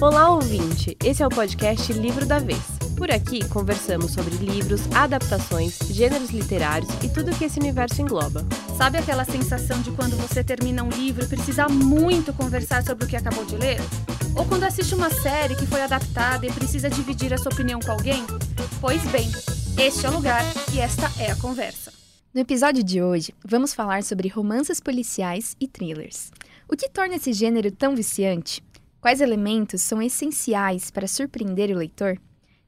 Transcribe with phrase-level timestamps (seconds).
[0.00, 0.96] Olá, ouvinte!
[1.04, 2.62] Esse é o podcast Livro da Vez.
[2.96, 8.46] Por aqui conversamos sobre livros, adaptações, gêneros literários e tudo que esse universo engloba.
[8.78, 13.06] Sabe aquela sensação de quando você termina um livro e precisa muito conversar sobre o
[13.06, 13.78] que acabou de ler?
[14.34, 17.92] Ou quando assiste uma série que foi adaptada e precisa dividir a sua opinião com
[17.92, 18.24] alguém?
[18.80, 19.30] Pois bem,
[19.78, 20.42] este é o lugar
[20.72, 21.92] e esta é a conversa.
[22.32, 26.30] No episódio de hoje, vamos falar sobre romances policiais e thrillers.
[26.66, 28.62] O que torna esse gênero tão viciante?
[29.00, 32.18] Quais elementos são essenciais para surpreender o leitor?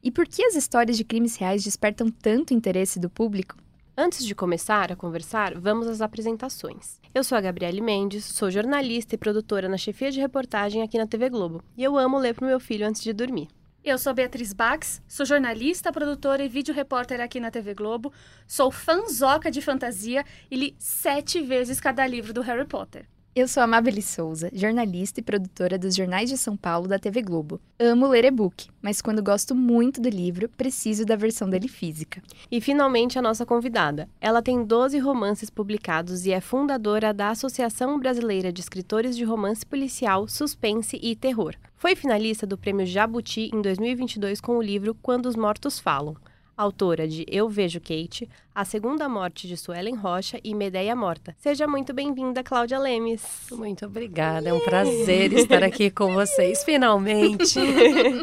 [0.01, 3.55] E por que as histórias de crimes reais despertam tanto interesse do público?
[3.95, 6.99] Antes de começar a conversar, vamos às apresentações.
[7.13, 11.05] Eu sou a Gabriele Mendes, sou jornalista e produtora na chefia de reportagem aqui na
[11.05, 13.47] TV Globo, e eu amo ler para o meu filho antes de dormir.
[13.83, 18.11] Eu sou Beatriz Bax, sou jornalista, produtora e vídeo repórter aqui na TV Globo,
[18.47, 23.07] sou fanzoca de fantasia e li sete vezes cada livro do Harry Potter.
[23.35, 27.23] Eu sou a Amabile Souza, jornalista e produtora dos Jornais de São Paulo da TV
[27.23, 27.59] Globo.
[27.79, 32.21] Amo ler e-book, mas quando gosto muito do livro, preciso da versão dele física.
[32.51, 34.07] E finalmente a nossa convidada.
[34.21, 39.65] Ela tem 12 romances publicados e é fundadora da Associação Brasileira de Escritores de Romance
[39.65, 41.55] Policial, Suspense e Terror.
[41.75, 46.15] Foi finalista do Prêmio Jabuti em 2022 com o livro Quando os Mortos Falam
[46.55, 51.35] autora de Eu Vejo Kate, A Segunda Morte de Suelen Rocha e Medeia Morta.
[51.39, 53.23] Seja muito bem-vinda, Cláudia Lemes.
[53.51, 57.59] Muito obrigada, é um prazer estar aqui com vocês, finalmente.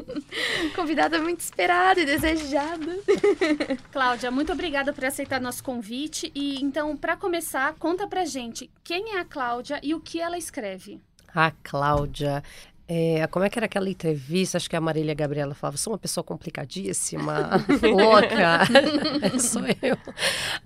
[0.75, 2.98] Convidada muito esperada e desejada.
[3.92, 6.31] Cláudia, muito obrigada por aceitar nosso convite.
[6.34, 10.39] E então, para começar, conta pra gente quem é a Cláudia e o que ela
[10.39, 11.01] escreve.
[11.34, 12.42] A Cláudia
[12.92, 14.56] é, como é que era aquela entrevista?
[14.56, 17.50] Acho que a Marília Gabriela falava, sou uma pessoa complicadíssima,
[17.84, 18.66] louca.
[19.33, 19.96] é, sou eu.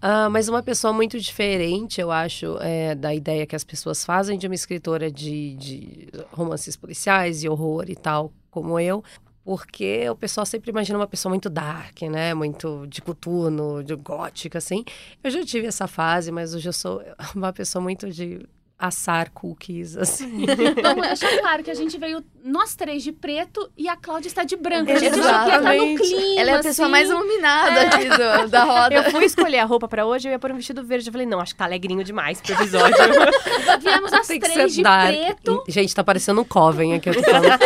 [0.01, 4.39] Ah, mas uma pessoa muito diferente, eu acho, é, da ideia que as pessoas fazem
[4.39, 9.05] de uma escritora de, de romances policiais e horror e tal, como eu
[9.45, 12.33] porque o pessoal sempre imagina uma pessoa muito dark, né?
[12.33, 14.83] Muito de coturno, de gótica, assim.
[15.23, 17.03] Eu já tive essa fase, mas hoje eu sou
[17.37, 18.41] uma pessoa muito de
[18.79, 20.45] assar cookies, assim.
[20.83, 24.45] Vamos deixar claro que a gente veio nós três de preto e a Cláudia está
[24.45, 24.91] de branco.
[24.91, 26.93] A gente já tá no clima, Ela é a pessoa assim.
[26.93, 27.87] mais iluminada é.
[27.87, 28.95] aqui do, da roda.
[28.95, 31.09] Eu fui escolher a roupa pra hoje, eu ia pôr um vestido verde.
[31.09, 32.97] Eu falei, não, acho que tá alegrinho demais pro episódio.
[33.81, 35.15] Viemos as três de dark.
[35.15, 35.65] preto.
[35.69, 37.59] Gente, tá parecendo um Coven aqui, eu tô falando.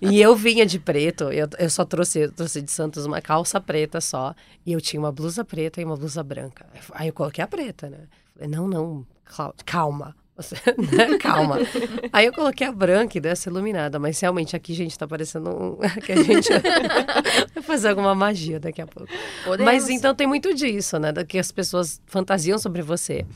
[0.00, 3.60] e eu vinha de preto, eu, eu só trouxe, eu trouxe de Santos uma calça
[3.60, 4.34] preta só.
[4.64, 6.66] E eu tinha uma blusa preta e uma blusa branca.
[6.92, 8.00] Aí eu coloquei a preta, né?
[8.34, 9.06] Falei, não, não,
[9.64, 10.14] calma.
[10.38, 11.18] Você, né?
[11.18, 11.58] Calma.
[12.12, 15.78] Aí eu coloquei a branca e dessa iluminada, mas realmente aqui, gente, tá parecendo um...
[16.00, 16.48] que a gente
[17.54, 19.12] vai fazer alguma magia daqui a pouco.
[19.44, 19.72] Podemos.
[19.72, 21.10] Mas então tem muito disso, né?
[21.10, 23.26] Da que as pessoas fantasiam sobre você.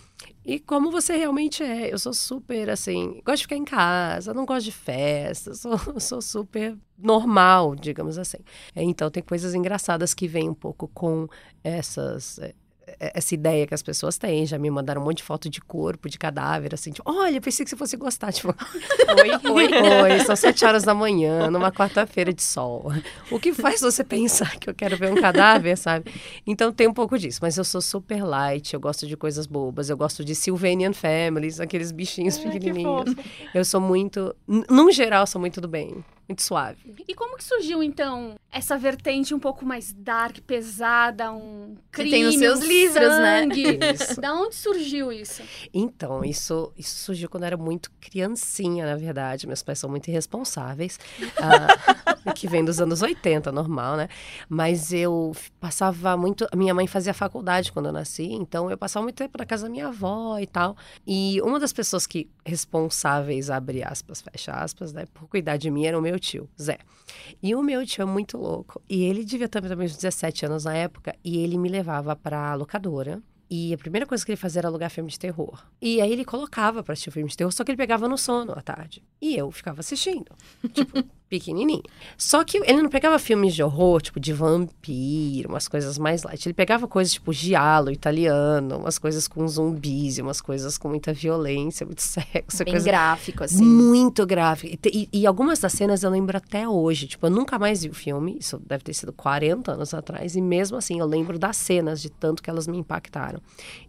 [0.45, 1.93] E como você realmente é.
[1.93, 6.23] Eu sou super, assim, gosto de ficar em casa, não gosto de festa, sou, sou
[6.23, 8.39] super normal, digamos assim.
[8.77, 11.27] Então tem coisas engraçadas que vêm um pouco com
[11.65, 12.55] essas é, é,
[12.99, 14.47] essa ideia que as pessoas têm.
[14.47, 17.65] Já me mandaram um monte de foto de corpo, de cadáver, assim, tipo, olha, pensei
[17.65, 18.33] que você fosse gostar.
[18.43, 18.55] Tipo,
[19.53, 22.93] oi, oi, oi, são sete horas da manhã, numa quarta-feira de sol.
[23.31, 26.13] O que faz você pensar que eu quero ver um cadáver, sabe?
[26.47, 29.91] Então tem um pouco disso, mas eu sou super light, eu gosto de coisas bobas,
[29.91, 33.15] eu gosto de Sylvanian Families, aqueles bichinhos pequenininhos.
[33.55, 36.79] Eu sou muito, num geral, sou muito do bem muito suave.
[37.07, 42.17] E como que surgiu, então, essa vertente um pouco mais dark, pesada, um crime, que
[42.17, 43.41] tem nos seus um livros, né?
[43.43, 43.77] sangue.
[43.79, 43.93] né?
[43.93, 44.21] Isso.
[44.21, 45.43] da onde surgiu isso?
[45.73, 49.47] Então, isso, isso surgiu quando eu era muito criancinha, na verdade.
[49.47, 50.99] Meus pais são muito irresponsáveis.
[51.21, 54.09] uh, que vem dos anos 80, normal, né?
[54.49, 56.47] Mas eu passava muito...
[56.55, 59.69] Minha mãe fazia faculdade quando eu nasci, então eu passava muito tempo na casa da
[59.69, 60.77] minha avó e tal.
[61.07, 65.07] E uma das pessoas que responsáveis, abre aspas, fecha aspas, né?
[65.13, 66.79] Por cuidar de mim era o meu tio, Zé.
[67.43, 68.81] E o meu tio é muito louco.
[68.89, 71.15] E ele devia ter também uns 17 anos na época.
[71.23, 73.23] E ele me levava pra locadora.
[73.51, 75.63] E a primeira coisa que ele fazia era alugar filme de terror.
[75.81, 78.53] E aí ele colocava pra assistir filme de terror, só que ele pegava no sono
[78.53, 79.05] à tarde.
[79.21, 80.35] E eu ficava assistindo.
[80.73, 81.83] Tipo, pequenininho.
[82.19, 86.45] Só que ele não pegava filmes de horror, tipo de vampiro, umas coisas mais light.
[86.45, 91.87] Ele pegava coisas tipo giallo italiano, umas coisas com zumbis, umas coisas com muita violência,
[91.87, 92.63] muito sexo.
[92.65, 93.65] Bem gráfico, assim.
[93.65, 94.77] Muito gráfico.
[94.87, 97.07] E, e, e, algumas das cenas eu lembro até hoje.
[97.07, 100.43] Tipo, eu nunca mais vi o filme, isso deve ter sido 40 anos atrás, e
[100.43, 103.41] mesmo assim eu lembro das cenas, de tanto que elas me impactaram.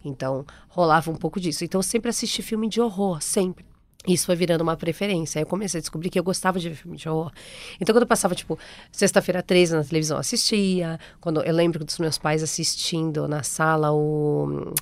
[0.02, 1.62] Então, rolava um pouco disso.
[1.62, 3.66] Então, eu sempre assisti filme de horror, sempre.
[4.06, 5.38] Isso foi virando uma preferência.
[5.38, 7.32] Aí eu comecei a descobrir que eu gostava de ver filme de horror.
[7.80, 8.58] Então, quando eu passava, tipo,
[8.92, 10.98] sexta-feira 13 na televisão, assistia.
[11.20, 14.74] Quando eu lembro dos meus pais assistindo na sala o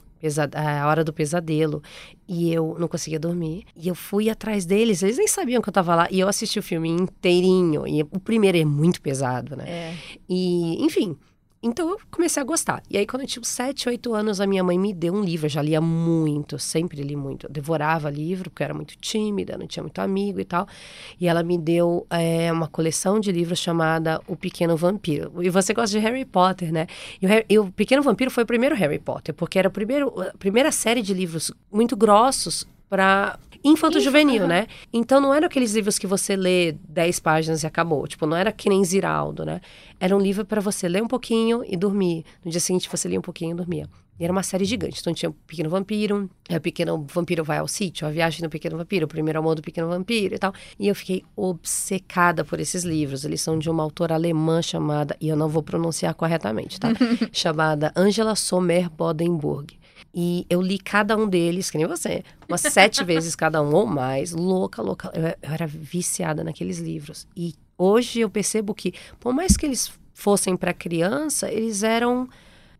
[0.54, 1.82] A Hora do Pesadelo.
[2.26, 3.64] E eu não conseguia dormir.
[3.76, 6.08] E eu fui atrás deles, eles nem sabiam que eu tava lá.
[6.10, 7.86] E eu assisti o filme inteirinho.
[7.86, 9.64] E o primeiro é muito pesado, né?
[9.68, 9.94] É.
[10.28, 11.16] E, enfim.
[11.62, 12.82] Então eu comecei a gostar.
[12.90, 15.46] E aí, quando eu tinha 7, 8 anos, a minha mãe me deu um livro.
[15.46, 17.46] Eu já lia muito, sempre li muito.
[17.46, 20.66] Eu devorava livro, porque eu era muito tímida, não tinha muito amigo e tal.
[21.20, 25.40] E ela me deu é, uma coleção de livros chamada O Pequeno Vampiro.
[25.40, 26.88] E você gosta de Harry Potter, né?
[27.20, 29.72] E o, Harry, e o Pequeno Vampiro foi o primeiro Harry Potter, porque era o
[29.72, 34.66] primeiro, a primeira série de livros muito grossos para infanto-juvenil, né?
[34.92, 38.06] Então não eram aqueles livros que você lê 10 páginas e acabou.
[38.06, 39.60] Tipo, não era que nem Ziraldo, né?
[40.00, 42.24] Era um livro para você ler um pouquinho e dormir.
[42.44, 43.88] No dia seguinte você lia um pouquinho e dormia.
[44.18, 45.00] E era uma série gigante.
[45.00, 48.76] Então tinha o Pequeno Vampiro, o Pequeno Vampiro vai ao sítio, a viagem do Pequeno
[48.76, 50.52] Vampiro, o primeiro amor do Pequeno Vampiro e tal.
[50.78, 53.24] E eu fiquei obcecada por esses livros.
[53.24, 56.90] Eles são de uma autora alemã chamada, e eu não vou pronunciar corretamente, tá?
[57.32, 59.81] chamada Angela Sommer Bodenburg.
[60.14, 63.86] E eu li cada um deles, que nem você, umas sete vezes cada um ou
[63.86, 64.32] mais.
[64.32, 65.10] Louca, louca.
[65.14, 67.26] Eu, eu era viciada naqueles livros.
[67.36, 72.28] E hoje eu percebo que, por mais que eles fossem para criança, eles eram.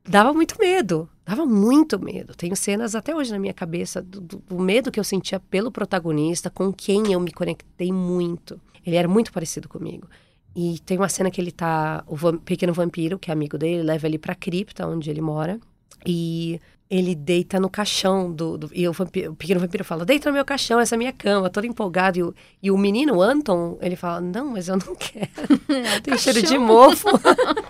[0.05, 1.09] Dava muito medo.
[1.25, 2.35] Dava muito medo.
[2.35, 6.51] Tenho cenas até hoje na minha cabeça do, do, medo que eu sentia pelo protagonista,
[6.51, 8.61] com quem eu me conectei muito.
[8.85, 10.09] Ele era muito parecido comigo.
[10.55, 12.05] E tem uma cena que ele tá.
[12.07, 15.59] O pequeno vampiro, que é amigo dele, leva ele pra cripta onde ele mora.
[16.05, 16.61] E
[16.93, 18.59] ele deita no caixão do.
[18.59, 20.99] do e o, vampiro, o, pequeno vampiro fala: Deita no meu caixão, essa é a
[20.99, 22.19] minha cama, todo empolgado.
[22.19, 22.35] E o,
[22.65, 25.31] e o menino, o Anton, ele fala: Não, mas eu não quero.
[25.73, 27.09] É Tem cheiro de mofo.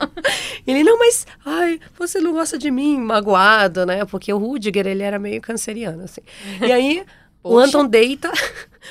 [0.67, 1.25] ele: Não, mas.
[1.45, 4.05] Ai, você não gosta de mim, magoado, né?
[4.05, 6.21] Porque o Rudiger, ele era meio canceriano, assim.
[6.61, 7.05] E aí.
[7.45, 8.31] O Anton deita,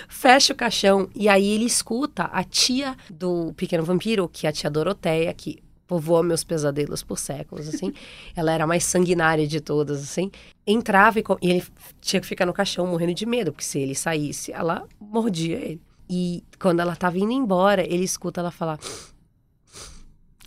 [0.09, 4.51] fecha o caixão e aí ele escuta a tia do pequeno vampiro, que é a
[4.51, 7.91] tia Doroteia, que povoou meus pesadelos por séculos, assim.
[8.33, 10.31] ela era a mais sanguinária de todas, assim.
[10.65, 11.63] Entrava e, e, ele
[11.99, 15.81] tinha que ficar no caixão morrendo de medo, porque se ele saísse, ela mordia ele.
[16.09, 18.79] E quando ela tava indo embora, ele escuta ela falar: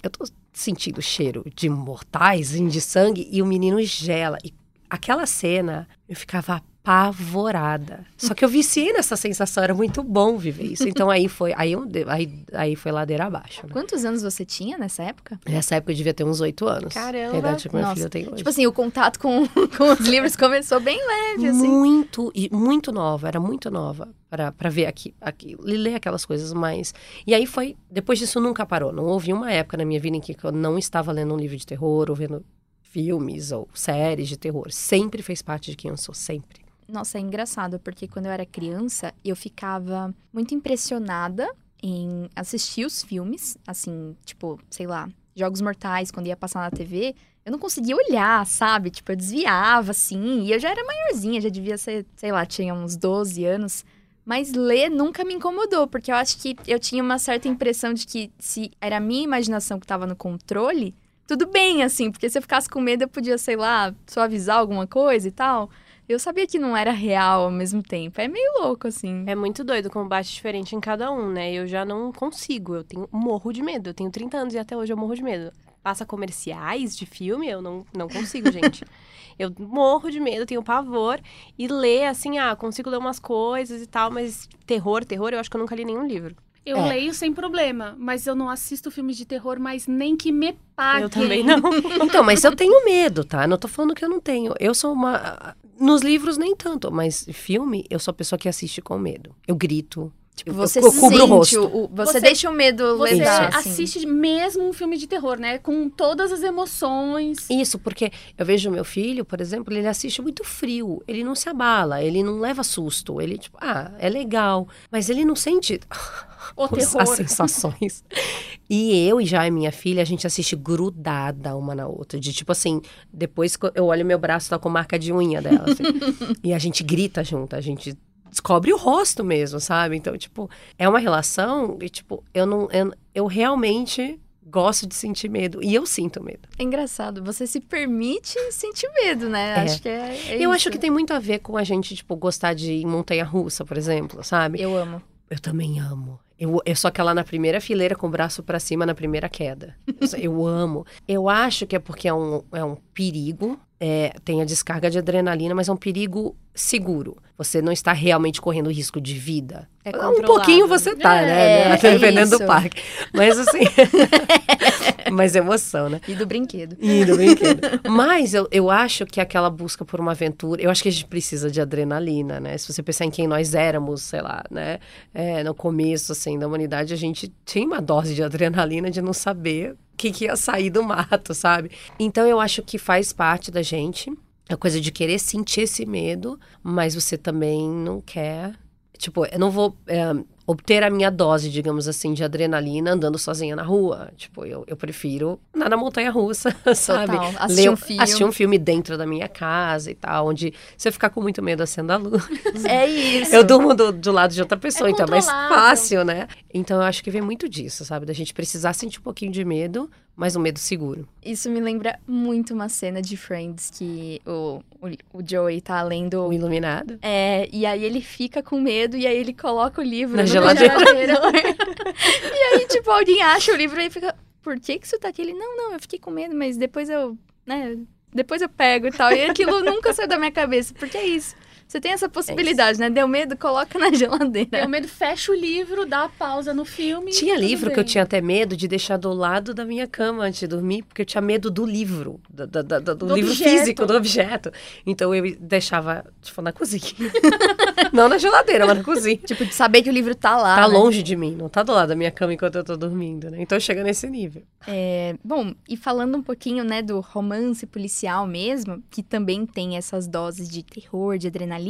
[0.02, 4.38] Eu tô sentindo cheiro de mortais, de sangue, e o menino gela.
[4.42, 4.54] E
[4.88, 8.04] aquela cena, eu ficava apavorada.
[8.14, 10.86] Só que eu viciei nessa sensação, era muito bom viver isso.
[10.86, 13.66] Então aí foi, aí, eu, aí, aí foi ladeira abaixo.
[13.66, 13.72] Né?
[13.72, 15.40] Quantos anos você tinha nessa época?
[15.48, 16.92] Nessa época eu devia ter uns oito anos.
[16.92, 17.38] Caramba!
[17.38, 18.36] Idade meu filho tem hoje.
[18.36, 21.66] Tipo assim, o contato com, com os livros começou bem leve, assim.
[21.66, 26.92] Muito, e muito nova, era muito nova para ver aqui, aqui, ler aquelas coisas mais.
[27.26, 28.92] E aí foi, depois disso nunca parou.
[28.92, 31.56] Não houve uma época na minha vida em que eu não estava lendo um livro
[31.56, 32.44] de terror ou vendo
[32.82, 34.70] filmes ou séries de terror.
[34.70, 36.63] Sempre fez parte de quem eu sou, sempre.
[36.88, 41.50] Nossa, é engraçado, porque quando eu era criança, eu ficava muito impressionada
[41.82, 47.14] em assistir os filmes, assim, tipo, sei lá, Jogos Mortais, quando ia passar na TV,
[47.44, 48.90] eu não conseguia olhar, sabe?
[48.90, 52.72] Tipo, eu desviava, assim, e eu já era maiorzinha, já devia ser, sei lá, tinha
[52.74, 53.84] uns 12 anos.
[54.24, 58.06] Mas ler nunca me incomodou, porque eu acho que eu tinha uma certa impressão de
[58.06, 60.94] que se era a minha imaginação que estava no controle,
[61.26, 64.86] tudo bem, assim, porque se eu ficasse com medo, eu podia, sei lá, suavizar alguma
[64.86, 65.70] coisa e tal
[66.08, 68.20] eu sabia que não era real ao mesmo tempo.
[68.20, 69.24] É meio louco, assim.
[69.26, 71.52] É muito doido como bate diferente em cada um, né?
[71.52, 73.90] Eu já não consigo, eu tenho morro de medo.
[73.90, 75.52] Eu tenho 30 anos e até hoje eu morro de medo.
[75.82, 78.84] Passa comerciais de filme, eu não, não consigo, gente.
[79.38, 81.20] eu morro de medo, tenho pavor.
[81.58, 85.50] E ler, assim, ah, consigo ler umas coisas e tal, mas terror, terror, eu acho
[85.50, 86.36] que eu nunca li nenhum livro.
[86.64, 86.88] Eu é.
[86.88, 91.02] leio sem problema, mas eu não assisto filmes de terror, mas nem que me paguem.
[91.02, 91.58] Eu também não.
[92.02, 93.46] então, mas eu tenho medo, tá?
[93.46, 94.54] Não tô falando que eu não tenho.
[94.58, 95.54] Eu sou uma.
[95.78, 99.34] Nos livros, nem tanto, mas filme, eu sou a pessoa que assiste com medo.
[99.46, 101.64] Eu grito, Tipo, você eu, eu cubro o rosto.
[101.64, 103.52] O, você, você, deixa o medo você levar.
[103.52, 103.70] Você assim.
[103.70, 105.58] assiste mesmo um filme de terror, né?
[105.58, 107.48] Com todas as emoções.
[107.48, 111.02] Isso, porque eu vejo meu filho, por exemplo, ele assiste muito frio.
[111.06, 113.20] Ele não se abala, ele não leva susto.
[113.20, 114.66] Ele, tipo, ah, é legal.
[114.90, 115.80] Mas ele não sente
[116.56, 117.02] o terror.
[117.02, 118.04] as sensações.
[118.68, 122.18] e eu e já a minha filha, a gente assiste grudada uma na outra.
[122.18, 122.80] De tipo assim,
[123.12, 125.64] depois eu olho meu braço, tá com marca de unha dela.
[125.64, 125.82] Assim,
[126.42, 127.96] e a gente grita junto, a gente
[128.30, 129.96] descobre o rosto mesmo, sabe?
[129.96, 132.68] Então, tipo, é uma relação e, tipo, eu não.
[132.70, 134.20] Eu, eu realmente
[134.54, 135.62] gosto de sentir medo.
[135.62, 136.48] E eu sinto medo.
[136.58, 137.24] É engraçado.
[137.24, 139.50] Você se permite sentir medo, né?
[139.56, 139.60] É.
[139.60, 140.50] Acho que é, é Eu isso.
[140.50, 144.22] acho que tem muito a ver com a gente, tipo, gostar de montanha-russa, por exemplo,
[144.22, 144.60] sabe?
[144.60, 145.02] Eu amo.
[145.28, 146.20] Eu também amo.
[146.38, 149.76] Eu, eu sou aquela na primeira fileira com o braço para cima na primeira queda.
[149.86, 150.84] Eu, eu amo.
[151.06, 154.98] Eu acho que é porque é um, é um perigo, é, tem a descarga de
[154.98, 157.16] adrenalina, mas é um perigo seguro.
[157.36, 159.68] Você não está realmente correndo risco de vida.
[159.84, 161.74] É um pouquinho você tá, é, né?
[161.74, 162.82] É, Dependendo do parque.
[163.12, 163.60] Mas assim.
[165.12, 166.00] mais emoção, né?
[166.06, 166.76] E do brinquedo.
[166.80, 167.60] E do brinquedo.
[167.88, 171.06] Mas eu, eu acho que aquela busca por uma aventura, eu acho que a gente
[171.06, 172.56] precisa de adrenalina, né?
[172.58, 174.78] Se você pensar em quem nós éramos, sei lá, né?
[175.12, 179.12] É, no começo, assim, da humanidade, a gente tinha uma dose de adrenalina de não
[179.12, 181.70] saber o que, que ia sair do mato, sabe?
[181.98, 184.12] Então eu acho que faz parte da gente.
[184.48, 188.54] A coisa de querer sentir esse medo, mas você também não quer
[188.96, 190.14] Tipo, eu não vou é,
[190.46, 194.10] obter a minha dose, digamos assim, de adrenalina andando sozinha na rua.
[194.16, 197.12] Tipo, eu, eu prefiro andar na montanha russa, sabe?
[197.12, 197.32] Total.
[197.38, 198.02] Assistir um filme.
[198.02, 201.42] Assistir um filme dentro da minha casa e tal, onde se eu ficar com muito
[201.42, 202.24] medo acendo a luz.
[202.66, 203.34] É isso.
[203.34, 206.28] Eu durmo do, do lado de outra pessoa, É então é mais fácil, né?
[206.52, 208.06] Então eu acho que vem muito disso, sabe?
[208.06, 211.08] Da gente precisar sentir um pouquinho de medo, mas um medo seguro.
[211.24, 216.20] Isso me lembra muito uma cena de Friends que o, o, o Joey tá lendo.
[216.22, 216.98] O iluminado.
[217.02, 220.74] É, e aí ele fica com medo e aí ele coloca o livro Na geladeira.
[220.74, 221.32] congelador.
[221.34, 225.22] e aí, tipo, alguém acha o livro e fica, por que que isso tá aqui?
[225.22, 227.76] Ele, não, não, eu fiquei com medo, mas depois eu, né,
[228.12, 229.10] depois eu pego e tal.
[229.10, 231.34] E aquilo nunca saiu da minha cabeça, porque é isso.
[231.74, 232.88] Você tem essa possibilidade, né?
[232.88, 234.48] Deu medo, coloca na geladeira.
[234.48, 237.10] Deu medo, fecha o livro, dá a pausa no filme.
[237.10, 237.90] Tinha livro que eu bem.
[237.90, 241.06] tinha até medo de deixar do lado da minha cama antes de dormir, porque eu
[241.06, 243.50] tinha medo do livro, da- da- do, Do livro objeto.
[243.50, 244.52] físico, do objeto.
[244.86, 246.84] Então eu deixava, tipo, na cozinha.
[247.92, 249.16] não na geladeira, mas na cozinha.
[249.16, 250.54] Tipo, de saber que o livro tá lá.
[250.54, 250.78] Tá né?
[250.78, 253.38] longe de mim, não tá do lado da minha cama enquanto eu tô dormindo, né?
[253.40, 254.42] Então chega nesse nível.
[254.66, 260.06] É, bom, e falando um pouquinho, né, do romance policial mesmo, que também tem essas
[260.06, 261.63] doses de terror, de adrenalina,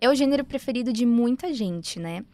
[0.00, 2.24] é o gênero preferido de muita gente, né?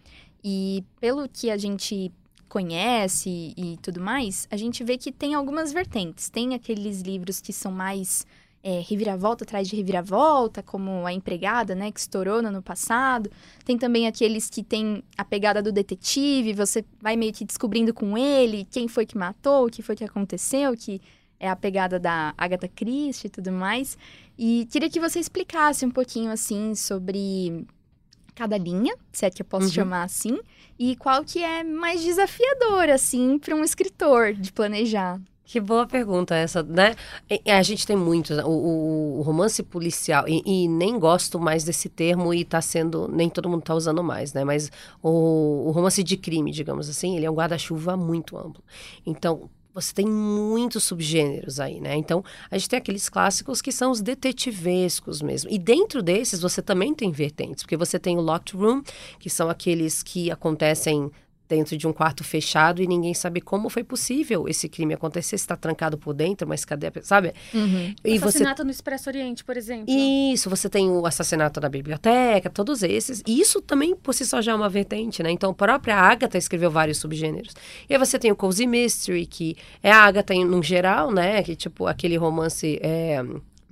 [0.43, 2.13] E pelo que a gente
[2.49, 6.29] conhece e tudo mais, a gente vê que tem algumas vertentes.
[6.29, 8.27] Tem aqueles livros que são mais
[8.63, 13.31] é, reviravolta atrás de reviravolta, como A Empregada, né, que estourou no ano passado.
[13.65, 18.17] Tem também aqueles que tem a pegada do detetive, você vai meio que descobrindo com
[18.17, 21.01] ele quem foi que matou, o que foi que aconteceu, que
[21.39, 23.99] é a pegada da Agatha Christie e tudo mais.
[24.39, 27.65] E queria que você explicasse um pouquinho, assim, sobre
[28.35, 29.73] cada linha, se é que eu posso Uhum.
[29.73, 30.39] chamar assim,
[30.79, 35.21] e qual que é mais desafiador, assim, para um escritor de planejar.
[35.47, 36.97] Que boa pergunta essa, né?
[37.47, 41.89] A gente tem muitos, o, o- o romance policial, e, e nem gosto mais desse
[41.89, 44.43] termo e tá sendo, nem todo mundo tá usando mais, né?
[44.43, 44.71] Mas
[45.03, 48.65] o, o romance de crime, digamos assim, ele é um guarda-chuva muito amplo.
[49.07, 51.97] Então, você tem muitos subgêneros aí, né?
[51.97, 55.51] Então, a gente tem aqueles clássicos que são os detetivescos mesmo.
[55.51, 58.83] E dentro desses, você também tem vertentes, porque você tem o locked room,
[59.19, 61.11] que são aqueles que acontecem
[61.55, 65.45] dentro de um quarto fechado e ninguém sabe como foi possível esse crime acontecer, se
[65.45, 67.33] está trancado por dentro, mas cadê a sabe?
[68.05, 69.87] E você Assassinato no Expresso Oriente, por exemplo.
[70.33, 73.23] isso, você tem o assassinato na biblioteca, todos esses.
[73.27, 75.31] E isso também, por si só, já é uma vertente, né?
[75.31, 77.55] Então, a própria Agatha escreveu vários subgêneros.
[77.89, 81.43] E aí você tem o Cozy Mystery, que é a Agatha em, no geral, né?
[81.43, 83.23] Que, tipo, aquele romance é,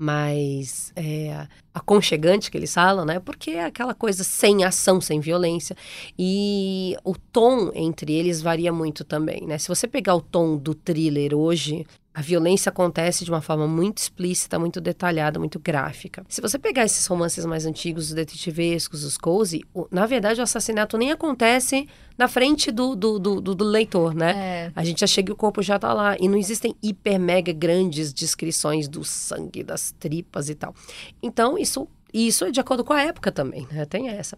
[0.03, 3.21] mais é, aconchegante que eles falam, né?
[3.21, 5.77] Porque é aquela coisa sem ação, sem violência.
[6.19, 9.59] E o tom entre eles varia muito também, né?
[9.59, 13.99] Se você pegar o tom do thriller hoje, a violência acontece de uma forma muito
[13.99, 16.25] explícita, muito detalhada, muito gráfica.
[16.28, 20.42] Se você pegar esses romances mais antigos, os detetivescos, os cozy, o- na verdade o
[20.42, 21.88] assassinato nem acontece
[22.19, 24.33] na frente do, do, do, do- leitor, né?
[24.66, 24.73] É.
[24.76, 26.14] A gente já chega e o corpo já tá lá.
[26.21, 30.75] E não existem hiper mega grandes descrições do sangue, das tripas e tal.
[31.23, 33.87] Então, isso, isso é de acordo com a época também, né?
[33.87, 34.37] Tem essa.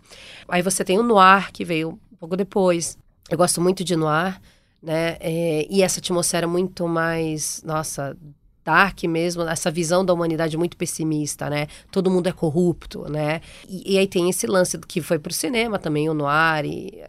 [0.49, 2.97] Aí você tem o noir, que veio um pouco depois.
[3.29, 4.41] Eu gosto muito de noir,
[4.85, 5.17] né?
[5.21, 8.17] É, e essa atmosfera muito mais, nossa,
[8.65, 11.67] dark mesmo, essa visão da humanidade muito pessimista, né?
[11.91, 13.41] Todo mundo é corrupto, né?
[13.69, 17.03] E, e aí tem esse lance que foi pro cinema também, o noir, e,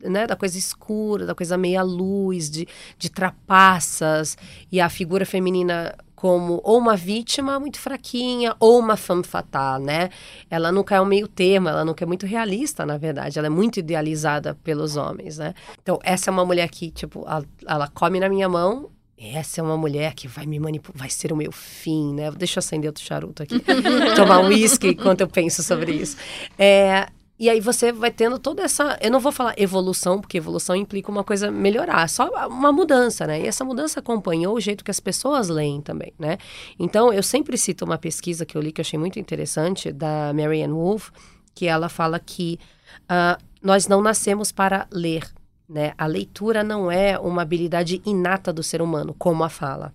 [0.00, 0.26] né?
[0.26, 2.66] Da coisa escura, da coisa meia luz, de,
[2.98, 4.36] de trapaças,
[4.70, 10.08] e a figura feminina como ou uma vítima muito fraquinha ou uma femme fatale, né?
[10.50, 13.38] Ela nunca é um meio termo, ela nunca é muito realista, na verdade.
[13.38, 15.54] Ela é muito idealizada pelos homens, né?
[15.80, 18.90] Então, essa é uma mulher que, tipo, ela, ela come na minha mão.
[19.18, 22.30] Essa é uma mulher que vai me manipular, vai ser o meu fim, né?
[22.30, 23.62] Deixa eu acender outro charuto aqui.
[24.16, 26.16] Tomar um uísque enquanto eu penso sobre isso.
[26.58, 27.08] É,
[27.38, 28.98] e aí você vai tendo toda essa.
[29.00, 33.42] Eu não vou falar evolução, porque evolução implica uma coisa melhorar, só uma mudança, né?
[33.42, 36.38] E essa mudança acompanhou o jeito que as pessoas leem também, né?
[36.78, 40.32] Então, eu sempre cito uma pesquisa que eu li que eu achei muito interessante, da
[40.32, 41.10] Marianne Wolf,
[41.54, 42.58] que ela fala que
[43.08, 45.30] ah, nós não nascemos para ler,
[45.68, 45.92] né?
[45.98, 49.92] A leitura não é uma habilidade inata do ser humano, como a fala.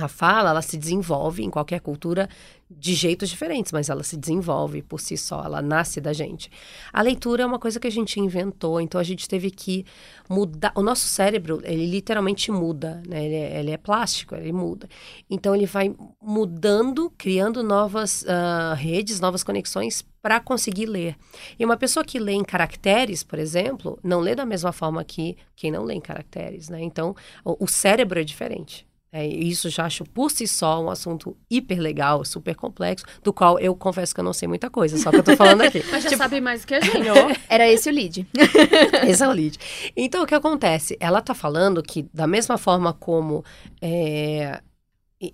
[0.00, 2.28] A fala, ela se desenvolve em qualquer cultura
[2.70, 6.48] de jeitos diferentes, mas ela se desenvolve por si só, ela nasce da gente.
[6.92, 9.84] A leitura é uma coisa que a gente inventou, então a gente teve que
[10.28, 10.72] mudar.
[10.76, 13.24] O nosso cérebro, ele literalmente muda, né?
[13.24, 14.88] Ele é, ele é plástico, ele muda.
[15.28, 15.92] Então ele vai
[16.22, 21.16] mudando, criando novas uh, redes, novas conexões para conseguir ler.
[21.58, 25.36] E uma pessoa que lê em caracteres, por exemplo, não lê da mesma forma que
[25.56, 26.80] quem não lê em caracteres, né?
[26.80, 28.86] Então o, o cérebro é diferente.
[29.12, 33.58] É, isso já acho por si só um assunto hiper legal, super complexo, do qual
[33.58, 35.82] eu confesso que eu não sei muita coisa, só que eu tô falando aqui.
[35.90, 36.22] Mas já tipo...
[36.22, 37.08] sabe mais que a gente.
[37.50, 38.24] Era esse o lead.
[39.08, 39.58] esse é o lead.
[39.96, 40.96] Então, o que acontece?
[41.00, 43.44] Ela tá falando que, da mesma forma como
[43.82, 44.60] é,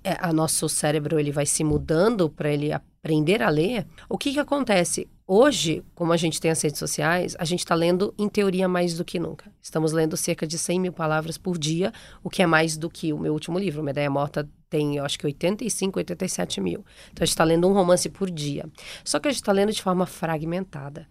[0.03, 4.33] é a nosso cérebro ele vai se mudando para ele aprender a ler, o que
[4.33, 5.07] que acontece?
[5.29, 8.95] Hoje, como a gente tem as redes sociais, a gente está lendo, em teoria, mais
[8.95, 9.53] do que nunca.
[9.61, 11.93] Estamos lendo cerca de 100 mil palavras por dia,
[12.23, 13.81] o que é mais do que o meu último livro.
[13.81, 16.85] Uma Ideia Morta tem, eu acho que 85, 87 mil.
[17.11, 18.67] Então, a gente está lendo um romance por dia.
[19.05, 21.09] Só que a gente está lendo de forma fragmentada.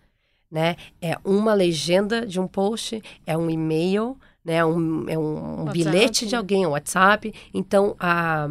[0.49, 0.77] Né?
[1.01, 4.63] É uma legenda de um post, é um e-mail, né?
[4.63, 7.33] um, é um, um bilhete de alguém, um WhatsApp.
[7.53, 8.47] Então, a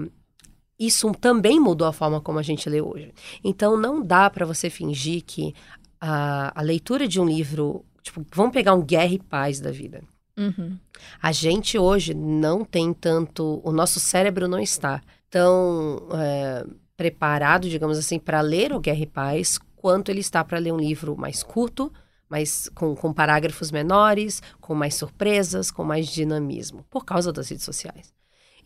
[0.78, 3.12] isso também mudou a forma como a gente lê hoje.
[3.42, 5.54] Então, não dá para você fingir que
[6.00, 7.84] a, a, leitura de um livro.
[8.02, 10.02] Tipo, vamos pegar um Guerra e Paz da vida.
[10.36, 10.76] Uhum.
[11.22, 13.60] A gente hoje não tem tanto.
[13.64, 15.00] O nosso cérebro não está
[15.30, 16.66] tão é,
[16.96, 20.78] preparado, digamos assim, para ler o Guerra e Paz quanto ele está para ler um
[20.78, 21.92] livro mais curto,
[22.28, 27.64] mais com, com parágrafos menores, com mais surpresas, com mais dinamismo, por causa das redes
[27.64, 28.12] sociais.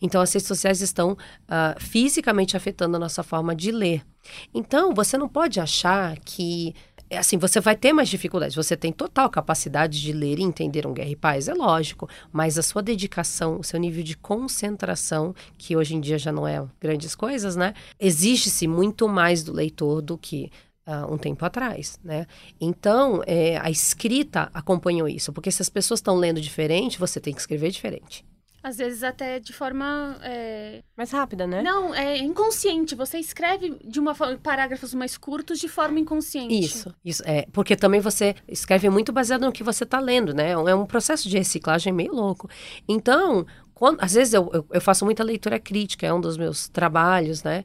[0.01, 4.05] Então, as redes sociais estão uh, fisicamente afetando a nossa forma de ler.
[4.53, 6.73] Então, você não pode achar que
[7.09, 8.55] é assim, você vai ter mais dificuldades.
[8.55, 12.07] Você tem total capacidade de ler e entender um Guerra e Paz, é lógico.
[12.31, 16.47] Mas a sua dedicação, o seu nível de concentração, que hoje em dia já não
[16.47, 17.73] é grandes coisas, né?
[17.99, 20.51] Exige-se muito mais do leitor do que
[20.85, 22.27] uh, um tempo atrás, né?
[22.61, 25.33] Então, é, a escrita acompanhou isso.
[25.33, 28.23] Porque se as pessoas estão lendo diferente, você tem que escrever diferente.
[28.61, 30.17] Às vezes até de forma.
[30.21, 30.83] É...
[30.97, 31.61] Mais rápida, né?
[31.61, 32.93] Não, é inconsciente.
[32.95, 36.59] Você escreve de uma forma, parágrafos mais curtos de forma inconsciente.
[36.59, 37.23] Isso, isso.
[37.25, 40.51] É, porque também você escreve muito baseado no que você está lendo, né?
[40.51, 42.49] É um processo de reciclagem meio louco.
[42.87, 46.67] Então, quando, às vezes eu, eu, eu faço muita leitura crítica, é um dos meus
[46.67, 47.63] trabalhos, né?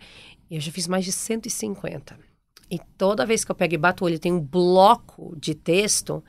[0.49, 2.17] E eu já fiz mais de 150.
[2.71, 6.23] E toda vez que eu pego e bato o olho tem um bloco de texto,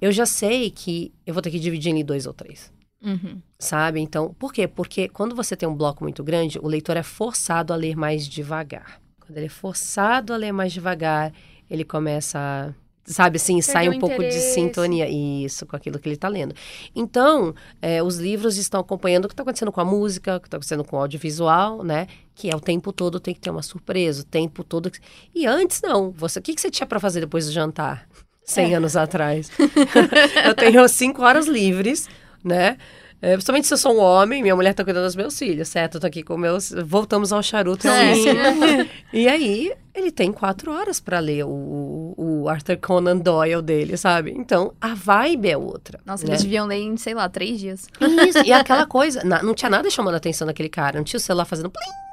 [0.00, 2.72] eu já sei que eu vou ter que dividir em dois ou três.
[3.02, 3.40] Uhum.
[3.58, 4.00] Sabe?
[4.00, 4.66] Então, por quê?
[4.66, 8.26] Porque quando você tem um bloco muito grande, o leitor é forçado a ler mais
[8.26, 9.00] devagar.
[9.20, 11.32] Quando ele é forçado a ler mais devagar,
[11.70, 12.74] ele começa a
[13.08, 16.54] sabe assim, sai um pouco de sintonia isso com aquilo que ele está lendo.
[16.94, 20.46] Então, é, os livros estão acompanhando o que está acontecendo com a música, o que
[20.46, 22.06] está acontecendo com o audiovisual, né?
[22.34, 24.90] Que é o tempo todo tem que ter uma surpresa, o tempo todo.
[25.34, 26.10] E antes não.
[26.12, 28.06] Você, o que, que você tinha para fazer depois do jantar?
[28.44, 28.76] 100 é.
[28.76, 29.50] anos atrás.
[30.44, 32.08] eu tenho cinco horas livres
[32.44, 32.76] né?
[33.20, 35.96] É, principalmente se eu sou um homem, minha mulher tá cuidando dos meus filhos, certo?
[35.96, 36.72] Eu tô aqui com meus.
[36.84, 37.88] Voltamos ao charuto.
[37.88, 38.14] É.
[39.12, 44.30] e aí, ele tem quatro horas para ler o, o, Arthur Conan Doyle dele, sabe?
[44.30, 45.98] Então, a vibe é outra.
[46.06, 46.30] Nossa, né?
[46.30, 47.88] eles deviam ler em, sei lá, três dias.
[48.00, 51.20] Isso, e aquela coisa, não tinha nada chamando a atenção daquele cara, não tinha o
[51.20, 52.07] celular fazendo plim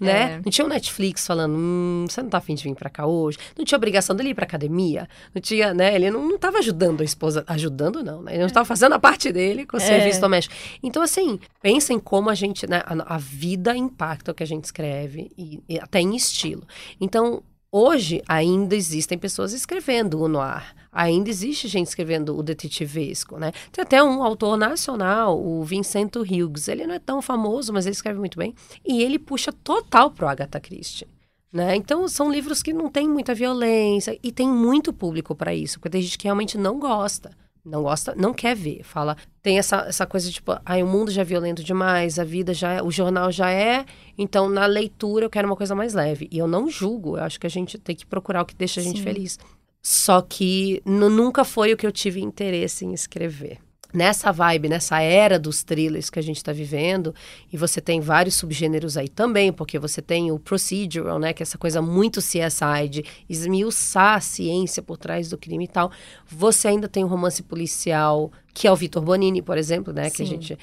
[0.00, 0.34] né?
[0.34, 0.40] É.
[0.44, 3.38] Não tinha o Netflix falando, hum, você não tá afim de vir pra cá hoje.
[3.56, 5.08] Não tinha obrigação dele ir pra academia.
[5.34, 5.94] Não tinha, né?
[5.94, 7.44] Ele não, não tava ajudando a esposa.
[7.46, 8.32] Ajudando, não, né?
[8.32, 9.84] Ele não estava fazendo a parte dele com o é.
[9.84, 10.54] serviço doméstico.
[10.82, 12.82] Então, assim, pensem como a gente, né?
[12.84, 16.66] A, a vida impacta o que a gente escreve, e, e até em estilo.
[17.00, 17.42] Então,
[17.76, 20.62] Hoje ainda existem pessoas escrevendo o noir.
[20.92, 23.50] Ainda existe gente escrevendo o detetivesco, né?
[23.72, 26.68] Tem até um autor nacional, o Vincento Hughes.
[26.68, 28.54] Ele não é tão famoso, mas ele escreve muito bem.
[28.86, 31.08] E ele puxa total pro Agatha Christie.
[31.52, 31.74] Né?
[31.74, 35.90] Então, são livros que não tem muita violência e tem muito público para isso, porque
[35.90, 37.32] tem gente que realmente não gosta
[37.64, 38.82] não gosta, não quer ver.
[38.82, 42.52] Fala, tem essa, essa coisa tipo, ai, o mundo já é violento demais, a vida
[42.52, 43.86] já é, o jornal já é,
[44.18, 46.28] então na leitura eu quero uma coisa mais leve.
[46.30, 48.80] E eu não julgo, eu acho que a gente tem que procurar o que deixa
[48.80, 49.04] a gente Sim.
[49.04, 49.38] feliz.
[49.82, 53.63] Só que nunca foi o que eu tive interesse em escrever
[53.94, 57.14] nessa vibe, nessa era dos thrillers que a gente está vivendo,
[57.52, 61.44] e você tem vários subgêneros aí também, porque você tem o procedural, né, que é
[61.44, 65.90] essa coisa muito CSI de esmiuçar a ciência por trás do crime e tal.
[66.26, 70.16] Você ainda tem o romance policial, que é o Vitor Bonini, por exemplo, né, Sim.
[70.16, 70.58] que a gente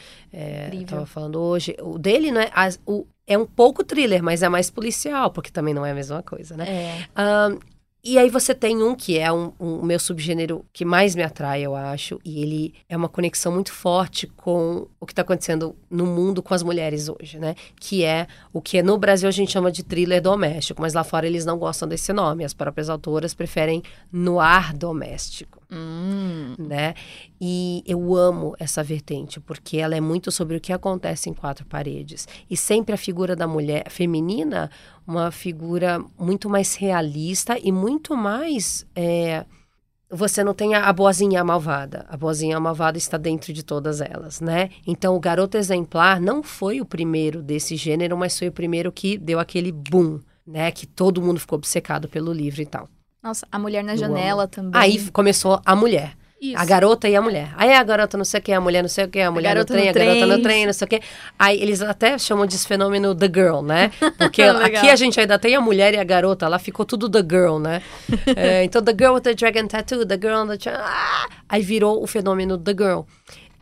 [0.80, 1.76] estava é, falando hoje.
[1.82, 5.74] O dele, né, as, o, é um pouco thriller, mas é mais policial, porque também
[5.74, 6.65] não é a mesma coisa, né?
[6.67, 7.22] É.
[7.22, 7.60] Um,
[8.04, 11.22] E aí você tem um que é um, um, o meu subgênero que mais me
[11.22, 15.76] atrai, eu acho, e ele é uma conexão muito forte com o que está acontecendo
[15.88, 17.54] no mundo com as mulheres hoje, né?
[17.80, 21.28] Que é o que no Brasil a gente chama de thriller doméstico, mas lá fora
[21.28, 22.44] eles não gostam desse nome.
[22.44, 25.61] As próprias autoras preferem noir doméstico.
[25.72, 26.54] Hum.
[26.60, 26.94] Né?
[27.40, 31.66] E eu amo essa vertente, porque ela é muito sobre o que acontece em quatro
[31.66, 32.28] paredes.
[32.50, 34.70] E sempre a figura da mulher feminina,
[35.08, 38.86] uma figura muito mais realista e muito mais.
[38.94, 39.46] É,
[40.10, 42.06] você não tem a, boazinha a malvada.
[42.10, 44.70] A boazinha a malvada está dentro de todas elas, né?
[44.86, 49.18] Então, o Garoto Exemplar não foi o primeiro desse gênero, mas foi o primeiro que
[49.18, 50.70] deu aquele boom, né?
[50.70, 52.90] Que todo mundo ficou obcecado pelo livro e tal.
[53.24, 54.82] Nossa, a mulher na janela também.
[54.82, 56.14] Aí começou a mulher.
[56.42, 56.58] Isso.
[56.58, 57.54] A garota e a mulher.
[57.56, 59.56] Aí a garota não sei o que, a mulher não sei o que, a mulher
[59.56, 61.00] a no trem, no a garota no trem, não sei o que.
[61.38, 63.92] Aí eles até chamam desse fenômeno The Girl, né?
[64.18, 67.22] Porque aqui a gente ainda tem a mulher e a garota, lá ficou tudo The
[67.22, 67.84] Girl, né?
[68.36, 70.70] é, então, The Girl with the Dragon Tattoo, The Girl the...
[70.72, 71.30] Ah!
[71.48, 73.02] Aí virou o fenômeno The Girl.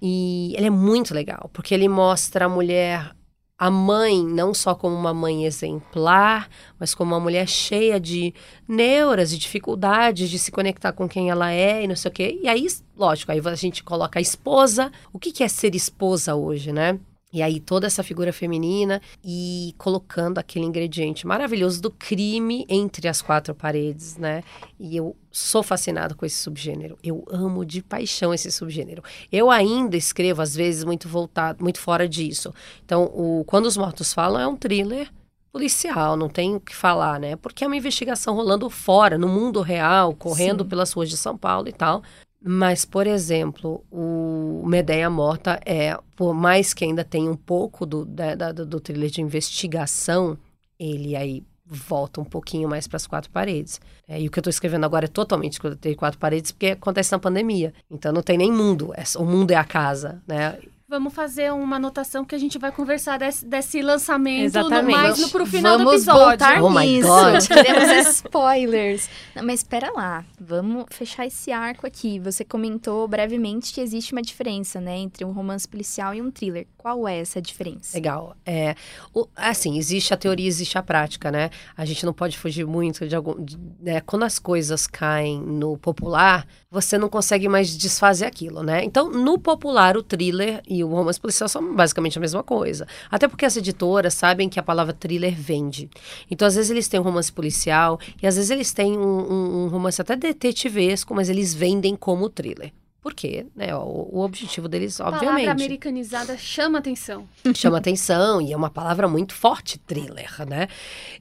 [0.02, 3.12] E ele é muito legal, porque ele mostra a mulher
[3.60, 8.34] a mãe não só como uma mãe exemplar, mas como uma mulher cheia de
[8.65, 12.39] neuras e dificuldades de se conectar com quem ela é e não sei o quê.
[12.41, 12.65] E aí,
[12.98, 14.89] lógico, aí a gente coloca a esposa.
[15.12, 16.98] O que, que é ser esposa hoje, né?
[17.32, 23.22] E aí toda essa figura feminina e colocando aquele ingrediente maravilhoso do crime entre as
[23.22, 24.44] quatro paredes, né?
[24.80, 26.98] E eu sou fascinada com esse subgênero.
[27.04, 29.04] Eu amo de paixão esse subgênero.
[29.32, 32.52] Eu ainda escrevo às vezes muito voltado, muito fora disso.
[32.84, 35.12] Então, o Quando os Mortos Falam é um thriller
[35.52, 37.36] policial, não tem o que falar, né?
[37.36, 40.70] Porque é uma investigação rolando fora, no mundo real, correndo Sim.
[40.70, 42.04] pelas ruas de São Paulo e tal.
[42.41, 48.06] Mas, por exemplo, o Medeia Morta é, por mais que ainda tenha um pouco do,
[48.06, 50.38] da, do thriller de investigação,
[50.80, 53.80] ele aí volta um pouquinho mais para as quatro paredes.
[54.08, 55.60] É, e o que eu estou escrevendo agora é totalmente
[55.97, 57.73] quatro paredes, porque acontece na pandemia.
[57.91, 60.58] Então não tem nem mundo, é, o mundo é a casa, né?
[60.89, 64.97] Vamos fazer uma anotação que a gente vai conversar desse, desse lançamento Exatamente.
[64.97, 66.28] mais no, pro final vamos do episódio.
[66.30, 67.08] Voltar oh nisso.
[67.08, 67.47] God.
[67.47, 69.10] Queremos spoilers.
[69.36, 72.17] Não, mas espera lá, vamos fechar esse arco aqui.
[72.17, 76.65] Você comentou brevemente que existe uma diferença, né, entre um romance policial e um thriller.
[76.80, 77.98] Qual é essa diferença?
[77.98, 78.38] Legal.
[78.46, 78.74] É,
[79.13, 81.50] o, assim, existe a teoria, existe a prática, né?
[81.76, 83.44] A gente não pode fugir muito de algum.
[83.44, 84.00] De, né?
[84.00, 88.82] Quando as coisas caem no popular, você não consegue mais desfazer aquilo, né?
[88.86, 92.88] Então, no popular, o thriller e o romance policial são basicamente a mesma coisa.
[93.12, 95.89] Até porque as editoras sabem que a palavra thriller vende.
[96.32, 99.63] Então, às vezes, eles têm um romance policial e às vezes eles têm um, um,
[99.65, 102.72] um romance até detetivesco, mas eles vendem como thriller.
[103.10, 105.26] Porque, né, o, o objetivo deles, obviamente.
[105.26, 107.28] A palavra americanizada chama atenção.
[107.56, 110.67] Chama atenção e é uma palavra muito forte, thriller, né?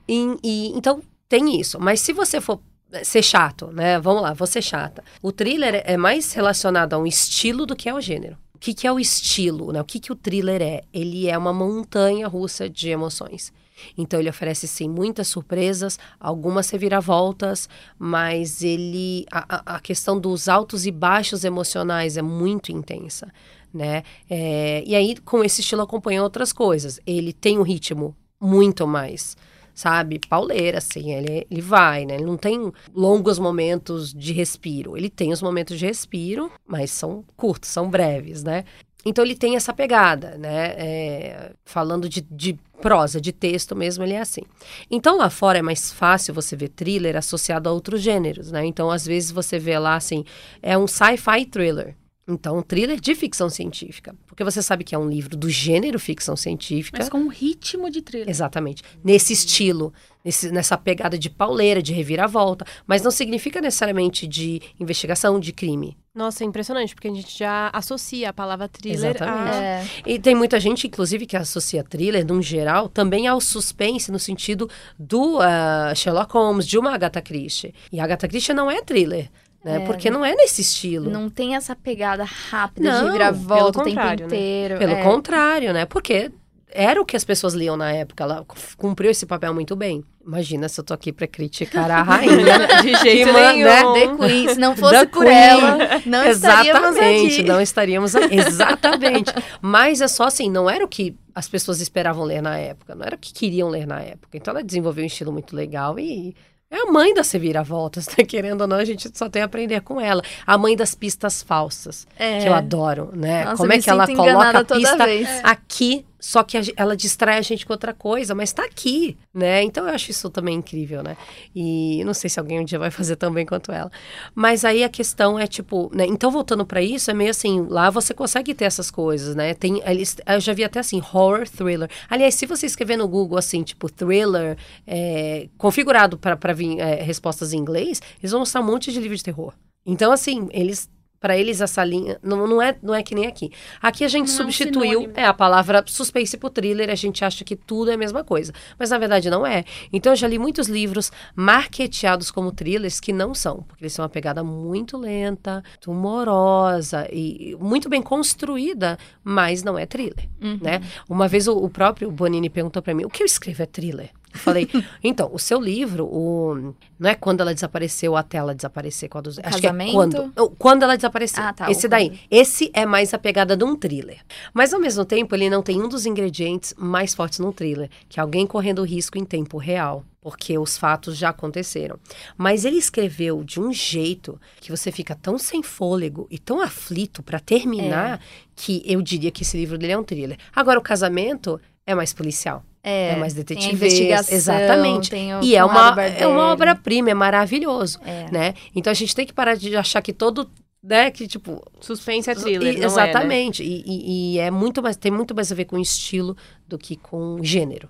[0.07, 1.81] E, e, então, tem isso.
[1.81, 2.61] Mas se você for
[3.03, 3.99] ser chato, né?
[3.99, 5.03] Vamos lá, vou ser chata.
[5.23, 8.37] O thriller é mais relacionado a um estilo do que ao gênero.
[8.55, 9.81] O que, que é o estilo, né?
[9.81, 10.83] O que, que o thriller é?
[10.93, 13.51] Ele é uma montanha russa de emoções.
[13.97, 20.87] Então ele oferece sim muitas surpresas, algumas reviravoltas, mas ele a, a questão dos altos
[20.87, 23.33] e baixos emocionais é muito intensa,
[23.73, 24.03] né?
[24.29, 27.01] É, e aí com esse estilo acompanha outras coisas.
[27.07, 29.37] Ele tem um ritmo muito mais
[29.79, 32.17] sabe, pauleira, assim, ele, ele vai, né?
[32.17, 34.97] Ele não tem longos momentos de respiro.
[34.97, 38.65] Ele tem os momentos de respiro, mas são curtos, são breves, né?
[39.05, 40.75] Então ele tem essa pegada, né?
[40.77, 44.43] É, falando de, de prosa, de texto mesmo, ele é assim.
[44.91, 48.65] Então lá fora é mais fácil você ver thriller associado a outros gêneros, né?
[48.65, 50.25] Então às vezes você vê lá assim,
[50.63, 51.95] é um sci-fi thriller.
[52.29, 54.15] Então, um thriller de ficção científica.
[54.27, 56.99] Porque você sabe que é um livro do gênero ficção científica.
[56.99, 58.29] Mas com um ritmo de thriller.
[58.29, 58.83] Exatamente.
[59.03, 62.67] Nesse estilo, nesse, nessa pegada de pauleira, de reviravolta.
[62.87, 65.97] Mas não significa necessariamente de investigação, de crime.
[66.15, 69.57] Nossa, é impressionante, porque a gente já associa a palavra thriller Exatamente.
[69.57, 69.63] a...
[69.63, 69.87] É.
[70.05, 74.69] E tem muita gente, inclusive, que associa thriller, num geral, também ao suspense, no sentido
[74.99, 77.73] do uh, Sherlock Holmes, de uma Agatha Christie.
[77.91, 79.31] E a Agatha Christie não é thriller
[79.69, 79.83] né?
[79.83, 81.11] É, Porque não é nesse estilo.
[81.11, 84.15] Não tem essa pegada rápida não, de viravolta o tempo né?
[84.15, 84.75] inteiro.
[84.75, 84.81] Né?
[84.81, 85.03] Pelo é.
[85.03, 85.85] contrário, né?
[85.85, 86.33] Porque
[86.71, 88.25] era o que as pessoas liam na época.
[88.25, 90.03] Ela cumpriu esse papel muito bem.
[90.27, 92.67] Imagina se eu tô aqui pra criticar a rainha.
[92.83, 93.65] de jeito nenhum.
[93.65, 93.83] Né?
[93.95, 94.49] The Queen.
[94.49, 95.37] Se não fosse The por Queen.
[95.37, 98.37] ela, não Exatamente, não estaríamos aqui.
[98.37, 99.33] Exatamente.
[99.61, 102.95] Mas é só assim, não era o que as pessoas esperavam ler na época.
[102.95, 104.37] Não era o que queriam ler na época.
[104.37, 106.35] Então ela desenvolveu um estilo muito legal e
[106.71, 108.25] é a mãe das reviravoltas, né?
[108.25, 110.23] Querendo ou não, a gente só tem a aprender com ela.
[110.47, 112.41] A mãe das pistas falsas, é.
[112.41, 113.45] que eu adoro, né?
[113.45, 115.05] Nossa, Como é que ela coloca a pista
[115.43, 119.63] aqui só que a, ela distrai a gente com outra coisa, mas tá aqui, né?
[119.63, 121.17] Então eu acho isso também incrível, né?
[121.55, 123.91] E não sei se alguém um dia vai fazer tão bem quanto ela.
[124.35, 126.07] Mas aí a questão é tipo, né?
[126.07, 129.55] Então voltando para isso, é meio assim, lá você consegue ter essas coisas, né?
[129.55, 129.81] Tem,
[130.27, 131.91] eu já vi até assim, horror thriller.
[132.09, 137.53] Aliás, se você escrever no Google assim, tipo thriller, é, configurado para vir é, respostas
[137.53, 139.53] em inglês, eles vão mostrar um monte de livro de terror.
[139.87, 140.89] Então, assim, eles
[141.21, 143.51] para eles essa linha não, não, é, não é que nem aqui.
[143.81, 147.25] Aqui a gente não substituiu é, um é, a palavra suspense por thriller, a gente
[147.25, 149.65] acha que tudo é a mesma coisa, mas na verdade não é.
[149.93, 154.03] Então eu já li muitos livros marketeados como thrillers que não são, porque eles são
[154.03, 160.59] uma pegada muito lenta, tumorosa e muito bem construída, mas não é thriller, uhum.
[160.61, 160.81] né?
[161.09, 164.11] Uma vez o, o próprio Bonini perguntou para mim: "O que eu escrevo é thriller?"
[164.33, 164.69] Eu falei,
[165.03, 169.09] então, o seu livro, o, não é quando ela desapareceu até ela desaparecer.
[169.09, 169.85] Quando, acho Casamento?
[169.85, 170.57] que é quando.
[170.59, 171.43] Quando ela desapareceu.
[171.43, 172.21] Ah, tá, esse daí.
[172.31, 174.19] Esse é mais a pegada de um thriller.
[174.53, 178.21] Mas ao mesmo tempo, ele não tem um dos ingredientes mais fortes num thriller, que
[178.21, 180.05] é alguém correndo risco em tempo real.
[180.21, 181.99] Porque os fatos já aconteceram.
[182.37, 187.23] Mas ele escreveu de um jeito que você fica tão sem fôlego e tão aflito
[187.23, 188.21] para terminar é.
[188.55, 190.37] que eu diria que esse livro dele é um thriller.
[190.55, 192.63] Agora, o casamento é mais policial.
[192.83, 193.87] É, é mais detetive.
[193.87, 195.15] Exatamente.
[195.43, 197.99] e é uma, é uma obra-prima, é maravilhoso.
[198.05, 198.31] É.
[198.31, 198.55] Né?
[198.75, 200.51] Então a gente tem que parar de achar que todo
[200.83, 203.63] né, que tipo suspense é thriller, e, exatamente.
[203.63, 203.73] É, né?
[203.73, 206.37] e, e, e, é muito mais tem muito mais a ver com estilo
[206.67, 207.89] do que com gênero.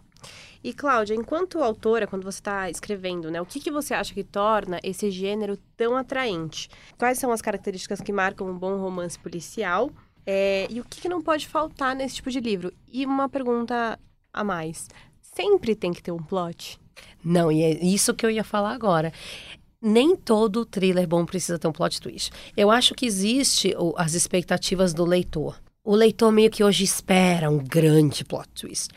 [0.62, 4.24] E Cláudia, enquanto autora, quando você está escrevendo, né, o que, que você acha que
[4.24, 6.68] torna esse gênero tão atraente?
[6.98, 9.90] Quais são as características que marcam um bom romance policial?
[10.26, 12.72] É, e o que, que não pode faltar nesse tipo de livro?
[12.92, 13.98] E uma pergunta
[14.32, 14.88] a mais.
[15.20, 16.78] Sempre tem que ter um plot?
[17.24, 19.12] Não, e é isso que eu ia falar agora.
[19.80, 22.32] Nem todo thriller bom precisa ter um plot twist.
[22.56, 25.60] Eu acho que existe o, as expectativas do leitor.
[25.84, 28.88] O leitor meio que hoje espera um grande plot twist.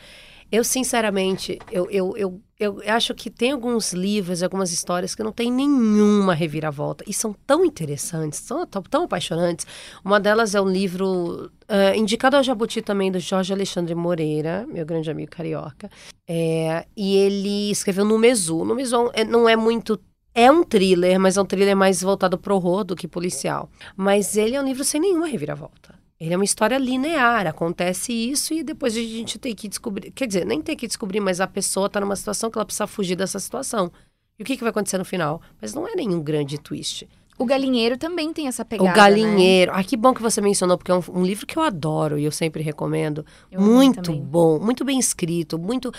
[0.50, 5.32] Eu, sinceramente, eu, eu, eu, eu acho que tem alguns livros, algumas histórias que não
[5.32, 7.04] tem nenhuma reviravolta.
[7.06, 9.66] E são tão interessantes, são tão, tão apaixonantes.
[10.04, 14.86] Uma delas é um livro uh, indicado ao Jabuti também, do Jorge Alexandre Moreira, meu
[14.86, 15.90] grande amigo carioca.
[16.28, 18.64] É, e ele escreveu no Mesu.
[18.64, 19.98] No Mesu é, não é muito
[20.34, 23.68] é um thriller, mas é um thriller mais voltado pro horror do que policial.
[23.96, 26.01] Mas ele é um livro sem nenhuma reviravolta.
[26.22, 30.12] Ele é uma história linear, acontece isso e depois a gente tem que descobrir.
[30.12, 32.86] Quer dizer, nem tem que descobrir, mas a pessoa está numa situação que ela precisa
[32.86, 33.90] fugir dessa situação.
[34.38, 35.42] E o que, que vai acontecer no final?
[35.60, 37.08] Mas não é nenhum grande twist.
[37.36, 38.88] O Galinheiro também tem essa pegada.
[38.88, 39.72] O Galinheiro.
[39.72, 39.78] Né?
[39.80, 42.24] Ah, que bom que você mencionou, porque é um, um livro que eu adoro e
[42.24, 43.26] eu sempre recomendo.
[43.50, 45.90] Eu muito bom, muito bem escrito, muito.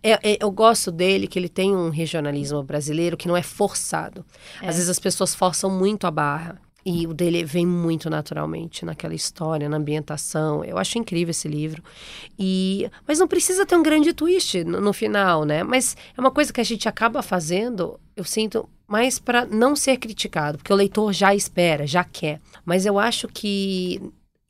[0.00, 4.24] É, é, eu gosto dele, que ele tem um regionalismo brasileiro que não é forçado.
[4.60, 4.68] É.
[4.68, 6.60] Às vezes as pessoas forçam muito a barra.
[6.84, 10.64] E o dele vem muito naturalmente naquela história, na ambientação.
[10.64, 11.82] Eu acho incrível esse livro.
[12.38, 15.62] E mas não precisa ter um grande twist no, no final, né?
[15.62, 19.96] Mas é uma coisa que a gente acaba fazendo, eu sinto, mais para não ser
[19.96, 22.40] criticado, porque o leitor já espera, já quer.
[22.64, 24.00] Mas eu acho que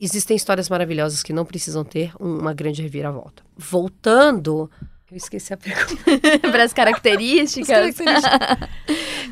[0.01, 3.43] existem histórias maravilhosas que não precisam ter uma grande reviravolta.
[3.57, 4.71] Voltando
[5.13, 6.39] eu esqueci a pergunta.
[6.51, 7.69] Para as características.
[7.69, 8.69] As características.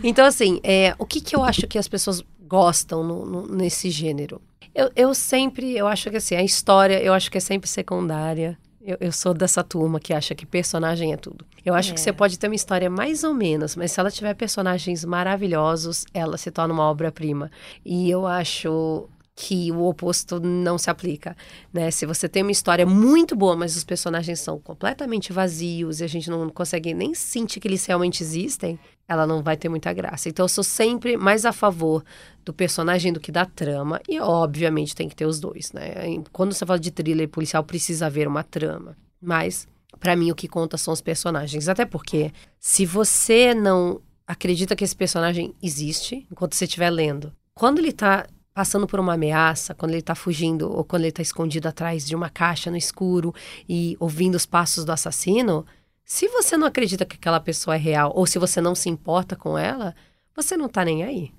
[0.05, 3.89] então, assim, é, o que, que eu acho que as pessoas gostam no, no, nesse
[3.91, 4.43] gênero.
[4.75, 8.59] Eu, eu sempre, eu acho que assim, a história, eu acho que é sempre secundária.
[8.83, 11.45] Eu, eu sou dessa turma que acha que personagem é tudo.
[11.65, 11.95] Eu acho é.
[11.95, 16.05] que você pode ter uma história mais ou menos, mas se ela tiver personagens maravilhosos,
[16.13, 17.51] ela se torna uma obra-prima.
[17.85, 19.09] E eu acho
[19.41, 21.35] que o oposto não se aplica,
[21.73, 21.91] né?
[21.91, 26.07] Se você tem uma história muito boa, mas os personagens são completamente vazios e a
[26.07, 30.29] gente não consegue nem sentir que eles realmente existem, ela não vai ter muita graça.
[30.29, 32.05] Então eu sou sempre mais a favor
[32.45, 35.95] do personagem do que da trama e obviamente tem que ter os dois, né?
[36.31, 39.67] Quando você fala de thriller policial precisa haver uma trama, mas
[39.99, 44.85] para mim o que conta são os personagens, até porque se você não acredita que
[44.85, 49.93] esse personagem existe enquanto você estiver lendo, quando ele tá passando por uma ameaça, quando
[49.93, 53.35] ele está fugindo ou quando ele está escondido atrás de uma caixa no escuro
[53.69, 55.65] e ouvindo os passos do assassino,
[56.05, 59.37] se você não acredita que aquela pessoa é real ou se você não se importa
[59.37, 59.95] com ela,
[60.35, 61.33] você não está nem aí.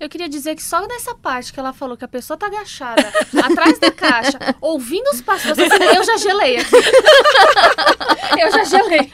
[0.00, 3.12] Eu queria dizer que só nessa parte que ela falou que a pessoa tá agachada
[3.42, 6.74] atrás da caixa, ouvindo os passos eu já gelei aqui.
[8.40, 9.10] eu já gelei.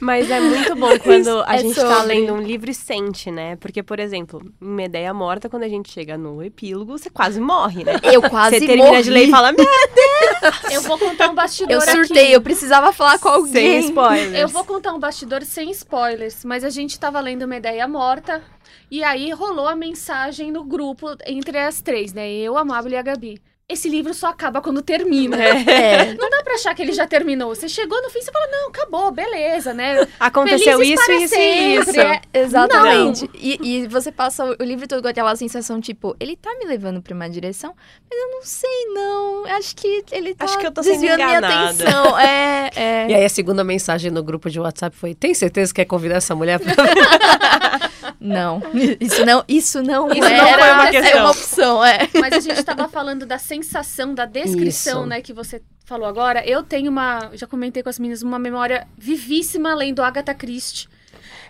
[0.00, 1.94] Mas é muito bom quando a é gente tá sobre.
[1.96, 3.56] tá lendo um livro e sente, né?
[3.56, 7.84] Porque, por exemplo, em Medeia Morta, quando a gente chega no epílogo, você quase morre,
[7.84, 8.00] né?
[8.02, 9.02] Eu quase Você termina morri.
[9.02, 10.72] de ler e fala, meu Deus!
[10.72, 12.32] Eu vou contar um bastidor Eu surtei, aqui.
[12.32, 13.52] eu precisava falar com alguém.
[13.52, 14.38] Sem spoilers.
[14.38, 18.42] Eu vou contar um bastidor sem spoilers, mas a gente tava lendo Medeia Morta,
[18.90, 22.30] e aí rolou a mensagem no grupo entre as três, né?
[22.30, 23.40] Eu, a Mabel e a Gabi.
[23.68, 25.36] esse livro só acaba quando termina.
[25.42, 26.12] É.
[26.20, 27.54] Não dá pra achar que ele já terminou.
[27.54, 30.06] Você chegou no fim, você fala, não, acabou, beleza, né?
[30.20, 32.00] Aconteceu Felizes isso, para isso e isso.
[32.00, 33.30] É, Exatamente.
[33.34, 37.00] E, e você passa o- livro todo com aquela sensação, tipo, ele tá me levando
[37.00, 37.74] pra uma direção,
[38.10, 39.46] mas eu não sei, não.
[39.56, 42.18] Acho que ele tá Acho que eu tô desviando minha atenção.
[42.18, 43.06] É, é.
[43.08, 46.16] E aí a segunda mensagem no grupo de WhatsApp foi: tem certeza que quer convidar
[46.16, 46.74] essa mulher pra.
[48.22, 48.62] Não.
[49.00, 51.20] Isso não, isso não, Isso não era foi uma é questão.
[51.20, 51.98] uma opção, é.
[52.20, 55.08] Mas a gente tava falando da sensação, da descrição, Isso.
[55.08, 56.46] né, que você falou agora.
[56.46, 60.88] Eu tenho uma, já comentei com as meninas, uma memória vivíssima lendo Agatha Christie.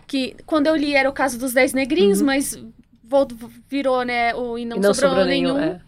[0.06, 2.58] Que quando eu li era o caso dos Dez Negrinhos, mas
[3.04, 3.28] vo-
[3.68, 5.54] virou, né, o E Não, e não sobrou, sobrou nenhum.
[5.56, 5.72] nenhum.
[5.74, 5.80] é.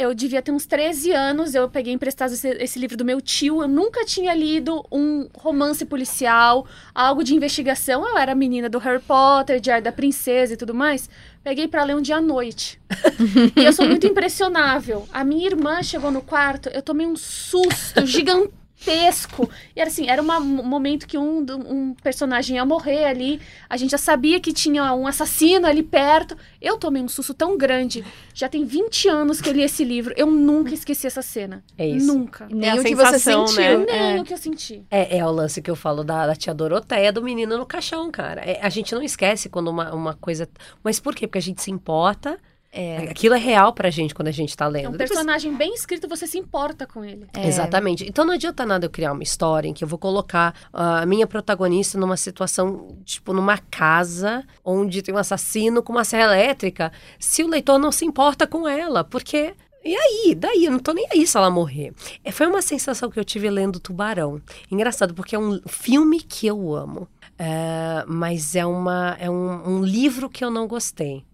[0.00, 3.60] Eu devia ter uns 13 anos, eu peguei emprestado esse, esse livro do meu tio.
[3.60, 8.08] Eu nunca tinha lido um romance policial, algo de investigação.
[8.08, 11.10] Eu era menina do Harry Potter, Diário da Princesa e tudo mais.
[11.44, 12.80] Peguei pra ler um dia à noite.
[13.54, 15.06] e eu sou muito impressionável.
[15.12, 18.59] A minha irmã chegou no quarto, eu tomei um susto gigantesco.
[18.86, 23.40] E era assim, era uma- um momento que um, um personagem ia morrer ali.
[23.68, 26.36] A gente já sabia que tinha um assassino ali perto.
[26.60, 28.04] Eu tomei um susto tão grande.
[28.34, 30.14] Já tem 20 anos que eu li esse livro.
[30.16, 31.62] Eu nunca esqueci essa cena.
[31.76, 32.06] É isso.
[32.06, 32.48] Nunca.
[32.50, 33.80] Nem a o que você sentiu.
[33.80, 33.86] né?
[33.86, 34.20] Nem É.
[34.20, 34.82] o que eu senti.
[34.90, 38.10] É, é o lance que eu falo da, da tia Doroteia, do menino no caixão,
[38.10, 38.40] cara.
[38.42, 40.48] É, a gente não esquece quando uma, uma coisa.
[40.82, 41.26] Mas por quê?
[41.26, 42.38] Porque a gente se importa.
[42.72, 42.98] É.
[43.10, 44.88] Aquilo é real pra gente quando a gente tá É lendo.
[44.88, 47.26] um Depois- personagem bem escrito, você se importa com ele.
[47.34, 47.46] É.
[47.48, 48.06] Exatamente.
[48.08, 51.26] Então não adianta nada eu criar uma história em que eu vou colocar a minha
[51.26, 57.42] protagonista numa situação, tipo, numa casa onde tem um assassino com uma serra elétrica, se
[57.42, 59.54] o leitor não se importa com ela, porque.
[59.82, 60.34] E aí?
[60.36, 60.66] Daí?
[60.66, 61.92] Eu não tô nem aí se ela morrer.
[62.22, 64.40] É, foi uma sensação que eu tive lendo Tubarão.
[64.70, 67.08] Engraçado, porque é um filme que eu amo.
[67.38, 71.24] É, mas é, uma, é um, um livro que eu não gostei.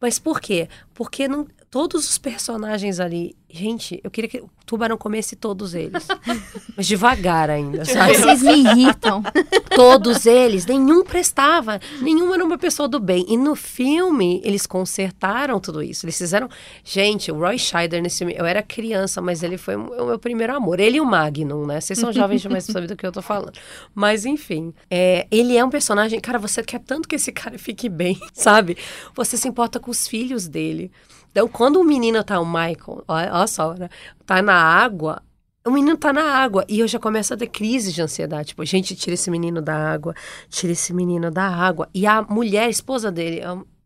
[0.00, 0.68] Mas por quê?
[0.94, 1.46] Porque não,
[1.76, 3.36] todos os personagens ali.
[3.50, 6.08] Gente, eu queria que o tubarão comesse todos eles.
[6.74, 8.14] Mas devagar ainda, sabe?
[8.14, 9.22] Vocês me irritam.
[9.76, 13.26] Todos eles, nenhum prestava, nenhum era uma pessoa do bem.
[13.28, 16.06] E no filme, eles consertaram tudo isso.
[16.06, 16.48] Eles fizeram.
[16.82, 20.56] Gente, o Roy Scheider nesse filme, eu era criança, mas ele foi o meu primeiro
[20.56, 20.80] amor.
[20.80, 21.78] Ele e o Magnum, né?
[21.78, 23.52] Vocês são jovens demais pra saber do que eu tô falando.
[23.94, 26.18] Mas enfim, é, ele é um personagem.
[26.20, 28.78] Cara, você quer tanto que esse cara fique bem, sabe?
[29.14, 30.90] Você se importa com os filhos dele.
[31.36, 33.90] Então, quando o menino tá, o Michael, olha, olha só, né?
[34.24, 35.22] tá na água,
[35.66, 38.48] o menino tá na água e eu já começo a ter crise de ansiedade.
[38.48, 40.14] Tipo, gente, tira esse menino da água,
[40.48, 41.90] tira esse menino da água.
[41.92, 43.42] E a mulher, a esposa dele,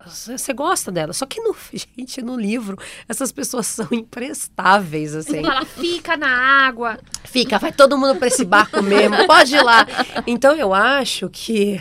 [0.07, 1.13] você gosta dela.
[1.13, 1.53] Só que, no,
[1.99, 5.39] gente, no livro, essas pessoas são imprestáveis, assim.
[5.39, 7.01] Ela fica na água.
[7.25, 9.87] Fica, vai todo mundo pra esse barco mesmo, pode ir lá.
[10.25, 11.81] Então eu acho que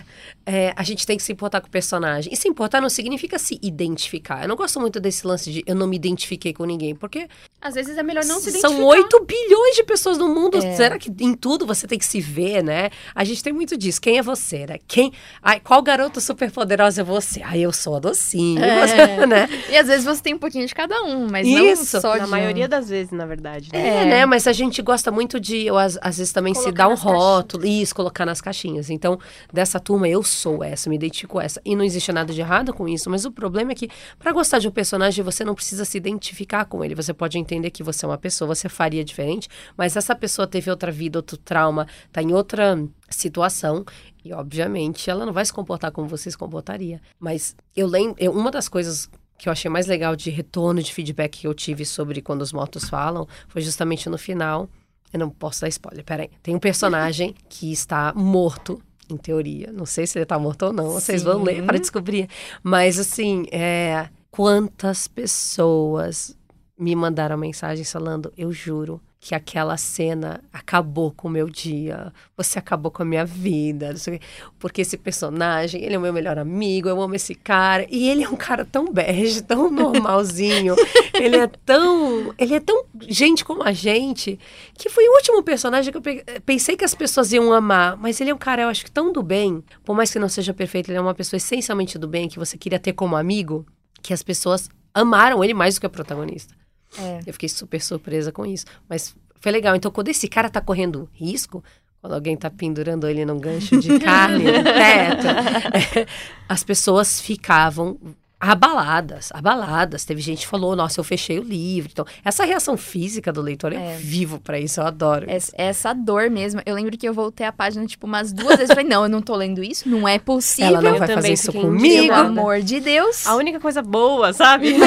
[0.51, 2.33] é, a gente tem que se importar com o personagem.
[2.33, 4.41] E se importar não significa se identificar.
[4.41, 7.27] Eu não gosto muito desse lance de eu não me identifiquei com ninguém, porque
[7.61, 8.69] Às vezes é melhor não se identificar.
[8.75, 10.57] são 8 bilhões de pessoas no mundo.
[10.57, 10.75] É.
[10.75, 12.89] Será que em tudo você tem que se ver, né?
[13.13, 14.01] A gente tem muito disso.
[14.01, 14.79] Quem é você, né?
[14.87, 17.41] Quem, ai, qual garota super poderosa é você?
[17.43, 18.87] Ah, eu sou a docinha, É.
[18.87, 19.47] você, né?
[19.69, 22.23] E às vezes você tem um pouquinho de cada um, mas Isso, não só Na
[22.25, 22.69] de maioria um.
[22.69, 23.69] das vezes, na verdade.
[23.71, 23.79] Né?
[23.87, 24.05] É, É.
[24.05, 24.25] né?
[24.25, 26.91] Mas a gente gosta muito de, eu, às, às vezes, também se Colocar dar um
[26.91, 27.23] nas caixinhas.
[27.23, 28.89] rótulo, isso, colocar nas caixinhas.
[28.89, 29.19] Então,
[29.53, 31.61] dessa turma, eu sou essa, me identifico com essa.
[31.65, 34.59] E não existe nada de errado com isso, mas o problema é que, pra gostar
[34.59, 36.95] de um personagem, você não precisa se identificar com ele.
[36.95, 39.47] Você pode entender que você é uma pessoa, você faria diferente,
[39.77, 42.77] mas essa pessoa teve outra vida, outro trauma, tá em outra
[43.09, 43.85] situação.
[44.23, 47.01] E, obviamente, ela não vai se comportar como você se comportaria.
[47.19, 50.93] Mas eu lembro, eu- uma das coisas que eu achei mais legal de retorno de
[50.93, 54.67] feedback que eu tive sobre quando os mortos falam foi justamente no final.
[55.13, 56.29] Eu não posso dar spoiler, peraí.
[56.43, 59.71] Tem um personagem que está morto, em teoria.
[59.71, 60.91] Não sei se ele está morto ou não.
[60.91, 61.45] Vocês vão Sim.
[61.45, 62.29] ler para descobrir.
[62.63, 64.09] Mas, assim, é...
[64.29, 66.37] quantas pessoas
[66.77, 72.57] me mandaram mensagem falando: eu juro que aquela cena acabou com o meu dia, você
[72.57, 74.25] acabou com a minha vida, não sei o quê.
[74.57, 78.23] porque esse personagem, ele é o meu melhor amigo, eu amo esse cara, e ele
[78.23, 80.73] é um cara tão bege, tão normalzinho,
[81.13, 84.39] ele é tão, ele é tão gente como a gente,
[84.73, 88.21] que foi o último personagem que eu pe- pensei que as pessoas iam amar, mas
[88.21, 90.53] ele é um cara, eu acho que tão do bem, por mais que não seja
[90.53, 93.65] perfeito, ele é uma pessoa essencialmente do bem, que você queria ter como amigo,
[94.01, 96.55] que as pessoas amaram ele mais do que a protagonista.
[96.97, 97.19] É.
[97.25, 98.65] Eu fiquei super surpresa com isso.
[98.87, 99.75] Mas foi legal.
[99.75, 101.63] Então, quando esse cara tá correndo risco,
[102.01, 106.05] quando alguém tá pendurando ele num gancho de carne no teto, é,
[106.47, 107.97] as pessoas ficavam
[108.41, 110.05] abaladas, abaladas.
[110.05, 111.89] Teve gente que falou, nossa, eu fechei o livro.
[111.91, 113.97] Então, essa reação física do leitor, eu É.
[113.97, 115.25] vivo pra isso, eu adoro.
[115.29, 116.61] Essa, essa dor mesmo.
[116.65, 118.69] Eu lembro que eu voltei a página, tipo, umas duas vezes.
[118.73, 120.67] Falei, não, eu não tô lendo isso, não é possível.
[120.69, 122.13] Ela não Eu vai também fazer isso comigo.
[122.13, 123.27] Pelo amor de Deus.
[123.27, 124.73] A única coisa boa, sabe?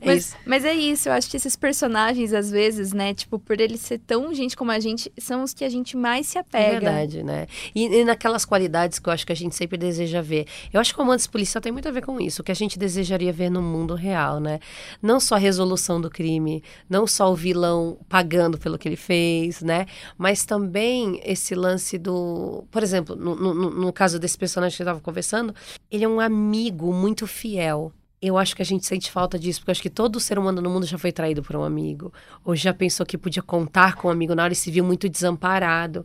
[0.00, 3.60] Mas Mas, mas, é isso, eu acho que esses personagens, às vezes, né, tipo, por
[3.60, 6.64] eles ser tão gente como a gente, são os que a gente mais se apega.
[6.64, 7.46] É verdade, né?
[7.74, 10.46] E, e naquelas qualidades que eu acho que a gente sempre deseja ver.
[10.72, 12.54] Eu acho que o Romances Policial tem muito a ver com isso, o que a
[12.54, 14.60] gente desejaria ver no mundo real, né?
[15.02, 19.62] Não só a resolução do crime, não só o vilão pagando pelo que ele fez,
[19.62, 19.86] né?
[20.16, 22.64] Mas também esse lance do.
[22.70, 25.54] Por exemplo, no, no, no caso desse personagem que eu estava conversando,
[25.90, 27.92] ele é um amigo muito fiel
[28.26, 30.60] eu acho que a gente sente falta disso, porque eu acho que todo ser humano
[30.60, 32.12] no mundo já foi traído por um amigo,
[32.44, 35.08] ou já pensou que podia contar com um amigo na hora e se viu muito
[35.08, 36.04] desamparado.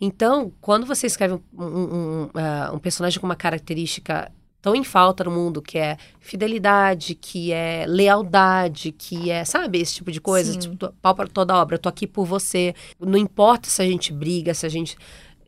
[0.00, 5.24] Então, quando você escreve um, um, uh, um personagem com uma característica tão em falta
[5.24, 10.52] no mundo, que é fidelidade, que é lealdade, que é, sabe, esse tipo de coisa,
[10.52, 10.58] Sim.
[10.58, 12.74] tipo, pau para toda obra, eu tô aqui por você.
[12.98, 14.96] Não importa se a gente briga, se a gente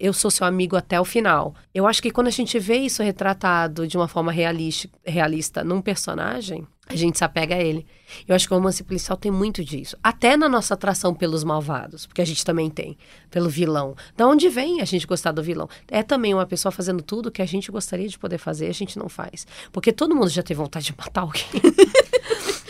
[0.01, 1.55] eu sou seu amigo até o final.
[1.74, 5.82] Eu acho que quando a gente vê isso retratado de uma forma realista, realista num
[5.82, 7.86] personagem, a gente se apega a ele.
[8.26, 9.96] Eu acho que o romance policial tem muito disso.
[10.03, 12.96] Até na nossa atração pelos malvados, porque a gente também tem,
[13.30, 13.94] pelo vilão.
[14.16, 15.68] Da onde vem a gente gostar do vilão?
[15.86, 18.98] É também uma pessoa fazendo tudo que a gente gostaria de poder fazer a gente
[18.98, 19.46] não faz.
[19.70, 21.44] Porque todo mundo já teve vontade de matar alguém.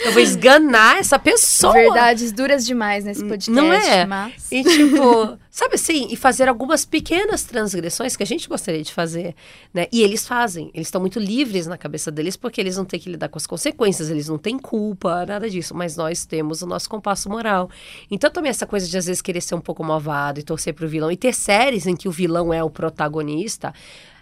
[0.04, 1.72] Eu vou esganar essa pessoa.
[1.72, 3.50] Verdades duras demais nesse podcast.
[3.50, 4.06] Não é?
[4.06, 4.50] Mas...
[4.50, 9.34] E tipo, sabe assim, e fazer algumas pequenas transgressões que a gente gostaria de fazer,
[9.72, 9.86] né?
[9.92, 10.70] E eles fazem.
[10.72, 13.46] Eles estão muito livres na cabeça deles porque eles não têm que lidar com as
[13.46, 15.74] consequências, eles não têm culpa, nada disso.
[15.74, 17.70] Mas nós temos o nosso compasso moral.
[18.10, 20.88] Então também essa coisa de às vezes querer ser um pouco malvado e torcer pro
[20.88, 21.10] vilão.
[21.10, 23.72] E ter séries em que o vilão é o protagonista.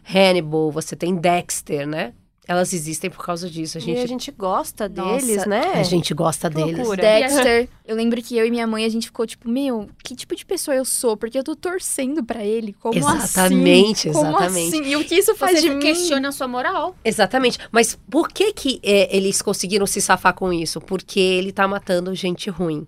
[0.04, 2.14] Hannibal, você tem Dexter, né?
[2.48, 3.76] Elas existem por causa disso.
[3.76, 5.72] A gente, e a gente gosta deles, Nossa, né?
[5.74, 6.78] A gente gosta que deles.
[6.78, 7.02] Loucura.
[7.02, 10.34] Dexter, eu lembro que eu e minha mãe, a gente ficou tipo, meu, que tipo
[10.34, 11.14] de pessoa eu sou?
[11.14, 12.72] Porque eu tô torcendo para ele.
[12.72, 14.18] Como exatamente, assim?
[14.18, 14.80] Como exatamente.
[14.80, 14.90] Assim?
[14.90, 15.80] E o que isso faz Você de mim?
[15.80, 16.96] questiona a sua moral.
[17.04, 17.58] Exatamente.
[17.70, 20.80] Mas por que que é, eles conseguiram se safar com isso?
[20.80, 22.86] Porque ele tá matando gente ruim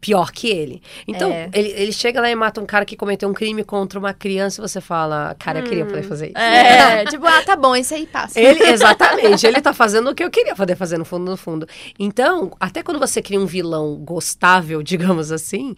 [0.00, 0.82] pior que ele.
[1.06, 1.48] Então, é.
[1.52, 4.60] ele, ele chega lá e mata um cara que cometeu um crime contra uma criança
[4.60, 6.08] e você fala, cara, eu queria poder hum.
[6.08, 6.38] fazer isso.
[6.38, 8.38] É, tipo, ah, tá bom, esse aí passa.
[8.40, 11.66] Ele, exatamente, ele tá fazendo o que eu queria poder fazer no fundo, no fundo.
[11.98, 15.76] Então, até quando você cria um vilão gostável, digamos assim,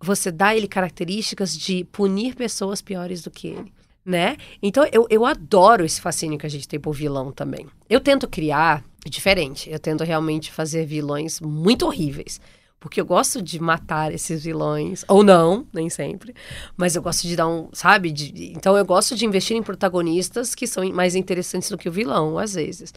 [0.00, 3.72] você dá ele características de punir pessoas piores do que ele.
[4.06, 4.36] Né?
[4.62, 7.66] Então, eu, eu adoro esse fascínio que a gente tem por vilão também.
[7.88, 9.70] Eu tento criar diferente.
[9.70, 12.38] Eu tento realmente fazer vilões muito horríveis
[12.84, 16.34] porque eu gosto de matar esses vilões, ou não, nem sempre,
[16.76, 18.12] mas eu gosto de dar um, sabe?
[18.12, 21.92] De, então eu gosto de investir em protagonistas que são mais interessantes do que o
[21.92, 22.92] vilão, às vezes.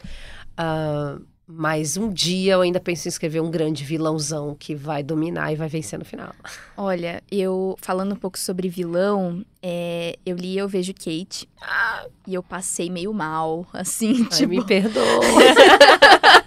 [0.60, 5.54] Uh, mas um dia eu ainda penso em escrever um grande vilãozão que vai dominar
[5.54, 6.34] e vai vencer no final.
[6.76, 12.34] Olha, eu falando um pouco sobre vilão, é, eu li Eu Vejo Kate ah, e
[12.34, 14.50] eu passei meio mal, assim, Ai, tipo...
[14.50, 15.00] me perdoa.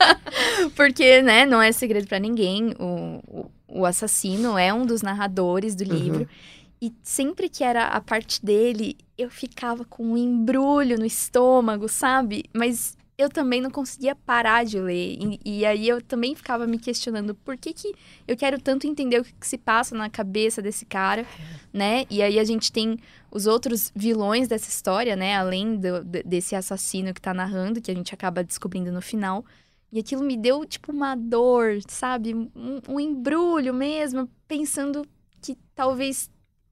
[0.70, 5.76] Porque, né, não é segredo para ninguém, o, o, o, assassino é um dos narradores
[5.76, 6.22] do livro.
[6.22, 6.28] Uhum.
[6.82, 12.46] E sempre que era a parte dele, eu ficava com um embrulho no estômago, sabe?
[12.54, 15.18] Mas eu também não conseguia parar de ler.
[15.20, 17.94] E, e, aí eu também ficava me questionando por que, que
[18.28, 21.26] eu quero tanto entender o que, que se passa na cabeça desse cara, é.
[21.72, 22.06] né?
[22.10, 22.98] E aí a gente tem
[23.30, 25.36] os outros vilões dessa história, né?
[25.36, 29.46] Além do, desse assassino que tá narrando, que a gente acaba descobrindo no final.
[29.92, 32.34] E aquilo me deu, tipo, uma dor, sabe?
[32.34, 32.50] Um,
[32.88, 35.06] um embrulho mesmo, pensando
[35.42, 36.30] que talvez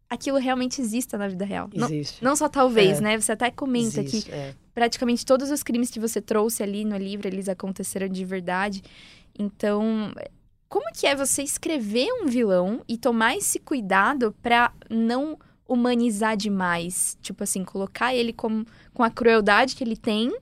[0.10, 1.70] aquilo realmente exista na vida real.
[1.74, 2.24] Existe.
[2.24, 3.02] Não, não só talvez, é.
[3.02, 3.20] né?
[3.20, 4.56] Você até comenta Existe, que é.
[4.74, 8.82] praticamente todos os crimes que você trouxe ali no livro, eles aconteceram de verdade.
[9.38, 10.14] Então,
[10.68, 17.18] como que é você escrever um vilão e tomar esse cuidado para não humanizar demais?
[17.22, 20.36] Tipo assim, colocar ele com, com a crueldade que ele tem,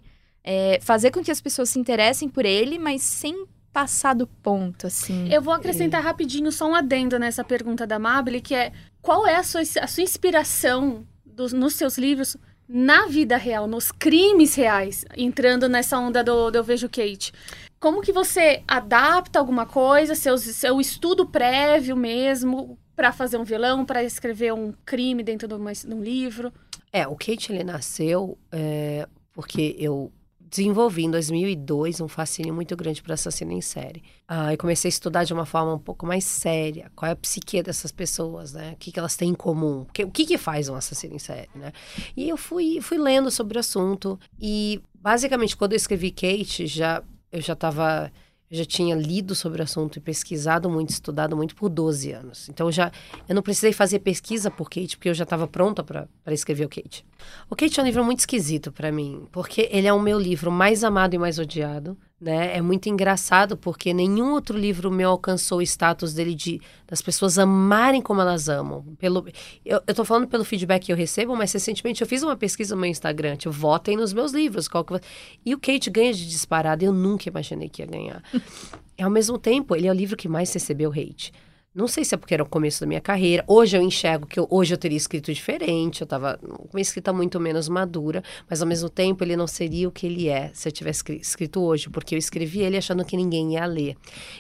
[0.50, 4.88] é, fazer com que as pessoas se interessem por ele, mas sem passar do ponto,
[4.88, 5.28] assim.
[5.30, 8.72] Eu vou acrescentar rapidinho só um adendo nessa pergunta da Mabel, que é
[9.02, 12.38] qual é a sua, a sua inspiração dos, nos seus livros
[12.68, 17.34] na vida real, nos crimes reais, entrando nessa onda do, do Eu Vejo Kate.
[17.78, 23.86] Como que você adapta alguma coisa, seu, seu estudo prévio mesmo, para fazer um vilão,
[23.86, 26.54] para escrever um crime dentro de, uma, de, um livro?
[26.92, 30.12] É, o Kate, ele nasceu é, porque eu
[30.50, 34.04] desenvolvi em 2002 um fascínio muito grande por assassino em série.
[34.28, 37.16] Ah, eu comecei a estudar de uma forma um pouco mais séria qual é a
[37.16, 38.74] psique dessas pessoas, né?
[38.74, 39.82] O que, que elas têm em comum?
[39.82, 41.72] O que, o que, que faz um assassino em série, né?
[42.16, 47.04] E eu fui, fui lendo sobre o assunto e, basicamente, quando eu escrevi Kate, já,
[47.32, 48.12] eu já estava
[48.50, 52.50] já tinha lido sobre o assunto e pesquisado muito, estudado muito por 12 anos.
[52.50, 52.92] Então já
[53.28, 56.70] eu não precisei fazer pesquisa por Kate, porque eu já estava pronta para escrever o
[56.70, 57.06] Kate.
[57.50, 60.52] O Kate é um livro muito esquisito para mim, porque ele é o meu livro
[60.52, 62.58] mais amado e mais odiado né?
[62.58, 67.38] É muito engraçado porque nenhum outro livro meu alcançou o status dele de das pessoas
[67.38, 68.84] amarem como elas amam.
[68.98, 69.26] Pelo,
[69.64, 72.82] eu, tô falando pelo feedback que eu recebo, mas recentemente eu fiz uma pesquisa no
[72.82, 74.68] meu Instagram, tipo, votem nos meus livros.
[74.68, 75.00] Qual que...
[75.46, 78.24] E o Kate ganha de disparada, eu nunca imaginei que ia ganhar.
[78.98, 81.32] e ao mesmo tempo, ele é o livro que mais recebeu hate.
[81.78, 83.44] Não sei se é porque era o começo da minha carreira.
[83.46, 86.02] Hoje eu enxergo que eu, hoje eu teria escrito diferente.
[86.02, 89.88] Eu tava com uma escrita muito menos madura, mas ao mesmo tempo ele não seria
[89.88, 93.16] o que ele é se eu tivesse escrito hoje, porque eu escrevi ele achando que
[93.16, 93.96] ninguém ia ler.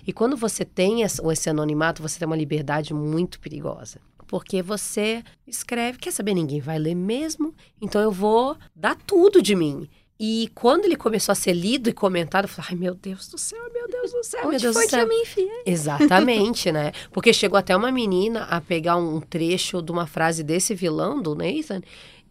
[0.08, 5.98] E quando você tem esse anonimato, você tem uma liberdade muito perigosa porque você escreve,
[5.98, 9.88] quer saber, ninguém vai ler mesmo, então eu vou dar tudo de mim.
[10.20, 13.38] E quando ele começou a ser lido e comentado, eu falei, ai meu Deus do
[13.38, 15.00] céu, meu Deus do céu, Onde meu Deus foi do céu.
[15.00, 15.64] que eu me enfiei?
[15.66, 16.92] Exatamente, né?
[17.12, 21.36] Porque chegou até uma menina a pegar um trecho de uma frase desse vilão, do
[21.36, 21.82] Nathan,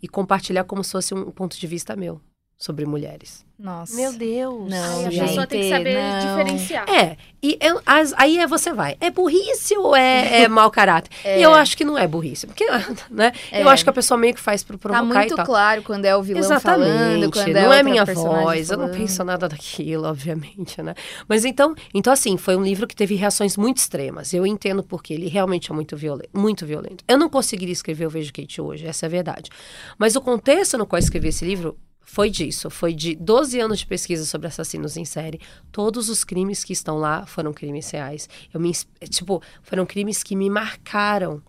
[0.03, 2.20] e compartilhar como se fosse um ponto de vista meu
[2.59, 3.45] sobre mulheres.
[3.59, 3.97] Nossa.
[3.97, 4.69] Meu Deus.
[4.71, 6.37] Não, Aí a gente, pessoa tem que saber não.
[6.45, 6.87] diferenciar.
[6.91, 8.99] É, e eu- as- aí é você vai.
[9.01, 11.11] É burrice ou é, é mau caráter?
[11.25, 12.47] E eu acho que não é burrice.
[12.47, 12.67] Porque,
[13.11, 13.33] né?
[13.51, 13.73] Eu É.
[13.73, 15.47] acho que a pessoa meio que faz pro Tá provocar e muito tal.
[15.47, 16.91] claro quando é o vilão Exatamente.
[16.91, 18.99] falando, quando é não é outra minha voz, eu não falando.
[19.01, 20.95] penso nada daquilo, obviamente, né?
[21.27, 24.35] Mas então, então assim, foi um livro que teve reações muito extremas.
[24.35, 27.03] Eu entendo porque ele realmente é muito violento, muito violento.
[27.09, 29.51] Eu não conseguiria escrever o Vejo Kate hoje, essa é a verdade.
[29.99, 31.75] Mas o contexto no qual eu escrevi esse livro
[32.09, 35.41] foi disso, foi de 12 anos de pesquisa sobre assassinos em série.
[35.73, 38.29] Todos os crimes que estão lá foram crimes reais.
[38.55, 41.43] Eu me, ins- tipo, foram crimes que me marcaram.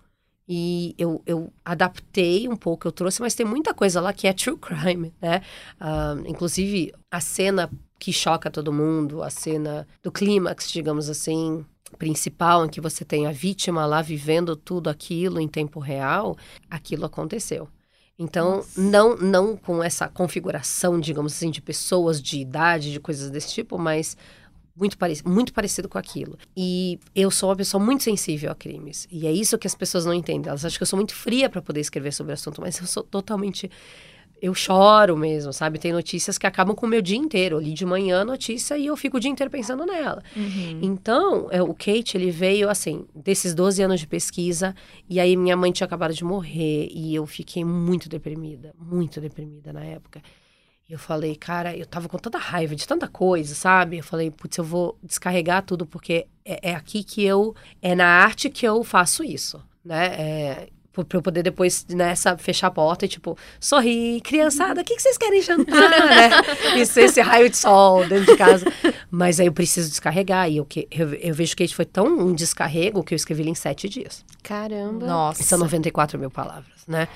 [0.50, 4.34] E eu, eu adaptei um pouco, eu trouxe, mas tem muita coisa lá que é
[4.34, 5.42] true crime, né?
[5.80, 11.66] Ah, inclusive, a cena que choca todo mundo, a cena do clímax, digamos assim,
[11.98, 16.38] principal, em que você tem a vítima lá vivendo tudo aquilo em tempo real,
[16.70, 17.68] aquilo aconteceu.
[18.20, 23.54] Então, não, não com essa configuração, digamos assim, de pessoas, de idade, de coisas desse
[23.54, 24.18] tipo, mas
[24.76, 26.38] muito, parec muito parecido com aquilo.
[26.56, 29.08] E eu sou uma pessoa muito sensível a crimes.
[29.12, 30.50] E é isso que as pessoas não entendem.
[30.50, 32.88] Elas acham que eu sou muito fria para poder escrever sobre o assunto, mas eu
[32.88, 33.70] sou totalmente.
[34.42, 35.80] Eu choro mesmo, sabe?
[35.80, 37.56] Tem notícias que acabam com o meu dia inteiro.
[37.56, 40.22] Eu li de manhã a notícia e eu fico o dia inteiro pensando nela.
[40.36, 40.80] Uhum.
[40.82, 44.76] Então, é, o Kate, ele veio, assim, desses 12 anos de pesquisa,
[45.10, 49.74] e aí minha mãe tinha acabado de morrer, e eu fiquei muito deprimida, muito deprimida
[49.74, 50.22] na época.
[50.90, 53.98] E eu falei, cara, eu tava com tanta raiva de tanta coisa, sabe?
[53.98, 58.08] Eu falei, putz, eu vou descarregar tudo, porque é, é aqui que eu, é na
[58.08, 60.06] arte que eu faço isso, né?
[60.06, 60.70] É,
[61.04, 64.96] pra pra eu poder depois, nessa, fechar a porta e, tipo, sorrir, criançada, o que,
[64.96, 66.30] que vocês querem jantar, né?
[66.80, 68.66] Isso, esse raio de sol dentro de casa.
[69.10, 70.50] Mas aí eu preciso descarregar.
[70.50, 73.50] E eu, que, eu, eu vejo que foi tão um descarrego que eu escrevi ele
[73.50, 74.24] em sete dias.
[74.48, 75.06] Caramba.
[75.06, 75.44] Nossa.
[75.44, 77.10] São 94 mil palavras, né?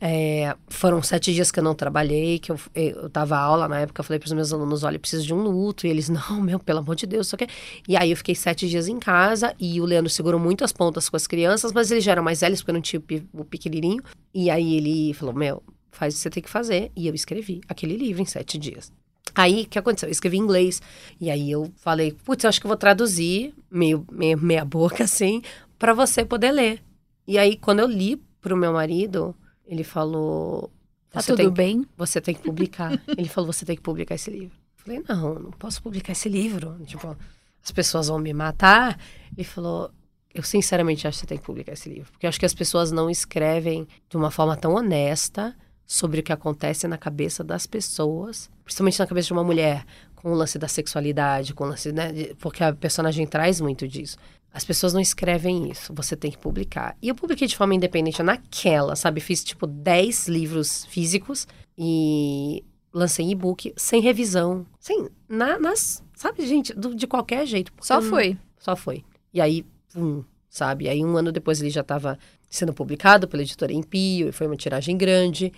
[0.00, 4.00] É, foram sete dias que eu não trabalhei, que eu, eu dava aula na época,
[4.00, 5.86] eu falei para os meus alunos, olha, eu preciso de um luto.
[5.86, 7.46] E eles, não, meu, pelo amor de Deus, só que...
[7.86, 11.10] E aí eu fiquei sete dias em casa e o Leandro segurou muito as pontas
[11.10, 13.02] com as crianças, mas eles já eram mais velhos, porque eu não tinha
[13.34, 14.02] o pequenininho.
[14.32, 15.62] E aí ele falou, meu,
[15.92, 16.90] faz o que você tem que fazer.
[16.96, 18.90] E eu escrevi aquele livro em sete dias.
[19.34, 20.08] Aí, o que aconteceu?
[20.08, 20.80] Eu escrevi em inglês.
[21.20, 25.04] E aí eu falei, putz, eu acho que eu vou traduzir, meio, meio meia boca
[25.04, 25.42] assim,
[25.80, 26.82] para você poder ler.
[27.26, 29.34] E aí, quando eu li pro meu marido,
[29.66, 30.70] ele falou...
[31.10, 31.86] Tá "Você tudo tem, bem?
[31.96, 32.92] Você tem que publicar.
[33.16, 34.54] ele falou, você tem que publicar esse livro.
[34.54, 36.78] Eu falei, não, não posso publicar esse livro.
[36.84, 37.16] Tipo,
[37.64, 39.00] as pessoas vão me matar.
[39.34, 39.90] Ele falou,
[40.34, 42.12] eu sinceramente acho que você tem que publicar esse livro.
[42.12, 45.56] Porque eu acho que as pessoas não escrevem de uma forma tão honesta
[45.86, 50.30] sobre o que acontece na cabeça das pessoas, principalmente na cabeça de uma mulher, com
[50.30, 54.18] o lance da sexualidade, com o lance, né, porque a personagem traz muito disso.
[54.52, 56.96] As pessoas não escrevem isso, você tem que publicar.
[57.00, 59.20] E eu publiquei de forma independente naquela, sabe?
[59.20, 61.46] Fiz tipo 10 livros físicos
[61.78, 67.72] e lancei em e-book, sem revisão, sem, na- nas, sabe, gente, do- de qualquer jeito.
[67.80, 68.36] Só não- foi.
[68.58, 69.04] só foi.
[69.32, 70.88] E aí, pum, sabe?
[70.88, 74.56] Aí um ano depois ele já estava sendo publicado pela editora Empio, e foi uma
[74.56, 75.52] tiragem grande.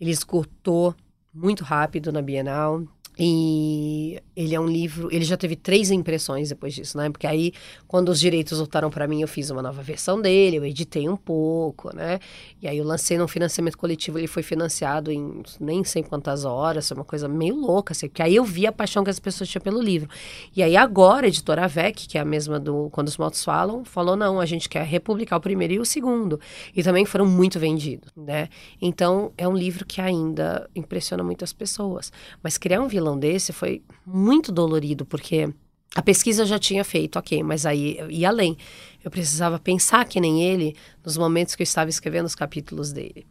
[0.00, 0.94] Ele esgotou
[1.34, 2.84] muito rápido na Bienal.
[3.18, 5.08] E ele é um livro.
[5.10, 7.10] Ele já teve três impressões depois disso, né?
[7.10, 7.52] Porque aí,
[7.88, 11.16] quando os direitos voltaram para mim, eu fiz uma nova versão dele, eu editei um
[11.16, 12.20] pouco, né?
[12.62, 16.88] E aí eu lancei num financiamento coletivo, ele foi financiado em nem sei quantas horas,
[16.92, 19.60] uma coisa meio louca, assim, porque aí eu vi a paixão que as pessoas tinham
[19.60, 20.08] pelo livro.
[20.54, 23.84] E aí agora a editora AVEC, que é a mesma do Quando os Mortos Falam,
[23.84, 26.38] falou: não, a gente quer republicar o primeiro e o segundo.
[26.76, 28.48] E também foram muito vendidos, né?
[28.80, 32.12] Então é um livro que ainda impressiona muitas pessoas.
[32.40, 35.48] Mas criar um vilão desse foi muito dolorido, porque
[35.94, 38.56] a pesquisa eu já tinha feito, ok, mas aí eu ia além.
[39.02, 43.26] Eu precisava pensar que nem ele nos momentos que eu estava escrevendo os capítulos dele.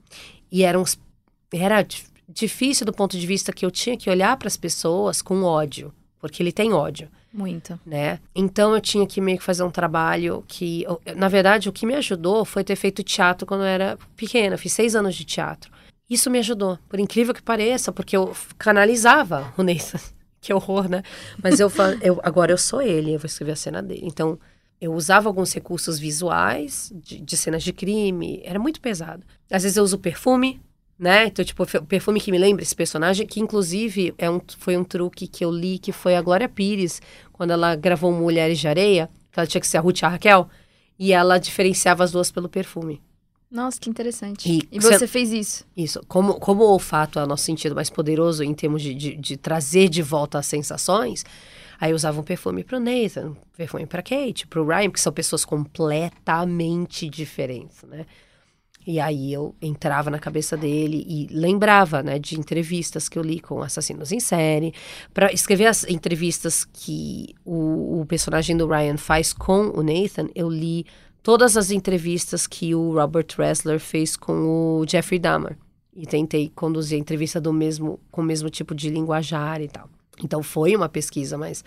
[0.51, 0.83] E eram
[1.53, 5.21] era di- difícil do ponto de vista que eu tinha que olhar para as pessoas
[5.21, 7.79] com ódio, porque ele tem ódio, Muito.
[7.85, 8.19] né?
[8.35, 11.85] Então eu tinha que meio que fazer um trabalho que, eu- na verdade, o que
[11.85, 14.57] me ajudou foi ter feito teatro quando eu era pequena.
[14.57, 15.71] Fiz seis anos de teatro.
[16.09, 19.99] Isso me ajudou, por incrível que pareça, porque eu canalizava o Nathan.
[20.39, 21.03] Que horror, né?
[21.41, 21.71] Mas eu,
[22.01, 24.03] eu agora eu sou ele, eu vou escrever a cena dele.
[24.03, 24.39] Então
[24.79, 29.23] eu usava alguns recursos visuais de, de cenas de crime, era muito pesado.
[29.49, 30.61] Às vezes eu uso perfume,
[30.97, 31.25] né?
[31.25, 35.27] Então, tipo, perfume que me lembra esse personagem, que inclusive é um, foi um truque
[35.27, 37.01] que eu li, que foi a Glória Pires,
[37.33, 40.09] quando ela gravou Mulheres de Areia, que ela tinha que ser a Ruth e a
[40.09, 40.47] Raquel,
[40.97, 43.01] e ela diferenciava as duas pelo perfume.
[43.49, 44.49] Nossa, que interessante.
[44.51, 45.65] E E, cê- você fez isso?
[45.75, 46.01] Isso.
[46.07, 49.37] Como, como o olfato é o nosso sentido mais poderoso em termos de, de, de
[49.37, 51.23] trazer de volta as sensações,
[51.79, 55.13] aí eu usava um perfume pro Nathan, um perfume pra Kate, pro Ryan, que são
[55.13, 58.05] pessoas completamente diferentes, né?
[58.85, 63.41] E aí eu entrava na cabeça dele e lembrava, né, de entrevistas que eu li
[63.41, 64.73] com assassinos em série,
[65.13, 70.49] Pra escrever as entrevistas que o, o personagem do Ryan faz com o Nathan, eu
[70.49, 70.85] li
[71.27, 75.57] todas as entrevistas que o Robert Ressler fez com o Jeffrey Dahmer.
[75.93, 79.89] E tentei conduzir a entrevista do mesmo, com o mesmo tipo de linguajar e tal.
[80.23, 81.65] Então foi uma pesquisa, mas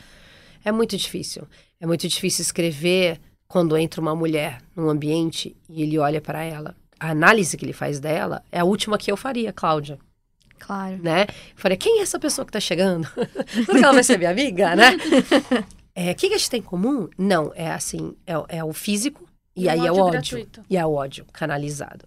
[0.64, 1.46] é muito difícil.
[1.78, 6.74] É muito difícil escrever quando entra uma mulher num ambiente e ele olha para ela.
[6.98, 9.98] A análise que ele faz dela é a última que eu faria, Cláudia,
[10.58, 10.96] Claro.
[11.02, 11.26] né?
[11.28, 13.06] Eu falei, quem é essa pessoa que tá chegando?
[13.66, 14.96] Será que ela vai ser minha amiga, né?
[15.92, 17.08] É, o que, que a gente tem em comum?
[17.18, 20.12] Não, é assim, é, é o físico e, E o aí é o ódio ódio.
[20.12, 20.62] gratuito.
[20.68, 22.06] E é o ódio canalizado,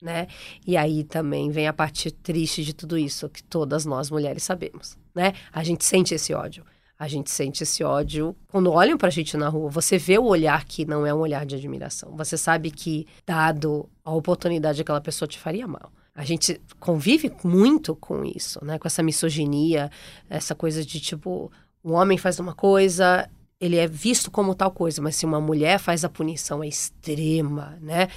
[0.00, 0.26] né?
[0.66, 4.96] E aí também vem a parte triste de tudo isso, que todas nós mulheres sabemos,
[5.14, 5.32] né?
[5.52, 6.64] A gente sente esse ódio.
[6.98, 9.68] A gente sente esse ódio quando olham pra gente na rua.
[9.70, 12.16] Você vê o olhar que não é um olhar de admiração.
[12.16, 15.90] Você sabe que, dado a oportunidade, aquela pessoa te faria mal.
[16.14, 18.78] A gente convive muito com isso, né?
[18.78, 19.90] Com essa misoginia,
[20.30, 21.50] essa coisa de tipo,
[21.82, 23.28] um homem faz uma coisa,
[23.62, 27.78] ele é visto como tal coisa, mas se uma mulher faz a punição é extrema,
[27.80, 28.08] né?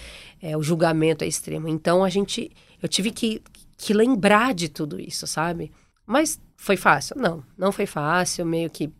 [0.42, 1.68] É, o julgamento é extremo.
[1.68, 2.50] Então a gente,
[2.82, 3.42] eu tive que,
[3.78, 5.72] que lembrar de tudo isso, sabe?
[6.06, 7.16] Mas foi fácil?
[7.18, 8.92] Não, não foi fácil, meio que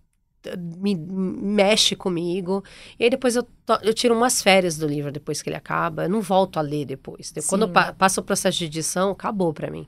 [0.46, 2.64] eh, me mexe comigo.
[3.00, 6.04] E aí depois eu, to- eu tiro umas férias do livro depois que ele acaba.
[6.04, 7.32] Eu não volto a ler depois.
[7.32, 7.74] De- Quando Sim.
[7.74, 9.88] pa passa o processo de edição, acabou pra mim.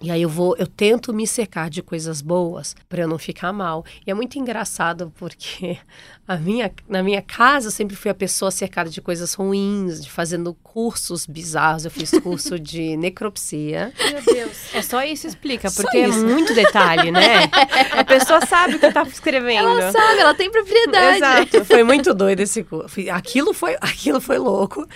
[0.00, 3.52] E aí eu vou, eu tento me cercar de coisas boas pra eu não ficar
[3.52, 3.84] mal.
[4.06, 5.76] E é muito engraçado porque
[6.26, 10.10] a minha, na minha casa eu sempre fui a pessoa cercada de coisas ruins, de
[10.10, 11.84] fazendo cursos bizarros.
[11.84, 13.92] Eu fiz curso de necropsia.
[14.12, 14.72] Meu Deus.
[14.72, 16.18] É só isso explica, porque isso.
[16.18, 17.50] é muito detalhe, né?
[17.90, 19.68] A pessoa sabe o que tá escrevendo.
[19.68, 21.16] Ela sabe, ela tem propriedade.
[21.16, 21.64] Exato.
[21.64, 23.00] Foi muito doido esse curso.
[23.10, 24.86] Aquilo foi, aquilo foi louco.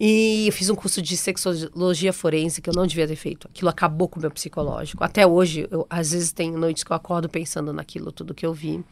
[0.00, 3.48] E eu fiz um curso de sexologia forense que eu não devia ter feito.
[3.48, 5.02] Aquilo acabou com o meu psicológico.
[5.02, 8.54] Até hoje, eu, às vezes tem noites que eu acordo pensando naquilo, tudo que eu
[8.54, 8.84] vi.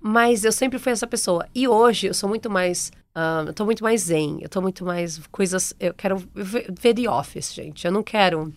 [0.00, 1.46] Mas eu sempre fui essa pessoa.
[1.54, 2.92] E hoje eu sou muito mais.
[3.14, 4.38] ah, eu tô muito mais zen.
[4.42, 5.72] Eu tô muito mais coisas.
[5.80, 7.86] Eu quero ver The Office, gente.
[7.86, 8.52] Eu não quero.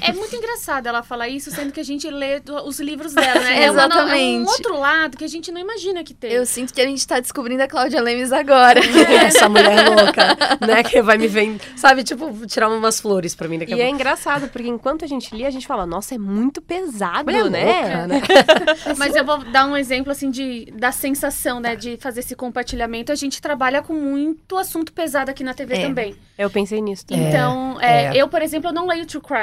[0.00, 3.52] É muito engraçado ela falar isso, sendo que a gente lê os livros dela, né?
[3.62, 4.48] É, uma é um Exatamente.
[4.48, 6.32] outro lado que a gente não imagina que tem.
[6.32, 8.80] Eu sinto que a gente tá descobrindo a Cláudia Lemes agora.
[9.26, 10.36] Essa mulher louca,
[10.66, 10.82] né?
[10.82, 11.60] Que vai me ver.
[11.76, 13.94] Sabe, tipo, tirar umas flores pra mim daqui a E é pouco.
[13.96, 17.64] engraçado, porque enquanto a gente lê, a gente fala, nossa, é muito pesado, Mulher né?
[17.64, 18.22] louca, né?
[18.96, 23.12] Mas eu vou dar um exemplo, assim, de, da sensação, né, de fazer esse compartilhamento.
[23.12, 25.82] A gente trabalha com muito assunto pesado aqui na TV É.
[25.82, 26.16] também.
[26.38, 27.28] Eu pensei nisso também.
[27.28, 28.22] Então, é, é.
[28.22, 29.41] eu, por exemplo, eu não leio True Crime.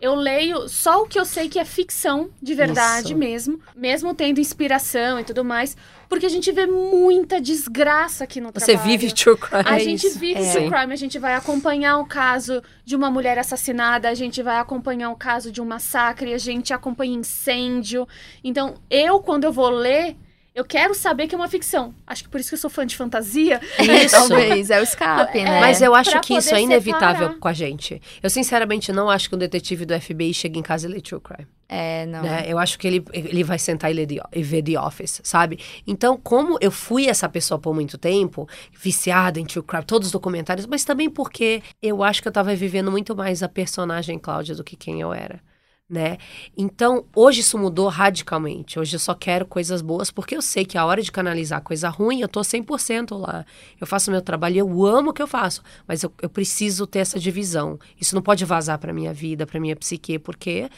[0.00, 3.16] Eu leio só o que eu sei que é ficção de verdade Isso.
[3.16, 5.76] mesmo, mesmo tendo inspiração e tudo mais,
[6.08, 8.88] porque a gente vê muita desgraça aqui no Você trabalho.
[8.90, 9.64] vive true crime.
[9.66, 10.16] A É gente isso.
[10.16, 10.52] vive É.
[10.52, 14.58] true crime, a gente vai acompanhar o caso de uma mulher assassinada, a gente vai
[14.58, 18.06] acompanhar o caso de um massacre, a gente acompanha incêndio.
[18.44, 20.16] Então, eu, quando eu vou ler,
[20.58, 21.94] eu quero saber que é uma ficção.
[22.04, 23.60] Acho que por isso que eu sou fã de fantasia.
[23.78, 24.10] Isso.
[24.28, 25.60] Talvez, é o escape, né?
[25.60, 27.38] Mas eu acho pra que isso é inevitável separar.
[27.38, 28.02] com a gente.
[28.20, 31.20] Eu sinceramente não acho que um detetive do FBI chegue em casa e lê true
[31.20, 31.46] crime.
[31.68, 32.22] É, não.
[32.22, 32.44] né?
[32.48, 35.60] Eu acho que ele, ele vai sentar e, ler The- e ver The Office, sabe?
[35.86, 40.12] Então, como eu fui essa pessoa por muito tempo, viciada em true crime, todos os
[40.12, 44.54] documentários, mas também porque eu acho que eu tava vivendo muito mais a personagem Cláudia
[44.54, 45.40] do que quem eu era.
[45.88, 46.18] Né?
[46.54, 48.78] Então, hoje isso mudou radicalmente.
[48.78, 51.88] Hoje eu só quero coisas boas, porque eu sei que a hora de canalizar coisa
[51.88, 53.46] ruim, eu tô 100% lá.
[53.80, 56.98] Eu faço meu trabalho, eu amo o que eu faço, mas eu, eu preciso ter
[56.98, 57.78] essa divisão.
[57.98, 60.68] Isso não pode vazar pra minha vida, pra minha psique, porque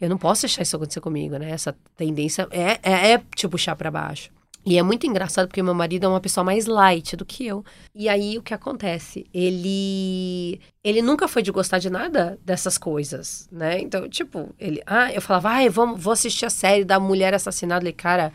[0.00, 1.50] eu não posso deixar isso acontecer comigo, né?
[1.50, 4.30] Essa tendência é, é, é te puxar pra baixo.
[4.66, 7.64] E é muito engraçado porque meu marido é uma pessoa mais light do que eu.
[7.94, 9.26] E aí o que acontece?
[9.32, 13.80] Ele ele nunca foi de gostar de nada dessas coisas, né?
[13.80, 17.84] Então, tipo, ele, ah, eu falava, ah, vamos, vou assistir a série da mulher assassinada,
[17.84, 18.32] ele, cara,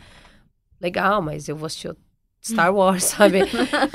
[0.80, 1.94] legal, mas eu vou assistir
[2.42, 3.40] Star Wars, sabe?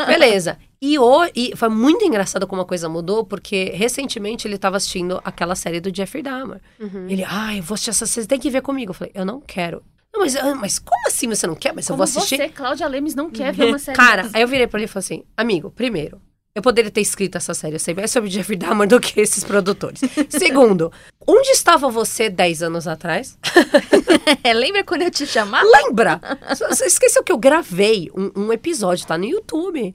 [0.06, 0.58] Beleza.
[0.82, 5.20] E, o, e foi muito engraçado como a coisa mudou, porque recentemente ele estava assistindo
[5.24, 6.62] aquela série do Jeffrey Dahmer.
[6.80, 7.10] Uhum.
[7.10, 8.92] Ele, ah, eu vou assistir essa série, tem que ver comigo.
[8.92, 9.82] Eu falei, eu não quero.
[10.18, 11.74] Mas, ah, mas como assim você não quer?
[11.74, 12.38] Mas eu Como vou assistir.
[12.38, 14.88] você, Cláudia Lemes, não quer ver uma série Cara, aí eu virei pra ele e
[14.88, 16.22] falei assim, amigo, primeiro,
[16.54, 19.44] eu poderia ter escrito essa série, eu sei mais sobre Jeffrey Dahmer do que esses
[19.44, 20.00] produtores.
[20.30, 20.92] Segundo,
[21.28, 23.38] onde estava você 10 anos atrás?
[24.56, 25.66] Lembra quando eu te chamava?
[25.66, 26.22] Lembra?
[26.70, 29.94] Você esqueceu que eu gravei um, um episódio, tá no YouTube,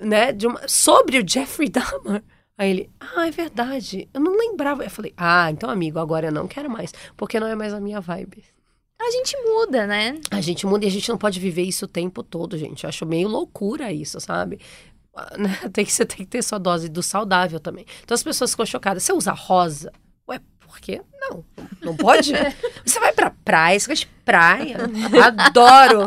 [0.00, 0.30] né?
[0.32, 2.22] de uma- sobre o Jeffrey Dahmer.
[2.56, 4.08] Aí ele, ah, é verdade.
[4.12, 4.82] Eu não lembrava.
[4.84, 7.80] Eu falei, ah, então, amigo, agora eu não quero mais, porque não é mais a
[7.80, 8.44] minha vibe.
[9.00, 10.18] A gente muda, né?
[10.30, 12.84] A gente muda e a gente não pode viver isso o tempo todo, gente.
[12.84, 14.58] Eu acho meio loucura isso, sabe?
[15.14, 15.56] Ah, né?
[15.72, 17.86] Tem que, você tem que ter sua dose do saudável também.
[18.02, 19.02] Então as pessoas ficam chocadas.
[19.02, 19.92] Você usa rosa?
[20.28, 21.00] Ué, por quê?
[21.20, 21.44] Não,
[21.82, 22.32] não pode?
[22.84, 24.78] Você vai pra praia, você gosta de praia?
[25.22, 26.06] Adoro!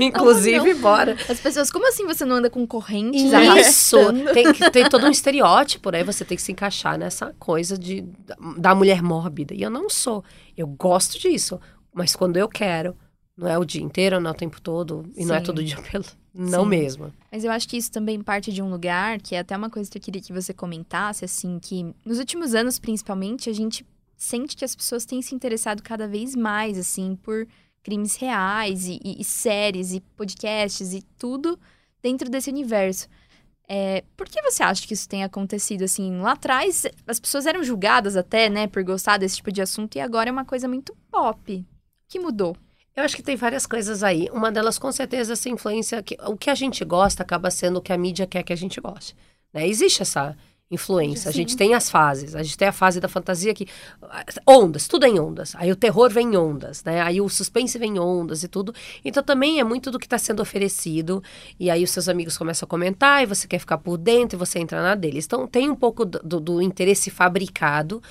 [0.00, 1.16] Inclusive, bora.
[1.28, 3.22] As pessoas, como assim você não anda com correntes
[3.56, 3.98] Isso!
[4.32, 6.02] Tem, tem todo um estereótipo, né?
[6.02, 8.04] Você tem que se encaixar nessa coisa de,
[8.56, 9.54] da mulher mórbida.
[9.54, 10.24] E eu não sou.
[10.56, 11.60] Eu gosto disso.
[11.92, 12.96] Mas quando eu quero,
[13.36, 15.04] não é o dia inteiro, não é o tempo todo.
[15.16, 15.44] E não é Sim.
[15.44, 16.04] todo dia pelo.
[16.34, 16.68] Não Sim.
[16.70, 17.12] mesmo.
[17.32, 19.90] Mas eu acho que isso também parte de um lugar, que é até uma coisa
[19.90, 23.84] que eu queria que você comentasse, assim, que nos últimos anos, principalmente, a gente
[24.16, 27.46] sente que as pessoas têm se interessado cada vez mais, assim, por
[27.82, 31.58] crimes reais e, e- e séries e podcasts e tudo
[32.02, 33.08] dentro desse universo.
[33.68, 36.18] É, por que você acha que isso tem acontecido, assim?
[36.20, 40.00] Lá atrás, as pessoas eram julgadas até, né, por gostar desse tipo de assunto, e
[40.00, 41.64] agora é uma coisa muito pop.
[42.08, 42.56] O que mudou?
[42.96, 44.30] Eu acho que tem várias coisas aí.
[44.32, 46.02] Uma delas, com certeza, essa influência.
[46.02, 48.56] Que, o que a gente gosta acaba sendo o que a mídia quer que a
[48.56, 49.14] gente goste.
[49.52, 49.68] Né?
[49.68, 50.34] Existe essa
[50.70, 51.28] influência.
[51.28, 52.34] A gente tem as fases.
[52.34, 53.66] A gente tem a fase da fantasia que.
[54.46, 55.54] Ondas, tudo é em ondas.
[55.56, 57.00] Aí o terror vem em ondas, né?
[57.02, 58.74] Aí o suspense vem em ondas e tudo.
[59.04, 61.22] Então também é muito do que está sendo oferecido.
[61.60, 64.38] E aí os seus amigos começam a comentar e você quer ficar por dentro e
[64.38, 65.26] você entra na deles.
[65.26, 68.02] Então tem um pouco do- do interesse fabricado.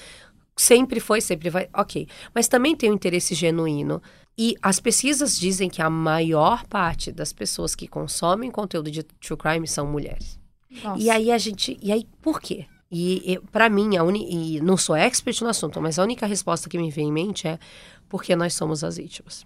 [0.58, 1.70] Sempre foi, sempre vai.
[1.74, 2.08] Ok.
[2.34, 4.02] Mas também tem um interesse genuíno.
[4.36, 9.38] E as pesquisas dizem que a maior parte das pessoas que consomem conteúdo de true
[9.38, 10.40] crime são mulheres.
[10.84, 11.02] Nossa.
[11.02, 11.78] E aí a gente.
[11.82, 12.66] E aí, por quê?
[12.90, 16.70] E, para mim, a uni, e não sou expert no assunto, mas a única resposta
[16.70, 17.60] que me vem em mente é
[18.08, 19.46] porque nós somos as vítimas.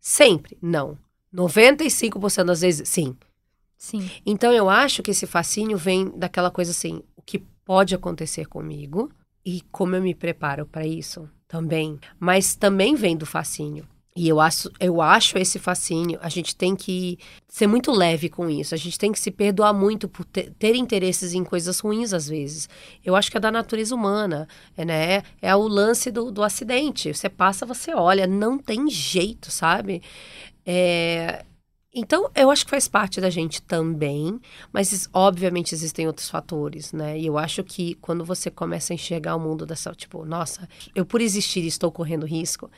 [0.00, 0.98] Sempre, não.
[1.32, 3.16] 95% das vezes, sim.
[3.76, 4.10] Sim.
[4.24, 9.10] Então eu acho que esse fascínio vem daquela coisa assim, o que pode acontecer comigo
[9.46, 12.00] e como eu me preparo para isso também.
[12.18, 13.86] Mas também vem do fascínio.
[14.16, 18.48] E eu acho, eu acho esse fascínio, a gente tem que ser muito leve com
[18.48, 18.74] isso.
[18.74, 22.26] A gente tem que se perdoar muito por ter, ter interesses em coisas ruins às
[22.26, 22.66] vezes.
[23.04, 25.22] Eu acho que é da natureza humana, é, né?
[25.40, 27.12] É o lance do, do acidente.
[27.14, 30.02] Você passa, você olha, não tem jeito, sabe?
[30.64, 31.44] É,
[31.98, 34.38] então, eu acho que faz parte da gente também,
[34.70, 37.18] mas obviamente existem outros fatores, né?
[37.18, 41.06] E eu acho que quando você começa a enxergar o mundo dessa, tipo, nossa, eu
[41.06, 42.70] por existir estou correndo risco,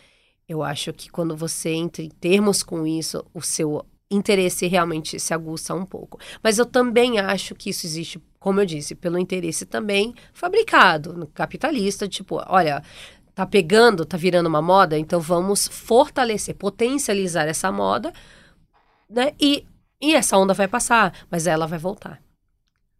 [0.48, 5.34] eu acho que quando você entra em termos com isso, o seu interesse realmente se
[5.34, 6.20] aguça um pouco.
[6.40, 12.06] Mas eu também acho que isso existe, como eu disse, pelo interesse também fabricado, capitalista,
[12.06, 12.84] tipo, olha,
[13.34, 18.12] tá pegando, tá virando uma moda, então vamos fortalecer, potencializar essa moda,
[19.08, 19.34] né?
[19.40, 19.66] E,
[20.00, 22.22] e essa onda vai passar, mas ela vai voltar,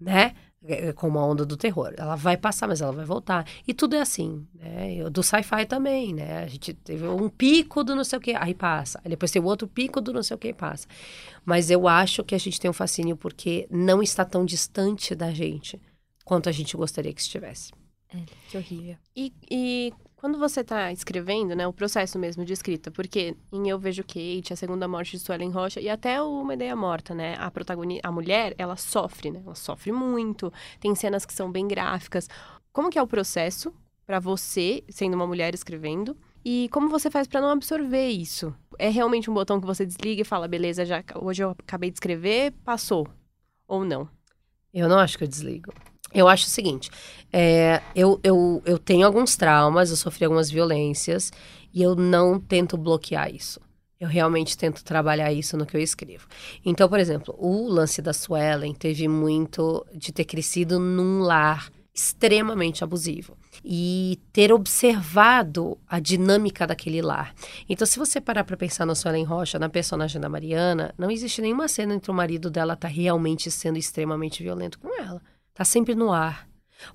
[0.01, 0.35] né?
[0.65, 1.95] É Como a onda do terror.
[1.97, 3.47] Ela vai passar, mas ela vai voltar.
[3.67, 5.09] E tudo é assim, né?
[5.09, 6.43] Do sci-fi também, né?
[6.43, 9.01] A gente teve um pico do não sei o que, aí passa.
[9.05, 10.89] Aí depois tem o outro pico do não sei o que, passa.
[11.45, 15.31] Mas eu acho que a gente tem um fascínio porque não está tão distante da
[15.31, 15.81] gente
[16.25, 17.73] quanto a gente gostaria que estivesse.
[18.49, 18.97] Que horrível.
[19.15, 23.79] E, e quando você tá escrevendo, né, o processo mesmo de escrita, porque em Eu
[23.79, 27.37] Vejo Kate, A Segunda Morte de Suelen Rocha e até o Uma Ideia Morta, né,
[27.39, 31.69] a protagonista, a mulher, ela sofre, né, ela sofre muito, tem cenas que são bem
[31.69, 32.29] gráficas.
[32.73, 33.73] Como que é o processo
[34.05, 38.53] pra você, sendo uma mulher escrevendo, e como você faz pra não absorver isso?
[38.77, 41.97] É realmente um botão que você desliga e fala, beleza, já hoje eu acabei de
[41.97, 43.07] escrever, passou,
[43.69, 44.09] ou não?
[44.75, 45.73] Eu não acho que eu desligo.
[46.13, 46.91] Eu acho o seguinte,
[47.33, 51.31] é, eu, eu, eu tenho alguns traumas, eu sofri algumas violências
[51.73, 53.61] e eu não tento bloquear isso.
[54.01, 56.27] Eu realmente tento trabalhar isso no que eu escrevo.
[56.65, 62.85] Então, por exemplo, o lance da Suelen teve muito de ter crescido num lar extremamente
[62.85, 67.35] abusivo e ter observado a dinâmica daquele lar.
[67.69, 71.43] Então, se você parar para pensar na Suelen Rocha, na personagem da Mariana, não existe
[71.43, 75.21] nenhuma cena entre o marido dela tá realmente sendo extremamente violento com ela.
[75.59, 76.49] Tá sempre no ar.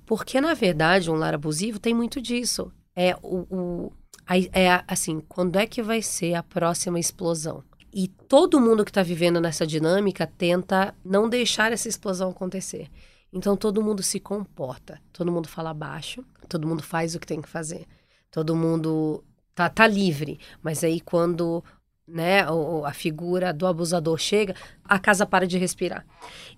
[0.06, 2.72] Porque, na verdade, um lar abusivo tem muito disso.
[2.96, 3.46] É o.
[3.50, 3.92] o
[4.26, 7.62] a- é assim, quando é que vai ser a próxima explosão?
[7.96, 12.88] e todo mundo que está vivendo nessa dinâmica tenta não deixar essa explosão acontecer.
[13.32, 17.40] Então todo mundo se comporta, todo mundo fala baixo, todo mundo faz o que tem
[17.40, 17.86] que fazer,
[18.32, 19.22] todo mundo
[19.54, 20.40] tá, tá livre.
[20.60, 21.62] Mas aí quando
[22.06, 22.40] né,
[22.84, 26.06] a figura do abusador chega, a casa para de respirar.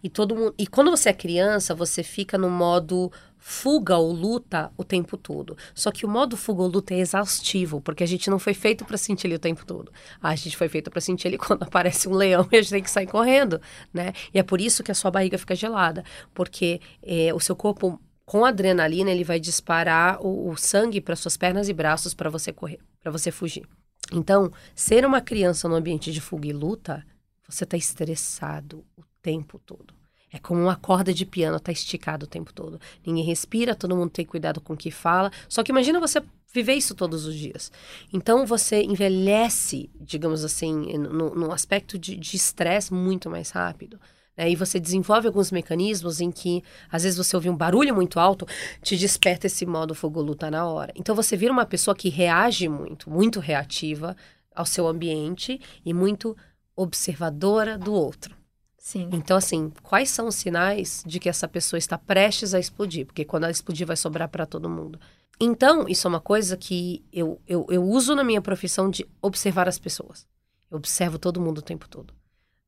[0.03, 4.72] E todo mundo, e quando você é criança, você fica no modo fuga ou luta
[4.76, 5.57] o tempo todo.
[5.72, 8.84] Só que o modo fuga ou luta é exaustivo, porque a gente não foi feito
[8.84, 9.92] para sentir ele o tempo todo.
[10.20, 12.82] A gente foi feito para sentir ele quando aparece um leão e a gente tem
[12.82, 13.61] que sair correndo,
[13.94, 14.12] né?
[14.34, 18.01] E é por isso que a sua barriga fica gelada, porque é, o seu corpo
[18.24, 22.53] com adrenalina ele vai disparar o, o sangue para suas pernas e braços para você
[22.53, 23.64] correr, para você fugir.
[24.12, 27.04] Então, ser uma criança no ambiente de fuga e luta,
[27.48, 29.94] você está estressado o tempo todo.
[30.32, 32.80] É como uma corda de piano, tá esticado o tempo todo.
[33.04, 35.30] Ninguém respira, todo mundo tem cuidado com o que fala.
[35.48, 37.70] Só que imagina você viver isso todos os dias.
[38.12, 43.98] Então você envelhece, digamos assim, no, no aspecto de estresse muito mais rápido.
[44.37, 44.51] Né?
[44.51, 48.47] E você desenvolve alguns mecanismos em que, às vezes, você ouve um barulho muito alto,
[48.82, 50.93] te desperta esse modo fogo-luta na hora.
[50.95, 54.16] Então, você vira uma pessoa que reage muito, muito reativa
[54.55, 56.37] ao seu ambiente e muito
[56.74, 58.37] observadora do outro.
[58.78, 59.09] Sim.
[59.12, 63.07] Então, assim, quais são os sinais de que essa pessoa está prestes a explodir?
[63.07, 65.01] Porque quando ela explodir, vai sobrar para todo mundo.
[65.41, 69.68] Então, isso é uma coisa que eu, eu, eu uso na minha profissão de observar
[69.68, 70.26] as pessoas.
[70.70, 72.14] Eu observo todo mundo o tempo todo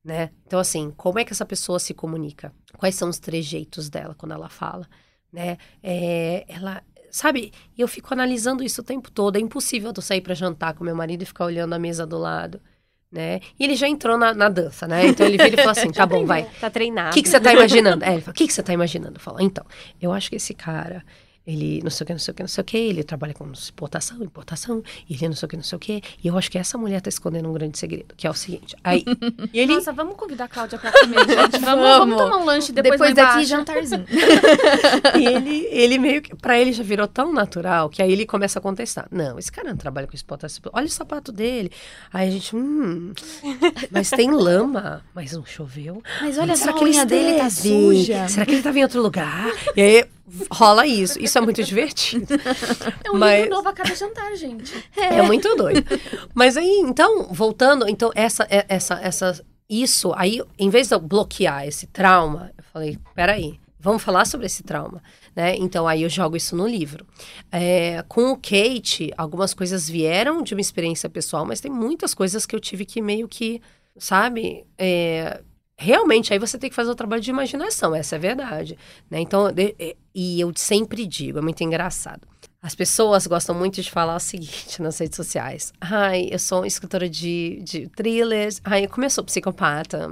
[0.03, 0.31] né?
[0.45, 2.53] Então, assim, como é que essa pessoa se comunica?
[2.77, 4.87] Quais são os trejeitos dela quando ela fala,
[5.31, 5.57] né?
[5.83, 6.81] É, ela,
[7.11, 7.51] sabe?
[7.77, 9.35] Eu fico analisando isso o tempo todo.
[9.35, 12.17] É impossível eu sair para jantar com meu marido e ficar olhando a mesa do
[12.17, 12.61] lado.
[13.11, 13.39] Né?
[13.59, 15.07] E ele já entrou na, na dança, né?
[15.07, 16.47] Então ele vira e fala assim: tá bom, vai.
[16.59, 17.09] Tá treinado.
[17.09, 18.05] O que, que você tá imaginando?
[18.05, 19.19] É, ele fala: o que, que você tá imaginando?
[19.19, 19.65] Fala, então,
[19.99, 21.03] eu acho que esse cara,
[21.49, 23.33] ele não sei o que, não sei o que, não sei o que, ele trabalha
[23.33, 26.01] com exportação, importação, e ele não sei o que, não sei o que.
[26.23, 28.75] E eu acho que essa mulher tá escondendo um grande segredo, que é o seguinte.
[28.83, 29.03] Aí,
[29.51, 29.73] ele...
[29.73, 31.59] Nossa, vamos convidar a Cláudia pra comer, gente.
[31.59, 32.17] Vamos, vamos.
[32.17, 34.05] tomar um lanche depois Depois daqui, jantarzinho.
[35.17, 38.59] e ele, ele meio que, pra ele já virou tão natural, que aí ele começa
[38.59, 39.07] a contestar.
[39.11, 41.71] Não, esse cara não trabalha com exportação, olha o sapato dele.
[42.13, 43.11] Aí a gente, hum,
[43.89, 46.03] mas tem lama, mas não choveu.
[46.21, 48.27] Mas olha, será que a unha dele tá suja?
[48.27, 49.51] Será que ele tava em outro lugar?
[49.75, 50.05] E aí
[50.51, 51.19] rola isso.
[51.19, 52.27] Isso é muito divertido.
[53.03, 53.41] É um Mas...
[53.41, 54.73] livro novo a cada jantar, gente.
[54.95, 55.15] É.
[55.15, 55.83] é muito doido.
[56.33, 60.99] Mas aí, então, voltando, então, essa, é, essa, essa, isso, aí, em vez de eu
[60.99, 65.01] bloquear esse trauma, eu falei, peraí, vamos falar sobre esse trauma,
[65.35, 65.55] né?
[65.55, 67.05] Então, aí eu jogo isso no livro.
[67.51, 72.45] É, com o Kate, algumas coisas vieram de uma experiência pessoal, mas tem muitas coisas
[72.45, 73.61] que eu tive que meio que,
[73.97, 75.41] sabe, é,
[75.79, 78.77] realmente aí você tem que fazer o trabalho de imaginação, essa é a verdade.
[79.09, 79.21] Né?
[79.21, 79.73] Então, de,
[80.13, 82.27] e eu sempre digo, é muito engraçado.
[82.61, 85.71] As pessoas gostam muito de falar o seguinte nas redes sociais.
[85.79, 88.59] Ai, eu sou escritora de, de thrillers.
[88.65, 90.11] Ai, eu sou psicopata.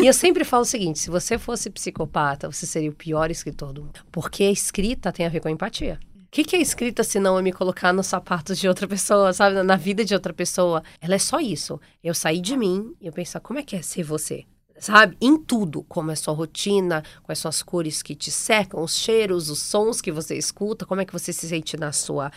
[0.00, 3.74] e eu sempre falo o seguinte: se você fosse psicopata, você seria o pior escritor
[3.74, 4.00] do mundo.
[4.10, 6.00] Porque a escrita tem a ver com a empatia.
[6.14, 9.34] O que, que é escrita se não é me colocar nos sapatos de outra pessoa,
[9.34, 9.62] sabe?
[9.62, 10.82] Na vida de outra pessoa.
[10.98, 11.78] Ela é só isso.
[12.02, 14.44] Eu sair de mim e eu pensar, como é que é ser você?
[14.78, 15.16] Sabe?
[15.20, 19.50] Em tudo, como é sua rotina, quais são as cores que te cercam, os cheiros,
[19.50, 22.30] os sons que você escuta, como é que você se sente na sua,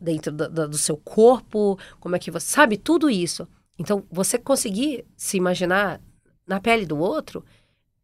[0.00, 2.76] dentro do, do seu corpo, como é que você, sabe?
[2.76, 3.46] Tudo isso.
[3.78, 6.00] Então, você conseguir se imaginar
[6.46, 7.44] na pele do outro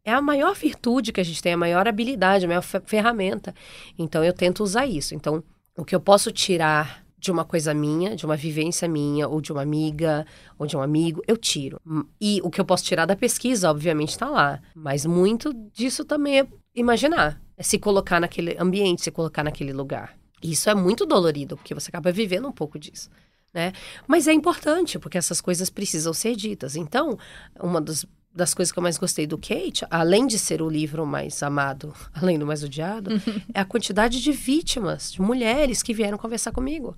[0.05, 3.55] é a maior virtude que a gente tem, a maior habilidade, a maior ferramenta.
[3.99, 5.15] Então, eu tento usar isso.
[5.15, 5.43] Então,
[5.77, 9.53] o que eu posso tirar de uma coisa minha, de uma vivência minha, ou de
[9.53, 10.27] uma amiga,
[10.59, 11.81] ou de um amigo, eu tiro.
[12.21, 14.61] E o que eu posso tirar da pesquisa, obviamente, está lá.
[14.75, 17.41] Mas muito disso também é imaginar.
[17.57, 20.19] É se colocar naquele ambiente, se colocar naquele lugar.
[20.43, 23.09] Isso é muito dolorido, porque você acaba vivendo um pouco disso.
[23.55, 23.73] Né?
[24.09, 26.75] Mas é importante, porque essas coisas precisam ser ditas.
[26.75, 27.17] Então,
[27.61, 28.05] uma das
[28.35, 31.93] das coisas que eu mais gostei do Kate, além de ser o livro mais amado,
[32.15, 33.11] além do mais odiado,
[33.53, 36.97] é a quantidade de vítimas, de mulheres que vieram conversar comigo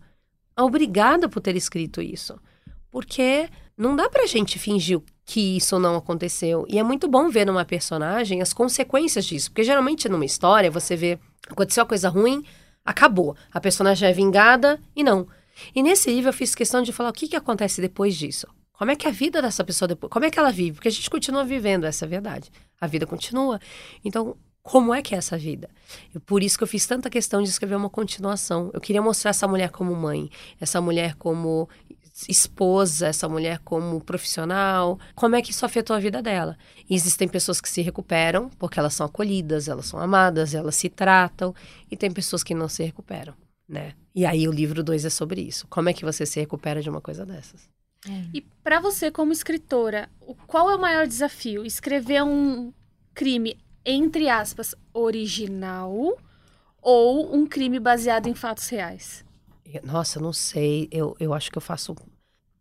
[0.57, 2.39] obrigada por ter escrito isso.
[2.91, 6.65] Porque não dá pra gente fingir que isso não aconteceu.
[6.69, 9.51] E é muito bom ver numa personagem as consequências disso.
[9.51, 12.45] Porque geralmente numa história você vê aconteceu uma coisa ruim,
[12.85, 13.37] acabou.
[13.53, 15.27] A personagem é vingada e não.
[15.75, 18.47] E nesse livro eu fiz questão de falar o que, que acontece depois disso.
[18.73, 20.13] Como é que a vida dessa pessoa depois?
[20.13, 20.73] Como é que ela vive?
[20.73, 22.51] Porque a gente continua vivendo, essa é a verdade.
[22.81, 23.61] A vida continua.
[24.05, 25.69] Então, como é que é essa vida.
[26.15, 28.71] Eu, por isso que eu fiz tanta questão de escrever uma continuação.
[28.73, 31.69] Eu queria mostrar essa mulher como mãe, essa mulher como
[32.29, 36.57] esposa, essa mulher como profissional, como é que isso afetou a vida dela.
[36.89, 40.89] E existem pessoas que se recuperam porque elas são acolhidas, elas são amadas, elas se
[40.89, 41.55] tratam,
[41.91, 43.35] e tem pessoas que não se recuperam,
[43.69, 43.93] né?
[44.15, 45.67] E aí o livro 2 é sobre isso.
[45.69, 47.69] Como é que você se recupera de uma coisa dessas?
[48.33, 51.67] E para você, como escritora, o- qual é o maior desafio?
[51.67, 52.73] Escrever um
[53.15, 56.17] crime, entre aspas, original
[56.81, 59.25] ou um crime baseado em fatos reais?
[59.83, 60.89] Nossa, não sei.
[60.91, 61.97] Eu, eu acho que eu faço.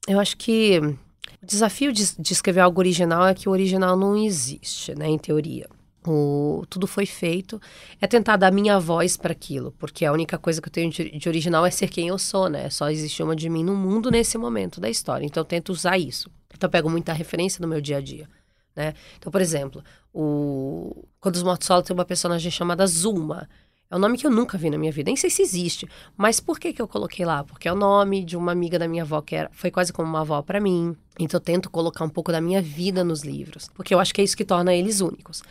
[0.07, 4.17] Eu acho que o desafio de, de escrever algo original é que o original não
[4.17, 5.67] existe, né, em teoria.
[6.05, 7.61] O, tudo foi feito.
[8.01, 11.17] É tentar dar minha voz para aquilo, porque a única coisa que eu tenho de,
[11.17, 12.69] de original é ser quem eu sou, né?
[12.69, 15.25] Só existe uma de mim no mundo nesse momento da história.
[15.25, 16.29] Então eu tento usar isso.
[16.53, 18.27] Então eu pego muita referência no meu dia a dia.
[18.75, 18.93] Né?
[19.17, 21.05] Então, por exemplo, o...
[21.19, 23.47] quando os Mortos Solo tem uma personagem chamada Zuma.
[23.89, 25.87] É um nome que eu nunca vi na minha vida, nem sei se existe.
[26.17, 27.43] Mas por que, que eu coloquei lá?
[27.43, 30.09] Porque é o nome de uma amiga da minha avó que era, foi quase como
[30.09, 30.95] uma avó para mim.
[31.19, 34.21] Então eu tento colocar um pouco da minha vida nos livros, porque eu acho que
[34.21, 35.43] é isso que torna eles únicos.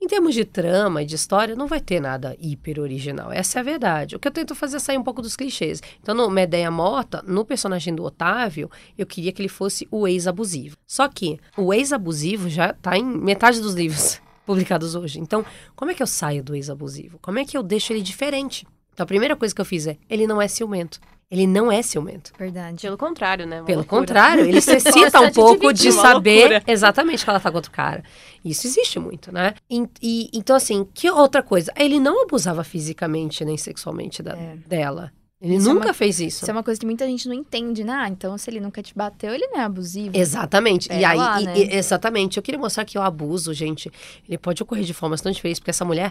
[0.00, 3.32] Em termos de trama e de história, não vai ter nada hiper original.
[3.32, 4.14] Essa é a verdade.
[4.14, 5.82] O que eu tento fazer é sair um pouco dos clichês.
[6.00, 10.76] Então, no Medeia Morta, no personagem do Otávio, eu queria que ele fosse o ex-abusivo.
[10.86, 15.18] Só que o ex-abusivo já tá em metade dos livros publicados hoje.
[15.18, 15.44] Então,
[15.74, 17.18] como é que eu saio do ex-abusivo?
[17.20, 18.64] Como é que eu deixo ele diferente?
[18.94, 21.00] Então, a primeira coisa que eu fiz é, ele não é ciumento.
[21.30, 22.32] Ele não é ciumento.
[22.38, 22.80] Verdade.
[22.82, 23.58] Pelo contrário, né?
[23.60, 24.00] Uma Pelo loucura.
[24.00, 26.62] contrário, ele necessita Gosta um de pouco de uma saber loucura.
[26.66, 28.02] exatamente que ela tá com outro cara.
[28.42, 29.52] Isso existe muito, né?
[29.68, 31.70] E, e- então, assim, que outra coisa?
[31.76, 34.56] Ele não abusava fisicamente nem sexualmente da- É.
[34.66, 35.12] dela.
[35.40, 36.42] Ele Isso é nunca uma- fez isso.
[36.42, 37.92] Isso é uma coisa que muita gente não entende, né?
[37.92, 40.16] Ah, então se ele nunca te bateu, ele não é abusivo.
[40.16, 40.88] Exatamente.
[40.90, 41.58] e É aí, lá, e- né?
[41.58, 42.38] e- exatamente.
[42.38, 43.88] Eu queria mostrar que o abuso, gente,
[44.26, 46.10] ele pode ocorrer de formas tão diferentes, porque essa mulher,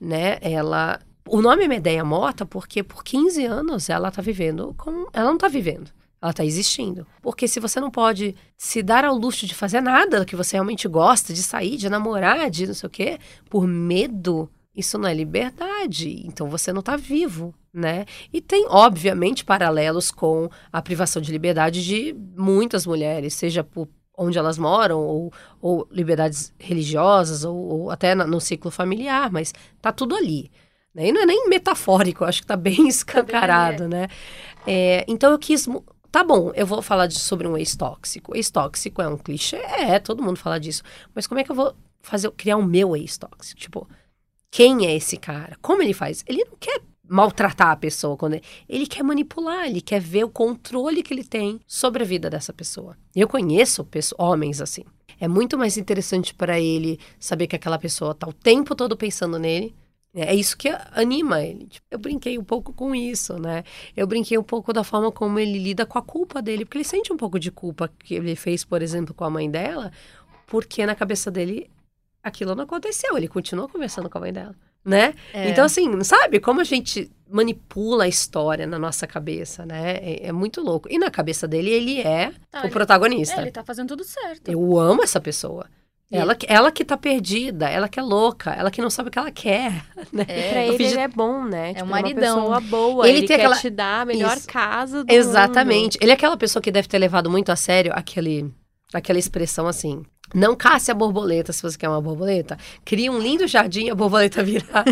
[0.00, 0.98] né, ela.
[1.28, 5.08] O nome é Medeia Morta porque por 15 anos ela tá vivendo com.
[5.12, 5.90] Ela não tá vivendo.
[6.22, 7.04] Ela tá existindo.
[7.20, 10.86] Porque se você não pode se dar ao luxo de fazer nada que você realmente
[10.86, 13.18] gosta, de sair, de namorar, de não sei o quê,
[13.50, 16.22] por medo, isso não é liberdade.
[16.24, 18.06] Então você não tá vivo, né?
[18.32, 24.38] E tem, obviamente, paralelos com a privação de liberdade de muitas mulheres, seja por onde
[24.38, 29.52] elas moram, ou, ou liberdades religiosas, ou, ou até no ciclo familiar, mas
[29.82, 30.50] tá tudo ali.
[30.96, 31.08] Né?
[31.08, 34.08] E não é nem metafórico, acho que tá bem escancarado, né?
[34.66, 35.68] É, então eu quis.
[36.10, 38.34] Tá bom, eu vou falar de- sobre um ex-tóxico.
[38.34, 40.82] Ex-tóxico é um clichê, é, todo mundo fala disso.
[41.14, 43.60] Mas como é que eu vou fazer, criar o meu ex-tóxico?
[43.60, 43.86] Tipo,
[44.50, 45.58] quem é esse cara?
[45.60, 46.24] Como ele faz?
[46.26, 50.30] Ele não quer maltratar a pessoa quando ele, ele quer manipular, ele quer ver o
[50.30, 52.96] controle que ele tem sobre a vida dessa pessoa.
[53.14, 54.84] Eu conheço pesso- homens assim.
[55.20, 59.38] É muito mais interessante para ele saber que aquela pessoa tá o tempo todo pensando
[59.38, 59.74] nele.
[60.16, 61.66] É isso que anima ele.
[61.66, 63.64] Tipo, Eu brinquei um pouco com isso, né?
[63.96, 66.84] Eu brinquei um pouco da forma como ele lida com a culpa dele, porque ele
[66.84, 69.92] sente um pouco de culpa que ele fez, por exemplo, com a mãe dela,
[70.46, 71.70] porque na cabeça dele
[72.22, 73.16] aquilo não aconteceu.
[73.16, 74.54] Ele continua conversando com a mãe dela,
[74.84, 75.14] né?
[75.34, 75.50] É.
[75.50, 79.96] Então, assim, sabe como a gente manipula a história na nossa cabeça, né?
[79.96, 80.88] É, é muito louco.
[80.90, 83.36] E na cabeça dele, ele é Tá, o ele- protagonista.
[83.40, 84.48] É, ele tá fazendo tudo certo.
[84.50, 85.66] Eu amo essa pessoa.
[86.12, 89.12] Ela, que- ela que tá perdida, ela que é louca, ela que não sabe o
[89.12, 90.24] que ela quer, né?
[90.28, 91.68] É, Pra ele, de- ele é bom, né?
[91.74, 92.36] Tipo, um uma maridão.
[92.42, 93.08] pessoa boa.
[93.08, 94.46] Ele Ele, tem quer aquela- te dar a melhor Isso.
[94.46, 95.98] casa do Exatamente.
[96.00, 98.48] Ele é aquela pessoa que deve ter levado muito a sério aquele,
[98.94, 100.04] aquela expressão assim.
[100.34, 102.58] Não casse a borboleta se você quer uma borboleta.
[102.84, 104.84] Cria um lindo jardim e a borboleta virá.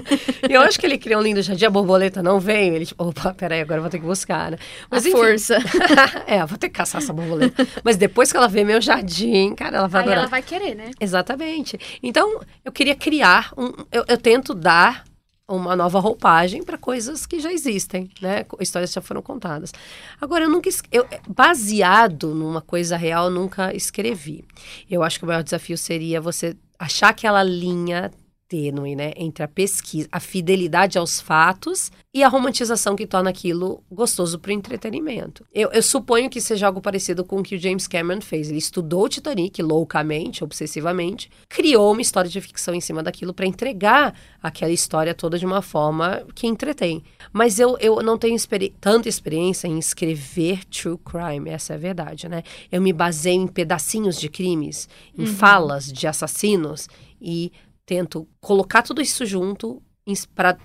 [0.48, 2.74] e eu acho que ele cria um lindo jardim, a borboleta não veio.
[2.74, 4.58] Ele, tipo, opa, peraí, agora eu vou ter que buscar, né?
[4.90, 5.10] a enfim.
[5.10, 5.58] força.
[6.26, 7.66] é, vou ter que caçar essa borboleta.
[7.82, 10.22] Mas depois que ela vê meu jardim, cara, ela vai Aí adorar.
[10.24, 10.90] ela vai querer, né?
[11.00, 11.78] Exatamente.
[12.02, 13.72] Então, eu queria criar um.
[13.90, 15.04] Eu, eu tento dar
[15.48, 18.46] uma nova roupagem para coisas que já existem, né?
[18.60, 19.72] Histórias que já foram contadas.
[20.20, 20.70] Agora, eu nunca.
[20.90, 24.44] Eu, baseado numa coisa real, nunca escrevi.
[24.90, 28.10] Eu acho que o maior desafio seria você achar aquela linha
[28.54, 29.12] tênue, né?
[29.16, 34.50] Entre a pesquisa, a fidelidade aos fatos e a romantização que torna aquilo gostoso para
[34.50, 35.44] o entretenimento.
[35.52, 38.48] Eu, eu suponho que seja algo parecido com o que o James Cameron fez.
[38.48, 43.44] Ele estudou o Titanic loucamente, obsessivamente, criou uma história de ficção em cima daquilo para
[43.44, 47.02] entregar aquela história toda de uma forma que entretém.
[47.32, 51.78] Mas eu, eu não tenho experi tanta experiência em escrever true crime, essa é a
[51.80, 52.44] verdade, né?
[52.70, 54.88] Eu me baseio em pedacinhos de crimes,
[55.18, 56.88] em falas de assassinos
[57.20, 57.50] e
[57.86, 59.82] tento colocar tudo isso junto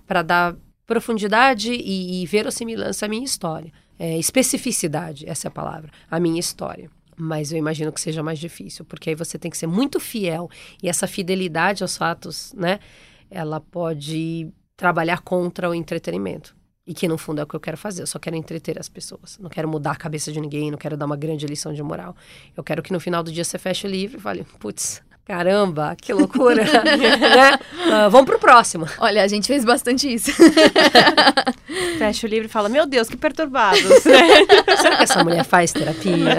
[0.07, 0.55] para dar
[0.85, 3.71] profundidade e, e verossimilhança à minha história.
[3.97, 6.89] É, especificidade, essa é a palavra, a minha história.
[7.17, 10.49] Mas eu imagino que seja mais difícil, porque aí você tem que ser muito fiel.
[10.81, 12.79] E essa fidelidade aos fatos, né?
[13.29, 16.55] Ela pode trabalhar contra o entretenimento.
[16.87, 18.01] E que no fundo é o que eu quero fazer.
[18.01, 19.37] Eu só quero entreter as pessoas.
[19.37, 22.15] Não quero mudar a cabeça de ninguém, não quero dar uma grande lição de moral.
[22.55, 25.95] Eu quero que no final do dia você feche o livro e fale, putz, Caramba,
[25.95, 26.63] que loucura.
[26.65, 27.53] né?
[27.85, 28.87] Uh, vamos pro próximo.
[28.97, 30.31] Olha, a gente fez bastante isso.
[31.99, 33.79] Fecha o livro e fala, meu Deus, que perturbados.
[34.01, 36.35] Será que essa mulher faz terapia?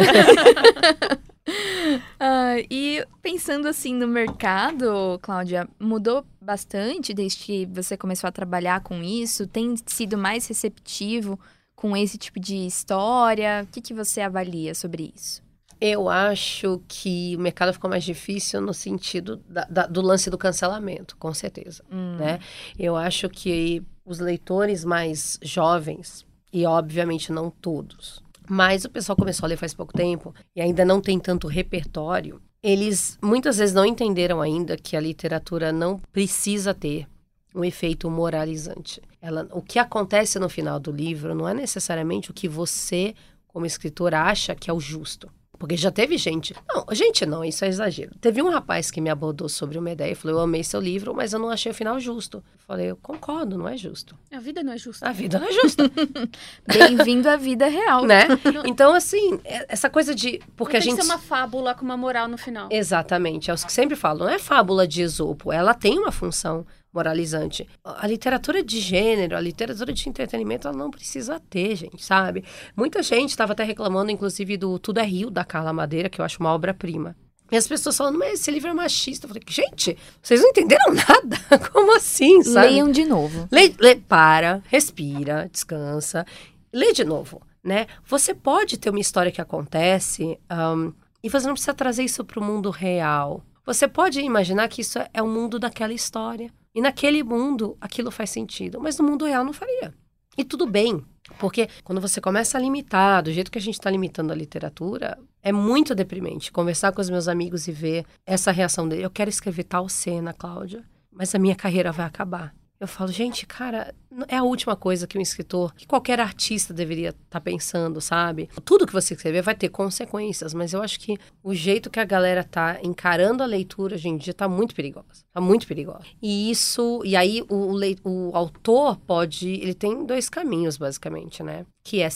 [1.46, 8.80] Uh, e pensando assim no mercado, Cláudia, mudou bastante desde que você começou a trabalhar
[8.80, 9.46] com isso?
[9.46, 11.38] Tem sido mais receptivo
[11.76, 13.64] com esse tipo de história?
[13.68, 15.48] O que, que você avalia sobre isso?
[15.80, 20.36] Eu acho que o mercado ficou mais difícil no sentido da, da, do lance do
[20.36, 21.82] cancelamento, com certeza.
[21.90, 22.16] Hum.
[22.16, 22.38] Né?
[22.78, 29.46] Eu acho que os leitores mais jovens, e obviamente não todos, mas o pessoal começou
[29.46, 32.42] a ler faz pouco tempo e ainda não tem tanto repertório.
[32.62, 37.06] Eles muitas vezes não entenderam ainda que a literatura não precisa ter
[37.54, 39.00] um efeito moralizante.
[39.22, 43.14] Ela, o que acontece no final do livro não é necessariamente o que você,
[43.46, 45.30] como escritor, acha que é o justo.
[45.60, 46.56] Porque já teve gente.
[46.66, 48.12] Não, gente, não, isso é exagero.
[48.18, 51.14] Teve um rapaz que me abordou sobre uma ideia e falou: Eu amei seu livro,
[51.14, 52.38] mas eu não achei o final justo.
[52.38, 54.16] Eu falei: Eu concordo, não é justo.
[54.32, 55.06] A vida não é justa.
[55.06, 55.82] A vida não é justa.
[56.66, 58.06] Bem-vindo à vida real.
[58.06, 58.26] Né?
[58.64, 60.40] Então, assim, é, essa coisa de.
[60.56, 60.94] Porque não a gente.
[60.94, 62.68] Tem que ser uma fábula com uma moral no final.
[62.70, 63.50] Exatamente.
[63.50, 64.20] É o que sempre falo.
[64.20, 65.52] Não é fábula de Esopo.
[65.52, 67.68] Ela tem uma função moralizante.
[67.84, 72.44] A literatura de gênero, a literatura de entretenimento, ela não precisa ter, gente, sabe?
[72.76, 76.24] Muita gente estava até reclamando, inclusive, do Tudo é Rio, da Carla Madeira, que eu
[76.24, 77.16] acho uma obra-prima.
[77.50, 79.26] E as pessoas falando, mas esse livro é machista.
[79.26, 81.58] Eu falei, gente, vocês não entenderam nada?
[81.72, 82.68] Como assim, sabe?
[82.68, 83.48] Leiam de novo.
[83.50, 86.24] Lê, lê, para, respira, descansa.
[86.72, 87.86] Lê de novo, né?
[88.06, 92.38] Você pode ter uma história que acontece um, e você não precisa trazer isso para
[92.38, 93.42] o mundo real.
[93.66, 96.50] Você pode imaginar que isso é o mundo daquela história.
[96.74, 99.92] E naquele mundo aquilo faz sentido, mas no mundo real não faria.
[100.36, 101.04] E tudo bem,
[101.38, 105.18] porque quando você começa a limitar, do jeito que a gente está limitando a literatura,
[105.42, 109.04] é muito deprimente conversar com os meus amigos e ver essa reação dele.
[109.04, 112.54] Eu quero escrever tal cena, Cláudia, mas a minha carreira vai acabar.
[112.80, 113.94] Eu falo, gente, cara,
[114.26, 118.48] é a última coisa que um escritor, que qualquer artista deveria estar tá pensando, sabe?
[118.64, 122.06] Tudo que você escrever vai ter consequências, mas eu acho que o jeito que a
[122.06, 125.22] galera tá encarando a leitura hoje em dia tá muito perigosa.
[125.30, 126.06] Tá muito perigosa.
[126.22, 131.66] E isso, e aí o, o, o autor pode, ele tem dois caminhos, basicamente, né?
[131.84, 132.08] Que é,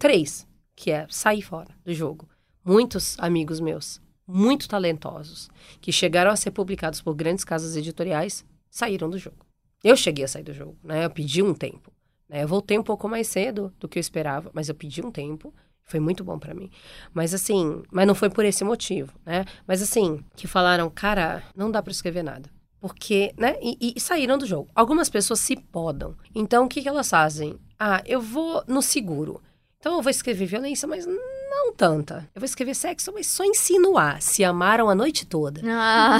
[0.00, 2.28] três, que é sair fora do jogo.
[2.64, 5.48] Muitos amigos meus, muito talentosos,
[5.80, 9.47] que chegaram a ser publicados por grandes casas editoriais, saíram do jogo.
[9.82, 11.04] Eu cheguei a sair do jogo, né?
[11.04, 11.92] Eu pedi um tempo.
[12.28, 12.42] Né?
[12.42, 15.54] Eu voltei um pouco mais cedo do que eu esperava, mas eu pedi um tempo.
[15.84, 16.70] Foi muito bom para mim.
[17.14, 19.44] Mas assim, mas não foi por esse motivo, né?
[19.66, 22.50] Mas assim, que falaram, cara, não dá para escrever nada.
[22.80, 23.56] Porque, né?
[23.60, 24.68] E, e, saíram do jogo.
[24.74, 26.14] Algumas pessoas se podam.
[26.34, 27.58] Então, o que, que elas fazem?
[27.78, 29.42] Ah, eu vou no seguro.
[29.78, 31.06] Então, eu vou escrever violência, mas
[31.48, 32.28] não tanta.
[32.34, 34.20] Eu vou escrever sexo, mas só insinuar.
[34.20, 35.60] Se amaram a noite toda.
[35.64, 36.18] Ah.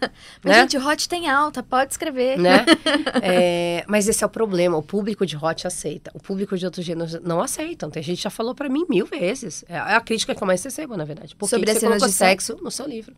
[0.42, 0.60] mas, né?
[0.62, 2.38] gente, o hot tem alta, pode escrever.
[2.38, 2.64] Né?
[3.22, 4.76] é, mas esse é o problema.
[4.76, 6.10] O público de hot aceita.
[6.14, 7.90] O público de outros gêneros não aceitam.
[7.90, 9.64] Tem gente que já falou para mim mil vezes.
[9.68, 11.34] É a crítica que eu mais recebo, na verdade.
[11.34, 13.14] Por Sobre que você colocou sexo no seu livro?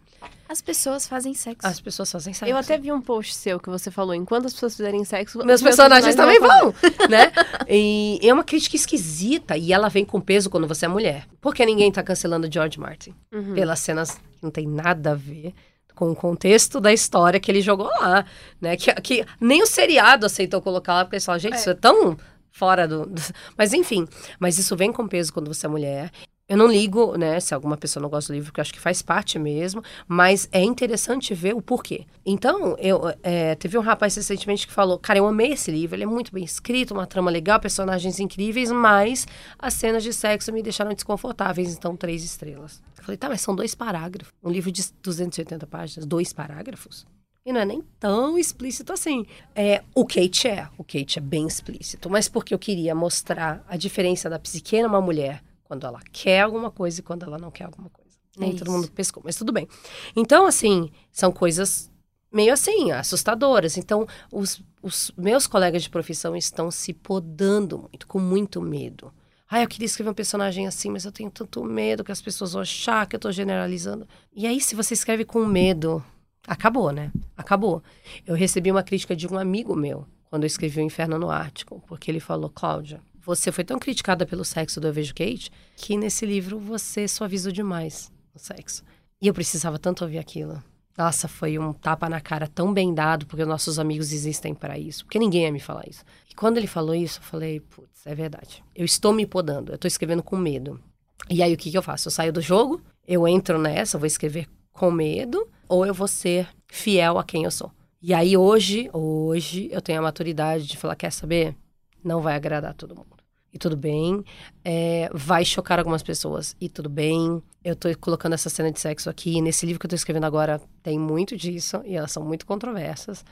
[0.48, 1.66] As pessoas fazem sexo.
[1.66, 2.50] As pessoas fazem sexo.
[2.50, 5.44] Eu até vi um post seu que você falou, enquanto as pessoas fizerem sexo...
[5.44, 6.74] Meus personagens também vão,
[7.10, 7.30] né?
[7.68, 9.58] E é uma crítica esquisita.
[9.58, 11.26] E ela vem com peso quando você é mulher.
[11.48, 13.14] Porque ninguém tá cancelando George Martin.
[13.32, 13.54] Uhum.
[13.54, 15.54] Pelas cenas que não tem nada a ver
[15.94, 18.24] com o contexto da história que ele jogou lá,
[18.60, 18.76] né?
[18.76, 21.56] Que, que nem o seriado aceitou colocar lá, porque eles falam, gente, é.
[21.56, 22.16] isso é tão
[22.52, 23.20] fora do, do...
[23.56, 24.06] Mas enfim,
[24.38, 26.12] mas isso vem com peso quando você é mulher.
[26.48, 29.02] Eu não ligo, né, se alguma pessoa não gosta do livro, porque acho que faz
[29.02, 32.06] parte mesmo, mas é interessante ver o porquê.
[32.24, 36.04] Então, eu é, teve um rapaz recentemente que falou, cara, eu amei esse livro, ele
[36.04, 39.28] é muito bem escrito, uma trama legal, personagens incríveis, mas
[39.58, 42.80] as cenas de sexo me deixaram desconfortáveis, então três estrelas.
[42.96, 44.32] Eu falei, tá, mas são dois parágrafos.
[44.42, 47.06] Um livro de 280 páginas, dois parágrafos?
[47.44, 49.26] E não é nem tão explícito assim.
[49.54, 53.76] É, o Kate é, o Kate é bem explícito, mas porque eu queria mostrar a
[53.76, 57.64] diferença da psique numa mulher quando ela quer alguma coisa e quando ela não quer
[57.64, 58.16] alguma coisa.
[58.36, 59.68] Nem é todo mundo pescou, mas tudo bem.
[60.16, 61.90] Então, assim, são coisas
[62.32, 63.76] meio assim, assustadoras.
[63.76, 69.12] Então, os, os meus colegas de profissão estão se podando muito, com muito medo.
[69.50, 72.52] Ah, eu queria escrever um personagem assim, mas eu tenho tanto medo que as pessoas
[72.52, 74.06] vão achar que eu tô generalizando.
[74.34, 76.04] E aí, se você escreve com medo,
[76.46, 77.10] acabou, né?
[77.36, 77.82] Acabou.
[78.26, 81.82] Eu recebi uma crítica de um amigo meu quando eu escrevi O Inferno no Ártico,
[81.86, 85.98] porque ele falou, Cláudia, você foi tão criticada pelo sexo do Eu Vejo Kate que
[85.98, 88.82] nesse livro você suavizou demais o sexo.
[89.20, 90.64] E eu precisava tanto ouvir aquilo.
[90.96, 95.04] Nossa, foi um tapa na cara tão bem dado, porque nossos amigos existem para isso.
[95.04, 96.02] Porque ninguém ia me falar isso.
[96.30, 98.64] E quando ele falou isso, eu falei, putz, é verdade.
[98.74, 100.80] Eu estou me podando, eu estou escrevendo com medo.
[101.28, 102.08] E aí o que, que eu faço?
[102.08, 106.48] Eu saio do jogo, eu entro nessa, vou escrever com medo, ou eu vou ser
[106.66, 107.70] fiel a quem eu sou.
[108.00, 111.54] E aí hoje, hoje eu tenho a maturidade de falar, quer saber?
[112.02, 113.17] Não vai agradar todo mundo.
[113.52, 114.24] E tudo bem.
[114.64, 116.54] É, vai chocar algumas pessoas.
[116.60, 117.42] E tudo bem.
[117.64, 119.40] Eu tô colocando essa cena de sexo aqui.
[119.40, 121.80] Nesse livro que eu tô escrevendo agora, tem muito disso.
[121.84, 123.24] E elas são muito controversas.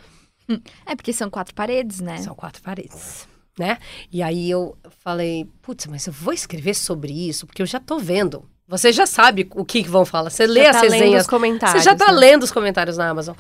[0.86, 2.18] É porque são quatro paredes, né?
[2.18, 3.26] São quatro paredes.
[3.58, 3.78] Né?
[4.12, 7.98] E aí eu falei, putz, mas eu vou escrever sobre isso, porque eu já tô
[7.98, 8.44] vendo.
[8.68, 10.28] Você já sabe o que, que vão falar.
[10.28, 11.22] Você lê Já as tá lendo resenhas.
[11.22, 11.82] os comentários.
[11.82, 12.18] Você já tá né?
[12.18, 13.34] lendo os comentários na Amazon.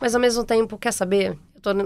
[0.00, 1.38] Mas ao mesmo tempo, quer saber?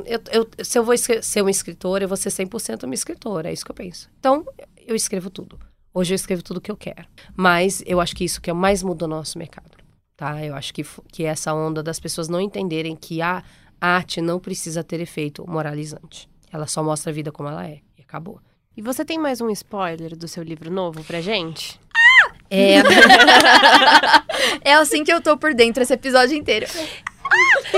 [0.06, 2.94] Eu tô- eu- eu- se eu vou ser uma escritora, eu vou ser 100% uma
[2.94, 3.48] escritora.
[3.50, 4.08] É isso que eu penso.
[4.18, 4.44] Então,
[4.86, 5.58] eu escrevo tudo.
[5.92, 7.04] Hoje eu escrevo tudo que eu quero.
[7.36, 9.70] Mas eu acho que isso que é o mais muda o nosso mercado.
[10.16, 10.44] Tá?
[10.44, 13.42] Eu acho que, que essa onda das pessoas não entenderem que a
[13.80, 16.28] arte não precisa ter efeito moralizante.
[16.52, 17.80] Ela só mostra a vida como ela é.
[17.98, 18.40] E acabou.
[18.76, 21.78] E você tem mais um spoiler do seu livro novo pra gente?
[22.50, 22.76] É,
[24.62, 26.66] É assim que eu tô por dentro esse episódio inteiro.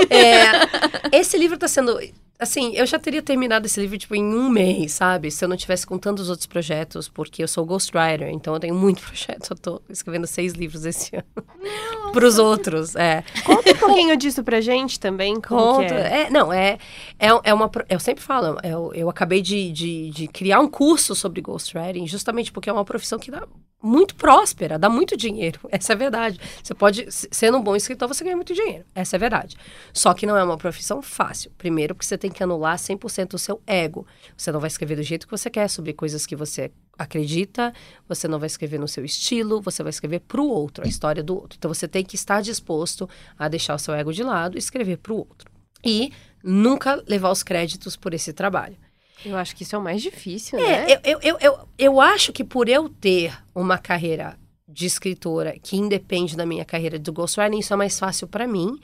[0.09, 1.99] É, esse livro tá sendo.
[2.39, 5.31] Assim, eu já teria terminado esse livro, tipo, em um mês, sabe?
[5.31, 8.75] Se eu não tivesse com tantos outros projetos, porque eu sou ghostwriter, então eu tenho
[8.75, 9.49] muito projeto.
[9.49, 12.11] Eu tô escrevendo seis livros esse ano.
[12.13, 13.23] Pros outros, é.
[13.43, 15.95] Conta um pouquinho disso pra gente também, como Conta.
[15.95, 16.23] é.
[16.23, 16.77] É, não, é,
[17.17, 17.71] é, é uma.
[17.89, 22.51] Eu sempre falo, eu, eu acabei de, de, de criar um curso sobre ghostwriting, justamente
[22.51, 23.47] porque é uma profissão que dá
[23.81, 25.59] muito próspera, dá muito dinheiro.
[25.71, 26.39] Essa é a verdade.
[26.63, 28.85] Você pode, sendo um bom escritor, você ganha muito dinheiro.
[28.95, 29.55] Essa é a verdade.
[29.93, 31.51] Só que não é uma profissão fácil.
[31.57, 34.05] Primeiro, porque você tem que anular 100% o seu ego.
[34.35, 37.73] Você não vai escrever do jeito que você quer, sobre coisas que você acredita,
[38.07, 41.21] você não vai escrever no seu estilo, você vai escrever para o outro, a história
[41.21, 41.57] do outro.
[41.57, 44.97] Então você tem que estar disposto a deixar o seu ego de lado e escrever
[44.97, 45.51] para o outro.
[45.85, 46.11] E
[46.43, 48.77] nunca levar os créditos por esse trabalho.
[49.25, 50.91] Eu acho que isso é o mais difícil, né?
[50.91, 54.37] É, eu, eu, eu, eu, eu acho que por eu ter uma carreira
[54.67, 58.77] de escritora que independe da minha carreira do ghostwriting, isso é mais fácil para mim.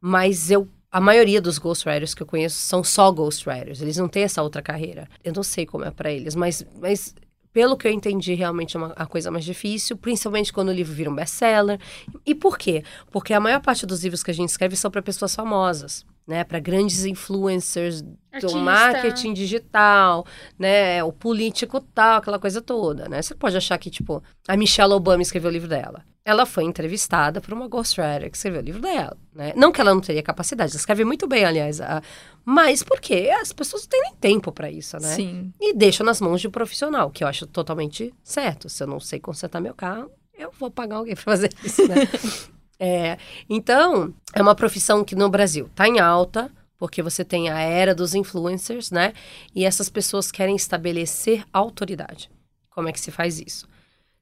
[0.00, 3.80] Mas eu, a maioria dos ghostwriters que eu conheço são só ghostwriters.
[3.80, 5.08] Eles não têm essa outra carreira.
[5.24, 7.14] Eu não sei como é para eles, mas, mas
[7.52, 10.92] pelo que eu entendi, realmente é uma, a coisa mais difícil, principalmente quando o livro
[10.92, 11.80] vira um best-seller.
[12.26, 12.84] E por quê?
[13.10, 16.44] Porque a maior parte dos livros que a gente escreve são para pessoas famosas, né?
[16.44, 18.58] Para grandes influencers do Artista.
[18.58, 20.26] marketing digital,
[20.58, 21.02] né?
[21.04, 23.22] O político tal, aquela coisa toda, né?
[23.22, 26.02] Você pode achar que, tipo, a Michelle Obama escreveu o livro dela.
[26.26, 29.52] Ela foi entrevistada por uma ghostwriter que escreveu o livro dela, né?
[29.54, 32.02] Não que ela não teria capacidade, ela escreve muito bem, aliás, a-
[32.46, 35.14] mas porque as pessoas não têm nem tempo para isso, né?
[35.14, 35.52] Sim.
[35.60, 38.70] E deixam nas mãos de um profissional, que eu acho totalmente certo.
[38.70, 41.94] Se eu não sei consertar meu carro, eu vou pagar alguém para fazer isso, né?
[42.78, 43.16] É,
[43.48, 47.94] então, é uma profissão que no Brasil está em alta, porque você tem a era
[47.94, 49.12] dos influencers, né?
[49.54, 52.30] E essas pessoas querem estabelecer autoridade.
[52.70, 53.68] Como é que se faz isso?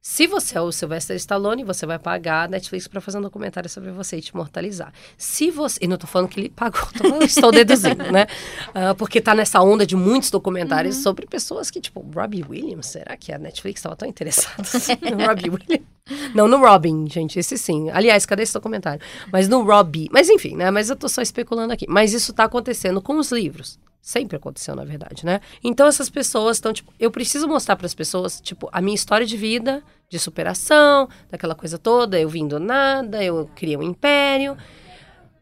[0.04, 3.70] Se você é o Sylvester Stallone, você vai pagar a Netflix para fazer um documentário
[3.70, 4.92] sobre você e te imortalizar.
[5.16, 5.78] Se você.
[5.80, 8.26] E não tô falando que ele pagou, falando, estou deduzindo, né?
[8.74, 13.16] Ah, porque tá nessa onda de muitos documentários sobre pessoas que, tipo, Robbie Williams, será
[13.16, 15.86] que a Netflix estava tão interessada assim no Robbie Williams?
[16.34, 17.88] Não, no Robin, gente, esse sim.
[17.90, 19.00] Aliás, cadê esse documentário?
[19.32, 20.08] Mas no Robbie.
[20.10, 20.68] Mas enfim, né?
[20.72, 21.86] Mas eu tô só especulando aqui.
[21.88, 23.78] Mas isso tá acontecendo com os livros.
[24.02, 25.40] Sempre aconteceu, na verdade, né?
[25.62, 29.24] Então essas pessoas estão, tipo, eu preciso mostrar para as pessoas, tipo, a minha história
[29.24, 34.56] de vida, de superação, daquela coisa toda, eu vim do nada, eu criei um império.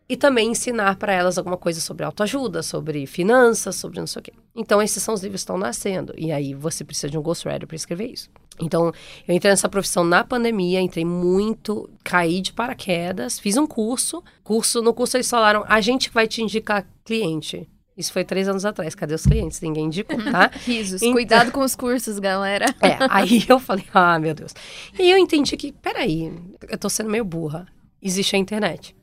[0.07, 4.23] E também ensinar para elas alguma coisa sobre autoajuda, sobre finanças, sobre não sei o
[4.25, 4.33] quê.
[4.57, 6.13] Então, esses são os livros que estão nascendo.
[6.19, 8.29] E aí, você precisa de um ghostwriter para escrever isso.
[8.61, 8.93] Então,
[9.27, 14.21] eu entrei nessa profissão na pandemia, entrei muito, caí de paraquedas, fiz um curso.
[14.43, 17.69] curso No curso, eles falaram: a gente vai te indicar cliente.
[18.01, 18.95] Isso foi três anos atrás.
[18.95, 19.61] Cadê os clientes?
[19.61, 20.51] Ninguém indicou, tá?
[20.65, 21.03] Risos.
[21.03, 22.67] Então- Cuidado com os cursos, galera.
[22.83, 24.55] É, aí eu falei, ah, meu Deus.
[24.99, 26.33] E eu entendi que, peraí,
[26.69, 27.67] eu tô sendo meio burra.
[28.03, 28.97] Existe a internet.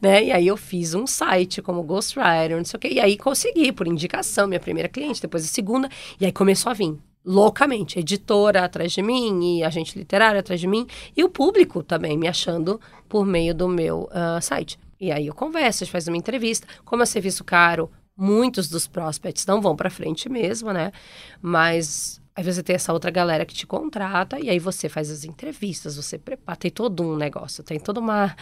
[0.00, 0.24] né?
[0.24, 2.88] E aí eu fiz um site como Ghostwriter, não sei o quê.
[2.92, 5.88] E aí consegui, por indicação, minha primeira cliente, depois a segunda.
[6.18, 7.98] E aí começou a vir loucamente.
[7.98, 10.86] Editora atrás de mim, e agente literário atrás de mim.
[11.16, 14.78] E o público também me achando por meio do meu ah, site.
[15.00, 16.66] E aí eu converso, a gente faz uma entrevista.
[16.84, 20.92] Como é serviço caro, muitos dos prospects não vão para frente mesmo, né?
[21.40, 25.24] Mas aí você tem essa outra galera que te contrata e aí você faz as
[25.24, 28.34] entrevistas, você prepara, tem todo um negócio, tem toda uma,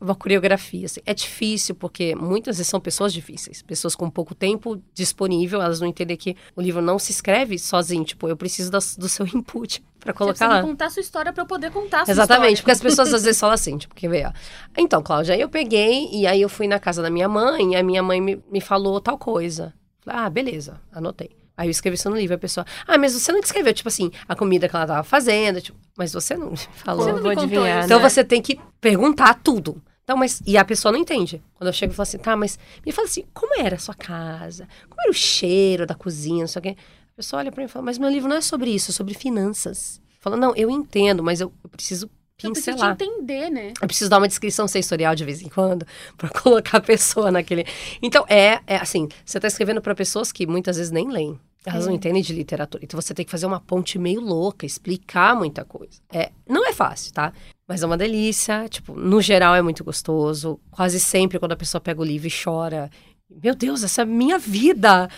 [0.00, 0.86] uma coreografia.
[0.86, 1.00] Assim.
[1.06, 5.86] É difícil porque muitas vezes são pessoas difíceis, pessoas com pouco tempo disponível, elas não
[5.88, 9.82] entendem que o livro não se escreve sozinho, tipo, eu preciso das- do seu input
[10.00, 10.60] para Você colocar lá.
[10.62, 12.90] contar sua história pra eu poder contar a sua Exatamente, porque história.
[12.90, 14.32] as pessoas às vezes falam assim, tipo, quer ver, ó.
[14.76, 17.76] Então, Cláudia, aí eu peguei e aí eu fui na casa da minha mãe e
[17.76, 19.72] a minha mãe me, me falou tal coisa.
[20.00, 21.30] Falei, ah, beleza, anotei.
[21.56, 24.10] Aí eu escrevi isso no livro, a pessoa, ah, mas você não descreveu, tipo assim,
[24.28, 27.04] a comida que ela tava fazendo, tipo, mas você não me falou.
[27.04, 28.08] Você não vou adivinhar, isso, Então né?
[28.08, 29.80] você tem que perguntar tudo.
[30.02, 30.42] Então, mas.
[30.46, 31.42] E a pessoa não entende.
[31.54, 33.94] Quando eu chego e falo assim, tá, mas me fala assim, como era a sua
[33.94, 34.68] casa?
[34.88, 36.76] Como era o cheiro da cozinha, não sei o quê.
[37.12, 38.94] A pessoa olha pra mim e fala, mas meu livro não é sobre isso, é
[38.94, 40.02] sobre finanças.
[40.20, 42.10] Fala, não, eu entendo, mas eu, eu preciso
[42.42, 42.92] Eu preciso te pincelar.
[43.00, 43.72] entender, né?
[43.80, 45.86] Eu preciso dar uma descrição sensorial de vez em quando
[46.18, 47.64] pra colocar a pessoa naquele.
[48.02, 51.38] Então, é, é assim, você tá escrevendo pra pessoas que muitas vezes nem leem.
[51.66, 51.96] Elas não É.
[51.96, 52.84] entendem de literatura.
[52.84, 55.98] Então você tem que fazer uma ponte meio louca, explicar muita coisa.
[56.12, 57.32] É, não é fácil, tá?
[57.66, 58.68] Mas é uma delícia.
[58.68, 60.60] Tipo, no geral é muito gostoso.
[60.70, 62.90] Quase sempre quando a pessoa pega o livro e chora.
[63.42, 65.08] Meu Deus, essa é a minha vida!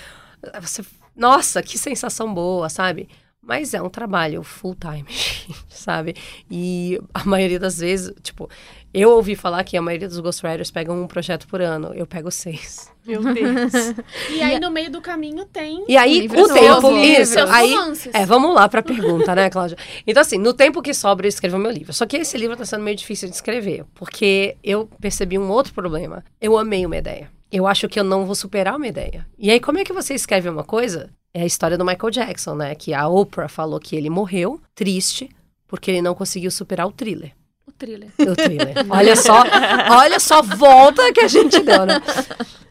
[0.61, 0.85] Você,
[1.17, 3.09] nossa, que sensação boa, sabe?
[3.47, 5.07] Mas é um trabalho full time,
[5.69, 6.17] sabe?
[6.51, 8.51] E a maioria das vezes, tipo,
[8.93, 11.93] eu ouvi falar que a maioria dos ghostwriters pegam um projeto por ano.
[11.95, 12.91] Eu pego seis.
[13.07, 13.73] Meu Deus.
[14.31, 16.91] E aí, no meio do caminho, tem E aí, o tempo.
[16.91, 17.23] livro.
[17.23, 17.39] Isso.
[17.49, 17.73] Aí,
[18.13, 19.79] é, vamos lá pra pergunta, né, Cláudia?
[20.05, 21.93] Então, assim, no tempo que sobra, eu escrevo meu livro.
[21.93, 25.73] Só que esse livro tá sendo meio difícil de escrever, porque eu percebi um outro
[25.73, 26.25] problema.
[26.41, 27.31] Eu amei uma ideia.
[27.51, 29.27] Eu acho que eu não vou superar uma ideia.
[29.39, 31.11] E aí, como é que você escreve uma coisa?
[31.33, 32.75] É a história do Michael Jackson, né?
[32.75, 35.31] Que a Oprah falou que ele morreu triste
[35.67, 37.33] porque ele não conseguiu superar o thriller.
[37.67, 38.11] o thriller.
[38.19, 38.75] O thriller.
[38.91, 39.43] olha só,
[39.91, 42.01] olha só, volta que a gente deu, né?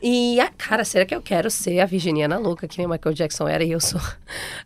[0.02, 3.16] E, ah, cara, será que eu quero ser a virginiana louca que nem o Michael
[3.16, 4.02] Jackson era e eu sou?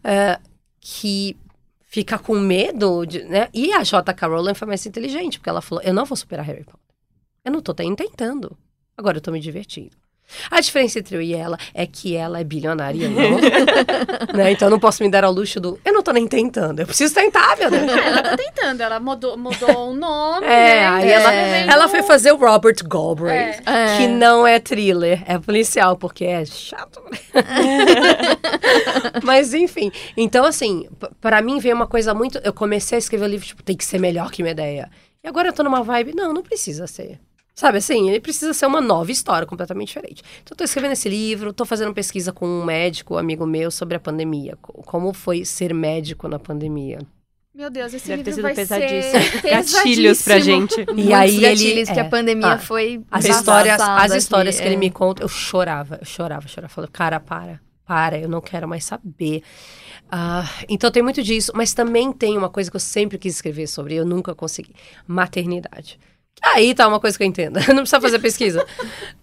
[0.03, 0.40] É,
[0.80, 1.36] que
[1.90, 3.49] fica com medo, de, né?
[3.53, 4.27] E a J.K.
[4.27, 6.80] Rowling foi mais inteligente, porque ela falou, eu não vou superar Harry Potter.
[7.44, 8.56] Eu não tô nem tentando.
[9.00, 9.92] Agora eu tô me divertindo.
[10.52, 13.40] A diferença entre eu e ela é que ela é bilionária não.
[14.38, 14.52] né?
[14.52, 15.80] Então eu não posso me dar ao luxo do.
[15.84, 16.82] Eu não tô nem tentando.
[16.82, 17.84] Eu preciso tentar, meu Deus.
[17.92, 20.50] Ela tá tentando, ela mudou, mudou o nome, É,
[20.82, 20.88] né?
[20.88, 21.34] aí tá ela,
[21.74, 23.98] ela foi fazer o Robert Galbraith, É.
[23.98, 27.02] que não é thriller, é policial, porque é chato.
[29.24, 32.38] Mas enfim, então assim, p- pra mim veio uma coisa muito.
[32.44, 34.90] Eu comecei a escrever o livro, tipo, tem que ser melhor que minha ideia.
[35.24, 37.20] E agora eu tô numa vibe, não, não precisa ser.
[37.60, 40.23] Sabe assim, ele precisa ser uma nova história, completamente diferente.
[40.41, 43.98] Então, eu tô escrevendo esse livro, tô fazendo pesquisa com um médico, amigo meu, sobre
[43.98, 44.57] a pandemia.
[44.61, 46.99] co- Como foi ser médico na pandemia.
[47.53, 49.23] Meu Deus, esse Deve ter livro sido vai pesadíssimo.
[49.41, 50.69] ser Gatilhos pra pesadíssimo.
[50.69, 50.81] gente.
[50.90, 52.02] E Muitos aí ele- que é.
[52.02, 54.68] a pandemia Ah, foi As histórias, as aqui, histórias que é.
[54.68, 56.73] ele me conta, eu chorava, eu chorava, eu chorava.
[56.73, 59.44] Falei, cara, para, para, eu não quero mais saber.
[60.10, 63.68] Ah, então tem muito disso, mas também tem uma coisa que eu sempre quis escrever
[63.68, 64.73] sobre, eu nunca consegui:
[65.06, 65.99] maternidade.
[66.41, 67.56] Aí tá uma coisa que eu entendo.
[67.70, 68.66] Não precisa fazer pesquisa.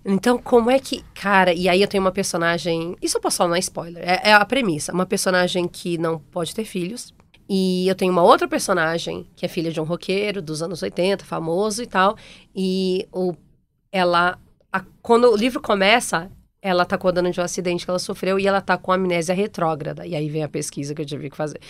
[0.05, 1.03] Então, como é que.
[1.15, 2.97] Cara, e aí eu tenho uma personagem.
[3.01, 4.03] Isso eu posso falar, não é spoiler.
[4.07, 4.93] É, é a premissa.
[4.93, 7.15] Uma personagem que não pode ter filhos.
[7.49, 11.25] E eu tenho uma outra personagem que é filha de um roqueiro dos anos 80,
[11.25, 12.17] famoso e tal.
[12.55, 13.35] E o,
[13.91, 14.39] ela.
[14.73, 16.31] a- quando o livro começa,
[16.61, 20.07] ela tá contando de um acidente que ela sofreu e ela tá com amnésia retrógrada.
[20.07, 21.61] E aí vem a pesquisa que eu tive que fazer.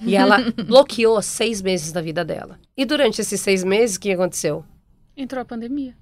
[0.00, 2.58] E ela bloqueou seis meses da vida dela.
[2.76, 4.64] E durante esses seis meses, o que aconteceu?
[5.22, 5.94] Entrou a pandemia.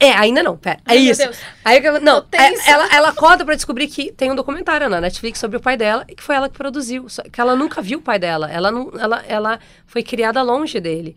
[0.00, 0.80] É, ainda não, pera.
[0.86, 1.22] É Ai, isso.
[1.22, 1.38] Deus.
[1.64, 5.56] Aí, não, é- ela, ela acorda pra descobrir que tem um documentário na Netflix sobre
[5.56, 7.08] o pai dela e que foi ela que produziu.
[7.08, 8.50] Só que ela nunca viu o pai dela.
[8.50, 11.16] Ela, não, ela, ela foi criada longe dele.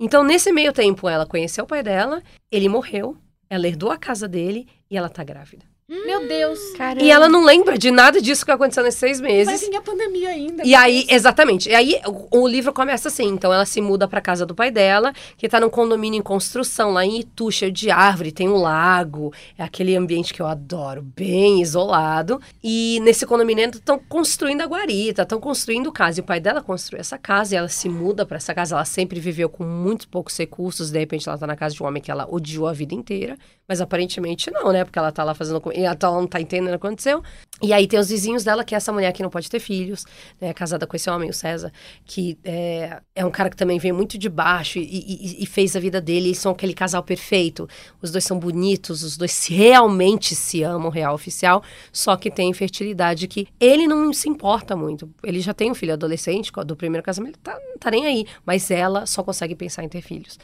[0.00, 3.16] Então, nesse meio tempo, ela conheceu o pai dela, ele morreu,
[3.50, 5.66] ela herdou a casa dele e ela tá grávida.
[5.90, 6.58] Meu Deus.
[6.76, 7.02] Caramba.
[7.02, 9.66] E ela não lembra de nada disso que aconteceu nesses seis Vai meses.
[9.66, 10.62] vir a pandemia ainda.
[10.62, 11.70] E aí, exatamente.
[11.70, 13.24] E aí, o, o livro começa assim.
[13.24, 16.90] Então, ela se muda pra casa do pai dela, que tá num condomínio em construção
[16.90, 19.32] lá em Itu, cheio de árvore, tem um lago.
[19.56, 22.38] É aquele ambiente que eu adoro, bem isolado.
[22.62, 26.20] E nesse condomínio estão construindo a guarita, estão construindo casa.
[26.20, 28.74] E o pai dela construiu essa casa e ela se muda pra essa casa.
[28.74, 30.90] Ela sempre viveu com muito poucos recursos.
[30.90, 33.38] De repente, ela tá na casa de um homem que ela odiou a vida inteira.
[33.68, 34.84] Mas aparentemente não, né?
[34.84, 35.60] Porque ela tá lá fazendo.
[35.74, 37.22] E tá- ela não tá entendendo o que aconteceu.
[37.60, 40.04] E aí tem os vizinhos dela, que é essa mulher que não pode ter filhos,
[40.40, 40.52] né?
[40.52, 41.72] Casada com esse homem, o César,
[42.04, 45.74] que é, é um cara que também veio muito de baixo e, e- e fez
[45.74, 46.28] a vida dele.
[46.28, 47.68] Eles são aquele casal perfeito.
[48.00, 51.60] Os dois são bonitos, os dois realmente se amam, real oficial.
[51.92, 55.10] Só que tem infertilidade que ele não se importa muito.
[55.24, 58.24] Ele já tem um filho adolescente do primeiro casamento, tá, não tá nem aí.
[58.46, 60.38] Mas ela só consegue pensar em ter filhos.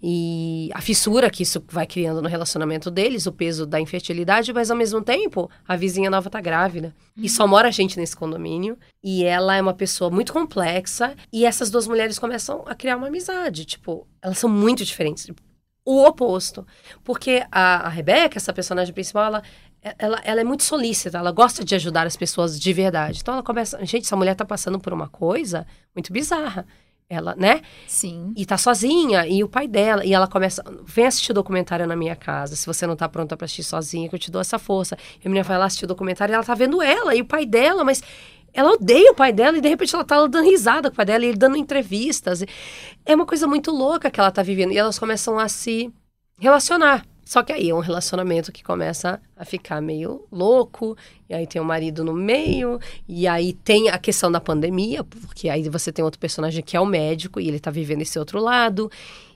[0.00, 4.70] E a fissura que isso vai criando no relacionamento deles, o peso da infertilidade, mas
[4.70, 6.59] ao mesmo tempo, a vizinha nova tá grávida.
[7.16, 8.78] E só mora gente nesse condomínio.
[9.02, 11.14] E ela é uma pessoa muito complexa.
[11.32, 13.64] E essas duas mulheres começam a criar uma amizade.
[13.64, 15.30] Tipo, elas são muito diferentes.
[15.84, 16.66] O oposto.
[17.04, 19.42] Porque a, a Rebeca, essa personagem principal, ela,
[19.98, 23.20] ela, ela é muito solícita, ela gosta de ajudar as pessoas de verdade.
[23.20, 23.84] Então ela começa.
[23.84, 26.66] Gente, essa mulher tá passando por uma coisa muito bizarra.
[27.12, 27.60] Ela, né?
[27.88, 28.32] Sim.
[28.36, 31.96] E tá sozinha, e o pai dela, e ela começa, vem assistir o documentário na
[31.96, 34.60] minha casa, se você não tá pronta pra assistir sozinha, que eu te dou essa
[34.60, 34.96] força.
[35.16, 37.24] E a menina vai lá assistir o documentário e ela tá vendo ela e o
[37.24, 38.00] pai dela, mas
[38.52, 41.06] ela odeia o pai dela e de repente ela tá dando risada com o pai
[41.06, 42.44] dela e ele dando entrevistas.
[43.04, 44.72] É uma coisa muito louca que ela tá vivendo.
[44.72, 45.92] E elas começam a se
[46.38, 47.04] relacionar.
[47.30, 50.96] Só que aí é um relacionamento que começa a ficar meio louco,
[51.28, 55.48] e aí tem o marido no meio, e aí tem a questão da pandemia, porque
[55.48, 58.40] aí você tem outro personagem que é o médico e ele tá vivendo esse outro
[58.40, 58.90] lado,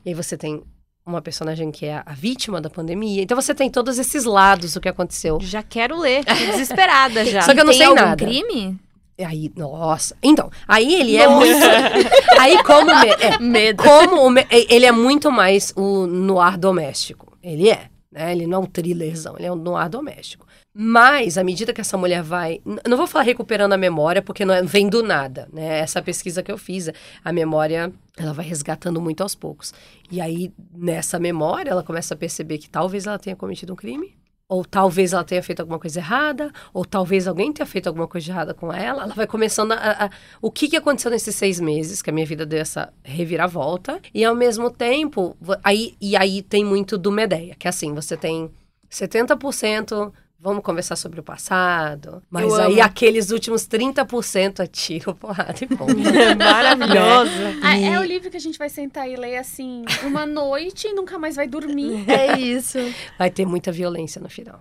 [0.05, 0.61] e aí você tem
[1.07, 3.23] uma personagem que é a vítima da pandemia.
[3.23, 5.39] Então você tem todos esses lados do que aconteceu.
[5.41, 7.43] Já quero ler, tô desesperada já.
[7.43, 8.25] Só que eu não Tem sei algum nada.
[8.27, 8.77] crime?
[9.25, 10.17] Aí, nossa.
[10.21, 11.63] Então, aí ele é muito.
[12.41, 12.87] aí como.
[12.87, 13.85] me- é, Medo.
[13.85, 17.34] como o me- ele é muito mais o noir doméstico.
[17.45, 17.89] Ele é.
[18.11, 18.33] Né?
[18.33, 20.47] Ele não é um thrillerzão, ele é um noir doméstico.
[20.73, 22.61] Mas, à medida que essa mulher vai.
[22.89, 25.79] Não vou falar recuperando a memória, porque não é- vem do nada, né?
[25.79, 26.91] Essa pesquisa que eu fiz,
[27.25, 29.73] a memória, ela vai resgatando muito aos poucos.
[30.11, 34.17] E aí, nessa memória, ela começa a perceber que talvez ela tenha cometido um crime.
[34.55, 38.31] Ou talvez ela tenha feito alguma coisa errada, ou talvez alguém tenha feito alguma coisa
[38.31, 39.03] errada com ela.
[39.03, 40.05] Ela vai começando a.
[40.05, 40.11] a-
[40.41, 44.01] o que, que aconteceu nesses seis meses, que a minha vida deu essa reviravolta.
[44.15, 48.17] E ao mesmo tempo, aí, e aí tem muito do Medeia, que é assim, você
[48.17, 48.49] tem
[48.89, 50.13] 70%.
[50.45, 52.23] Vamos conversar sobre o passado.
[52.31, 52.83] Mas Eu aí amo.
[52.83, 55.95] aqueles últimos 30% é tiro, porrada e bomba.
[56.39, 57.31] Maravilhoso.
[57.63, 60.87] Ah, E- é o livro que a gente vai sentar e ler assim uma noite
[60.89, 62.05] e nunca mais vai dormir.
[62.11, 62.77] É isso.
[63.19, 64.61] Vai ter muita violência no final.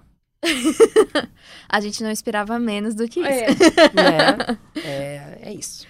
[1.67, 3.29] A gente não esperava menos do que isso.
[3.29, 3.47] É.
[3.93, 4.57] Né?
[4.83, 5.85] é, é isso.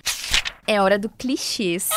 [0.65, 1.90] É hora do clichês.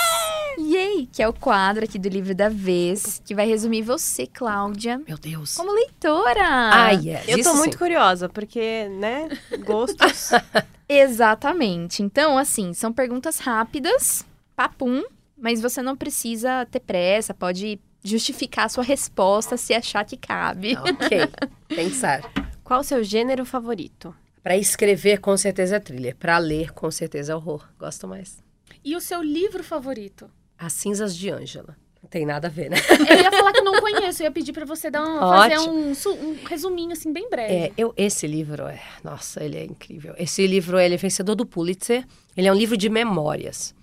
[0.58, 1.06] Yay!
[1.12, 5.18] Que é o quadro aqui do livro da vez, que vai resumir você, Cláudia, Meu
[5.18, 5.54] Deus.
[5.54, 6.40] como leitora.
[6.72, 7.28] Ah, yes.
[7.28, 7.78] Eu tô isso muito sim.
[7.78, 9.28] curiosa, porque, né,
[9.64, 10.30] gostos.
[10.88, 12.02] Exatamente.
[12.02, 14.24] Então, assim, são perguntas rápidas,
[14.54, 15.04] papum,
[15.36, 20.76] mas você não precisa ter pressa, pode justificar a sua resposta se achar que cabe.
[20.78, 21.18] Ok,
[21.68, 22.22] pensar.
[22.64, 24.14] Qual o seu gênero favorito?
[24.42, 26.16] Pra escrever, com certeza é thriller.
[26.16, 27.68] Pra ler, com certeza é horror.
[27.78, 28.45] Gosto mais.
[28.84, 30.30] E o seu livro favorito?
[30.58, 31.76] As Cinzas de Ângela.
[32.06, 32.76] Não tem nada a ver, né?
[33.10, 35.58] Eu ia falar que eu não conheço, eu ia pedir pra você dar um, fazer
[35.58, 37.52] um, um resuminho assim bem breve.
[37.52, 38.80] É, eu, esse livro é.
[39.02, 40.14] Nossa, ele é incrível.
[40.16, 42.06] Esse livro ele é vencedor do Pulitzer.
[42.36, 43.74] Ele é um livro de memórias,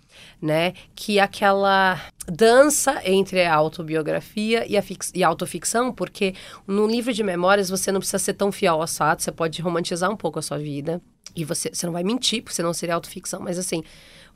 [0.42, 0.74] né?
[0.96, 4.84] Que é aquela dança entre a autobiografia e a,
[5.14, 6.34] e a autoficção, porque
[6.66, 10.10] no livro de memórias você não precisa ser tão fiel aos fatos, você pode romantizar
[10.10, 11.02] um pouco a sua vida.
[11.36, 13.84] E você, você não vai mentir, porque senão seria autoficção, mas assim,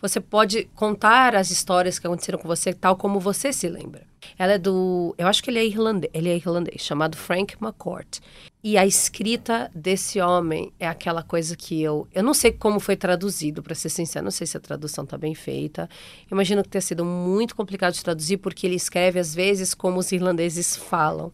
[0.01, 4.05] você pode contar as histórias que aconteceram com você tal como você se lembra.
[4.37, 5.15] Ela é do.
[5.17, 8.19] Eu acho que ele é irlandês, ele é irlandês, chamado Frank McCourt.
[8.63, 12.07] E a escrita desse homem é aquela coisa que eu.
[12.13, 15.17] Eu não sei como foi traduzido, para ser sincero, não sei se a tradução tá
[15.17, 15.89] bem feita.
[16.29, 20.11] Imagino que tenha sido muito complicado de traduzir, porque ele escreve às vezes como os
[20.11, 21.31] irlandeses falam.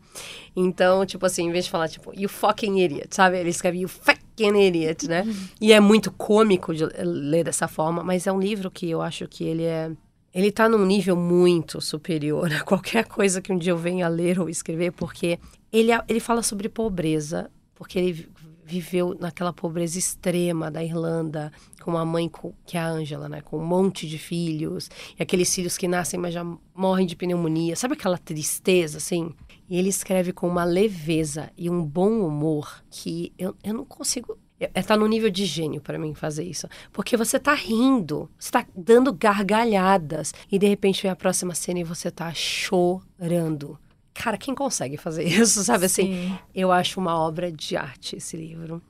[0.55, 3.39] Então, tipo assim, em vez de falar, tipo, you fucking idiot, sabe?
[3.39, 5.23] Ele escreve you fucking idiot, né?
[5.59, 9.27] E é muito cômico de ler dessa forma, mas é um livro que eu acho
[9.27, 9.91] que ele é.
[10.33, 14.39] Ele tá num nível muito superior a qualquer coisa que um dia eu venha ler
[14.39, 15.37] ou escrever, porque
[15.71, 18.29] ele, ele fala sobre pobreza, porque ele
[18.65, 23.41] viveu naquela pobreza extrema da Irlanda, com uma mãe com, que é a Ângela, né?
[23.41, 27.75] Com um monte de filhos, e aqueles filhos que nascem, mas já morrem de pneumonia.
[27.75, 29.33] Sabe aquela tristeza, assim?
[29.69, 34.37] E ele escreve com uma leveza e um bom humor que eu, eu não consigo.
[34.59, 36.67] É, é tá no nível de gênio para mim fazer isso.
[36.91, 41.79] Porque você tá rindo, você tá dando gargalhadas, e de repente vem a próxima cena
[41.79, 43.77] e você tá chorando.
[44.13, 46.05] Cara, quem consegue fazer isso, sabe assim?
[46.05, 46.39] Sim.
[46.53, 48.81] Eu acho uma obra de arte esse livro.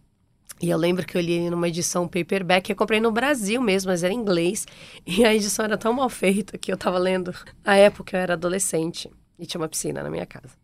[0.61, 3.61] E eu lembro que eu li ele numa edição paperback que eu comprei no Brasil
[3.61, 4.65] mesmo, mas era em inglês.
[5.05, 7.33] E a edição era tão mal feita que eu tava lendo.
[7.65, 10.62] Na época eu era adolescente e tinha uma piscina na minha casa.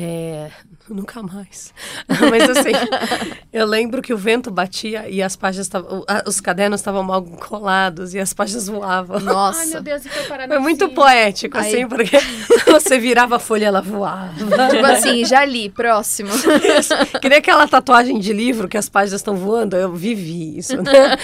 [0.00, 0.50] É,
[0.88, 1.74] nunca mais.
[2.08, 2.72] Mas assim,
[3.52, 5.68] eu lembro que o vento batia e as páginas
[6.26, 9.18] Os cadernos estavam mal colados e as páginas voavam.
[9.20, 9.60] Nossa.
[9.60, 12.16] Ai, meu Deus, e foi parar Foi muito poético, Aí- assim, porque
[12.70, 14.34] você virava a folha e ela voava.
[14.70, 16.30] Tipo assim, já li, próximo.
[16.78, 16.94] Isso.
[17.20, 21.16] Que nem aquela tatuagem de livro que as páginas estão voando, eu vivi isso, né?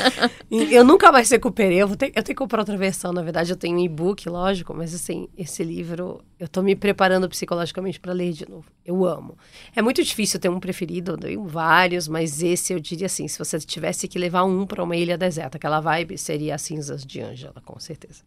[0.51, 3.23] E eu nunca mais recuperei, eu, vou ter, eu tenho que comprar outra versão, na
[3.23, 8.01] verdade eu tenho um e-book, lógico, mas assim, esse livro, eu tô me preparando psicologicamente
[8.01, 8.64] para ler de novo.
[8.85, 9.39] Eu amo.
[9.74, 13.39] É muito difícil ter um preferido, eu tenho vários, mas esse eu diria assim, se
[13.39, 17.20] você tivesse que levar um para uma ilha deserta, aquela vibe seria As Cinzas de
[17.20, 18.23] Ângela, com certeza.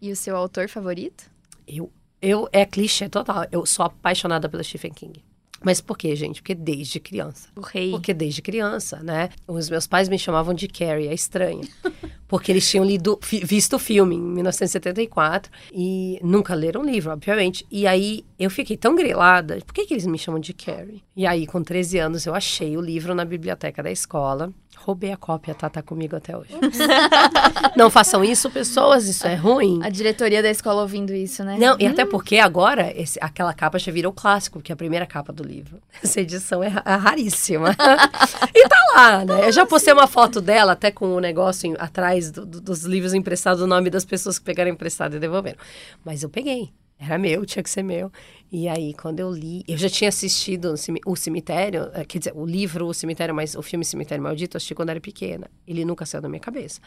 [0.00, 1.30] E o seu autor favorito?
[1.66, 5.22] Eu, eu é clichê total, eu sou apaixonada pelo Stephen King.
[5.62, 6.40] Mas por quê, gente?
[6.40, 7.48] Porque desde criança.
[7.54, 7.90] O rei.
[7.90, 9.28] Porque desde criança, né?
[9.46, 11.66] Os meus pais me chamavam de Carrie, a estranha.
[12.26, 17.66] Porque eles tinham lido, visto o filme em 1974 e nunca leram o livro, obviamente.
[17.70, 19.58] E aí eu fiquei tão grilada.
[19.66, 21.02] Por que, que eles me chamam de Carrie?
[21.16, 24.52] E aí, com 13 anos, eu achei o livro na biblioteca da escola.
[24.84, 25.68] Roubei a cópia, tá?
[25.68, 26.50] Tá comigo até hoje.
[27.76, 29.78] não façam isso, pessoas, isso é ruim.
[29.82, 31.56] A diretoria da escola ouvindo isso, né?
[31.58, 35.06] Não, e até porque agora esse, aquela capa já virou clássico, que é a primeira
[35.06, 35.78] capa do livro.
[36.02, 37.70] Essa edição é, é raríssima.
[38.54, 39.46] e tá lá, né?
[39.48, 42.84] Eu já postei uma foto dela, até com o negócio em- atrás do- do- dos
[42.84, 45.58] livros emprestados, o nome das pessoas que pegaram emprestado e devolveram.
[46.04, 46.70] Mas eu peguei.
[47.00, 48.12] Era meu, tinha que ser meu.
[48.52, 52.18] E aí, quando eu li, eu já tinha assistido o Cemi- o Cemitério, eh, quer
[52.18, 55.48] dizer, o livro O Cemitério, mas o filme Cemitério Maldito, eu assisti quando era pequena.
[55.66, 56.80] Ele nunca saiu da minha cabeça.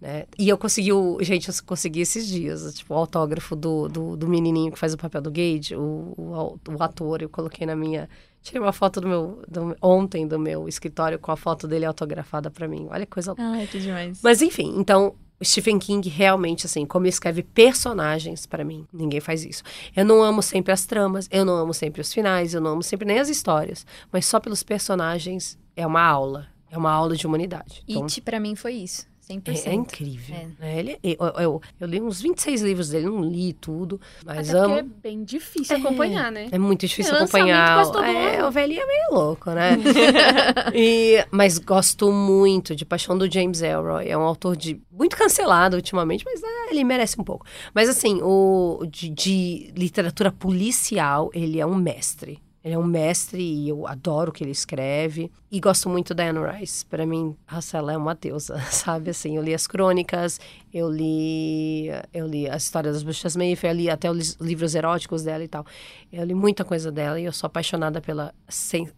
[0.00, 0.26] Né?
[0.38, 4.28] E eu consegui, o, gente, eu consegui esses dias, tipo, o autógrafo do, do, do
[4.28, 8.08] menininho que faz o papel do Gage, o, o, o ator, eu coloquei na minha...
[8.42, 12.50] Tirei uma foto do meu, do- ontem do meu escritório com a foto dele autografada
[12.50, 12.86] pra mim.
[12.90, 14.20] Olha que coisa Ai, que demais.
[14.22, 19.44] mas enfim, então Stephen King realmente, assim, como ele escreve personagens pra mim, ninguém faz
[19.44, 19.62] isso.
[19.94, 22.82] Eu não amo sempre as tramas, eu não amo sempre os finais, eu não amo
[22.82, 27.26] sempre nem as histórias, mas só pelos personagens é uma aula, é uma aula de
[27.26, 27.82] humanidade.
[27.86, 29.06] Então, It, pra mim, foi isso.
[29.28, 29.66] 100%.
[29.66, 30.36] é, é incrível.
[30.36, 30.46] É.
[30.58, 30.78] né?
[30.78, 34.74] Ele, eu, eu, eu li uns 26 livros dele, não li tudo, mas Até amo.
[34.74, 36.48] porque é bem difícil acompanhar, né?
[36.52, 37.82] É muito difícil É acompanhar.
[38.04, 39.76] É, o velhinho é meio louco, né?
[40.74, 44.08] E- mas gosto muito de Paixão do James Elroy.
[44.08, 47.44] É um autor de muito cancelado ultimamente, mas é, ele merece um pouco.
[47.74, 52.38] Mas assim, o de, de literatura policial, ele é um mestre.
[52.66, 55.30] Ele é um mestre e eu adoro o que ele escreve.
[55.52, 56.84] E gosto muito da Anne Rice.
[56.84, 59.10] Para mim, nossa, ela é uma deusa, sabe?
[59.10, 60.40] Assim, eu li as crônicas,
[60.74, 65.44] eu li, eu li a história das bruxas Mayfair, li até os livros eróticos dela
[65.44, 65.64] e tal.
[66.12, 68.34] Eu li muita coisa dela e eu sou apaixonada pela.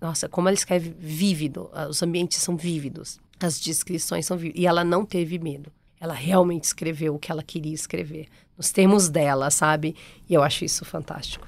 [0.01, 1.69] Nossa, como ela escreve vívido.
[1.74, 3.20] ah, Os ambientes são vívidos.
[3.39, 4.62] As descrições são vívidas.
[4.62, 5.70] E ela não teve medo.
[6.01, 8.28] Ela realmente escreveu o que ela queria escrever.
[8.57, 9.95] Nos termos dela, sabe?
[10.27, 11.47] E eu acho isso fantástico.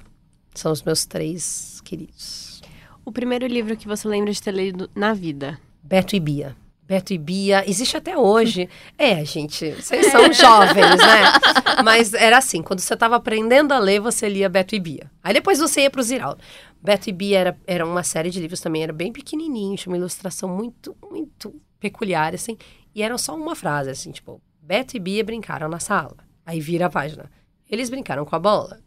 [0.53, 2.61] São os meus três queridos.
[3.03, 5.59] O primeiro livro que você lembra de ter lido na vida?
[5.83, 6.55] Beto e Bia.
[6.91, 8.69] Beto e Bia, existe até hoje.
[8.97, 11.83] É, gente, vocês são jovens, né?
[11.83, 15.09] Mas era assim, quando você estava aprendendo a ler, você lia Beto e Bia.
[15.23, 16.41] Aí depois você ia pro Ziraldo.
[16.81, 19.97] Beto e Bia era, era uma série de livros também, era bem pequenininho, tinha uma
[19.97, 22.57] ilustração muito, muito peculiar, assim.
[22.93, 26.17] E era só uma frase, assim, tipo, Beto e Bia brincaram na sala.
[26.45, 27.31] Aí vira a página.
[27.69, 28.79] Eles brincaram com a bola.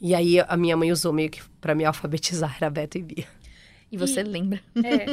[0.00, 3.24] E aí a minha mãe usou meio que pra me alfabetizar, era Beto e Bia.
[3.90, 4.60] E você E- lembra?
[4.84, 5.06] É.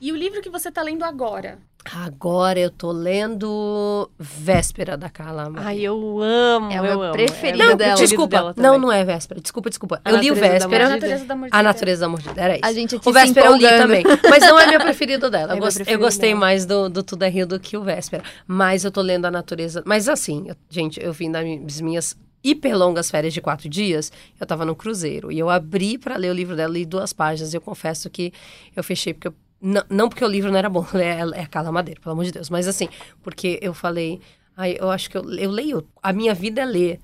[0.00, 1.58] E o livro que você tá lendo agora?
[1.92, 5.68] Agora eu tô lendo Véspera da Carla Maria.
[5.68, 7.12] Ai, eu amo, É o eu meu amo.
[7.12, 7.94] preferido meu Não, dela.
[7.94, 8.36] desculpa.
[8.36, 9.40] dela não, não é Véspera.
[9.40, 10.00] Desculpa, desculpa.
[10.04, 10.86] A eu li o Véspera.
[10.86, 11.56] A natureza da mordida.
[11.58, 12.40] A Natureza da Mordida.
[12.40, 12.64] Era isso.
[12.66, 14.04] A gente aqui o Véspera eu li também.
[14.28, 15.52] Mas não é meu preferido dela.
[15.52, 16.40] É Eu, meu gos- eu gostei dela.
[16.40, 18.22] mais do, do Tudo é Rio do que o Véspera.
[18.46, 19.82] Mas eu tô lendo a Natureza.
[19.86, 22.16] Mas assim, eu- gente, eu vim das minhas
[22.50, 25.30] hiper longas férias de quatro dias, eu tava no cruzeiro.
[25.30, 27.52] E eu abri pra ler o livro dela, li duas páginas.
[27.52, 28.32] E eu confesso que
[28.74, 31.72] eu fechei porque eu não, não porque o livro não era bom, é, é Carla
[31.72, 32.48] Madeira, pelo amor de Deus.
[32.48, 32.88] Mas assim,
[33.22, 34.20] porque eu falei,
[34.56, 37.00] ai, eu acho que eu, eu leio, a minha vida é ler.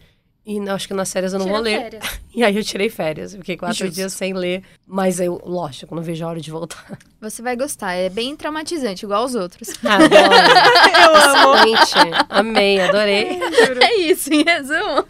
[0.47, 1.81] E eu acho que nas férias eu não Tira vou ler.
[1.81, 2.21] férias.
[2.37, 3.95] E aí eu tirei férias, fiquei quatro Justo.
[3.95, 4.65] dias sem ler.
[4.85, 6.99] Mas eu, lógico, não vejo a hora de voltar.
[7.21, 7.93] Você vai gostar.
[7.95, 9.69] É bem traumatizante, igual os outros.
[9.85, 10.13] Adoro.
[10.13, 11.55] eu amo.
[11.55, 12.17] Excelente.
[12.29, 13.39] Amei, adorei.
[13.81, 15.05] é isso, em resumo.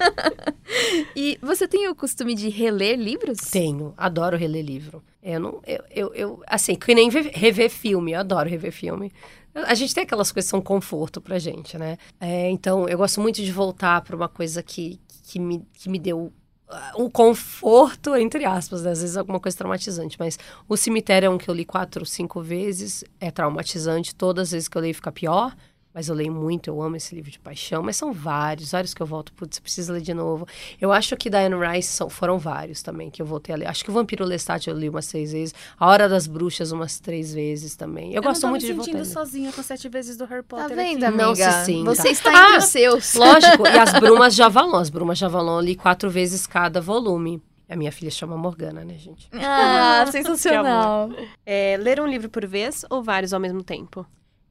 [1.17, 3.39] e você tem o costume de reler livros?
[3.51, 5.03] Tenho, adoro reler livro.
[5.23, 9.11] Eu não, eu, eu, eu assim, que nem ve- rever filme, eu adoro rever filme.
[9.55, 11.97] A gente tem aquelas coisas que são conforto pra gente, né?
[12.21, 15.99] É, então, eu gosto muito de voltar pra uma coisa que, que, me, que me
[15.99, 16.33] deu
[16.69, 18.91] ah, um conforto, entre aspas, né?
[18.91, 20.39] Às vezes alguma coisa traumatizante, mas
[20.69, 24.69] o cemitério é um que eu li quatro, cinco vezes, é traumatizante, todas as vezes
[24.69, 25.55] que eu leio fica pior,
[25.95, 29.01] mas eu leio muito, eu amo esse livro de paixão, mas são vários, vários que
[29.01, 30.45] eu volto, putz, preciso ler de novo.
[30.81, 33.69] Eu acho que da Anne Rice são, foram vários também que eu voltei a ler.
[33.69, 36.99] Acho que o Vampiro Lestat eu li umas seis vezes, A Hora das Bruxas umas
[36.99, 38.13] três vezes também.
[38.13, 38.83] Eu, gosto não tô muito me de voltar.
[38.91, 39.13] a sentindo ler.
[39.13, 41.05] sozinha com sete vezes do Harry Tá Potter vendo, aqui.
[41.05, 41.25] amiga?
[41.27, 41.95] Não se sinta.
[41.95, 43.15] Você está Ah, entre os seus.
[43.15, 44.77] Lógico, e as Brumas de Avalon.
[44.79, 47.41] As Brumas de Avalon eu li quatro vezes cada volume.
[47.69, 49.29] A minha filha chama Morgana, né, gente?
[49.33, 51.09] Ah, sensacional.
[51.47, 54.05] É, ler um livro por vez ou vários ao mesmo tempo?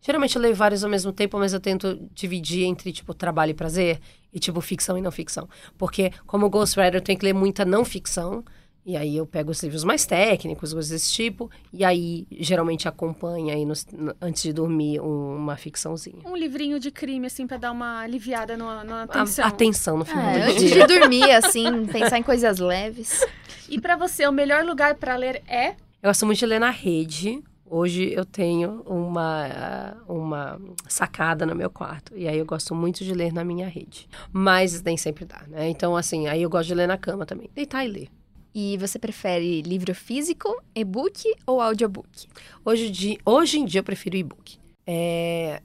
[0.05, 3.53] Geralmente eu leio vários ao mesmo tempo, mas eu tento dividir entre, tipo, trabalho e
[3.53, 3.99] prazer
[4.33, 5.47] e, tipo, ficção e não ficção.
[5.77, 8.43] Porque, como ghostwriter, eu tenho que ler muita não ficção.
[8.85, 11.49] E aí eu pego os livros mais técnicos, coisas desse tipo.
[11.71, 13.87] E aí, geralmente, acompanha aí, nos-
[14.21, 16.17] antes de dormir, um- uma ficçãozinha.
[16.25, 19.45] Um livrinho de crime, assim, pra dar uma aliviada na, na A- atenção.
[19.45, 20.85] Atenção no final É, do antes dia.
[20.85, 23.25] de dormir, assim, pensar em coisas leves.
[23.69, 25.69] E pra você, o melhor lugar pra ler é...
[26.01, 27.41] Eu gosto muito de ler na rede.
[27.75, 32.15] Hoje eu tenho uma, uma sacada no meu quarto.
[32.15, 34.07] E aí eu gosto muito de ler na minha rede.
[34.31, 35.69] Mas nem sempre dá, né?
[35.69, 37.49] Então, assim, aí eu gosto de ler na cama também.
[37.55, 38.09] Deitar e ler.
[38.53, 42.27] E você prefere livro físico, e-book ou audiobook?
[42.63, 44.59] Hoje, de, hoje em dia eu prefiro e-book.
[44.85, 45.59] é,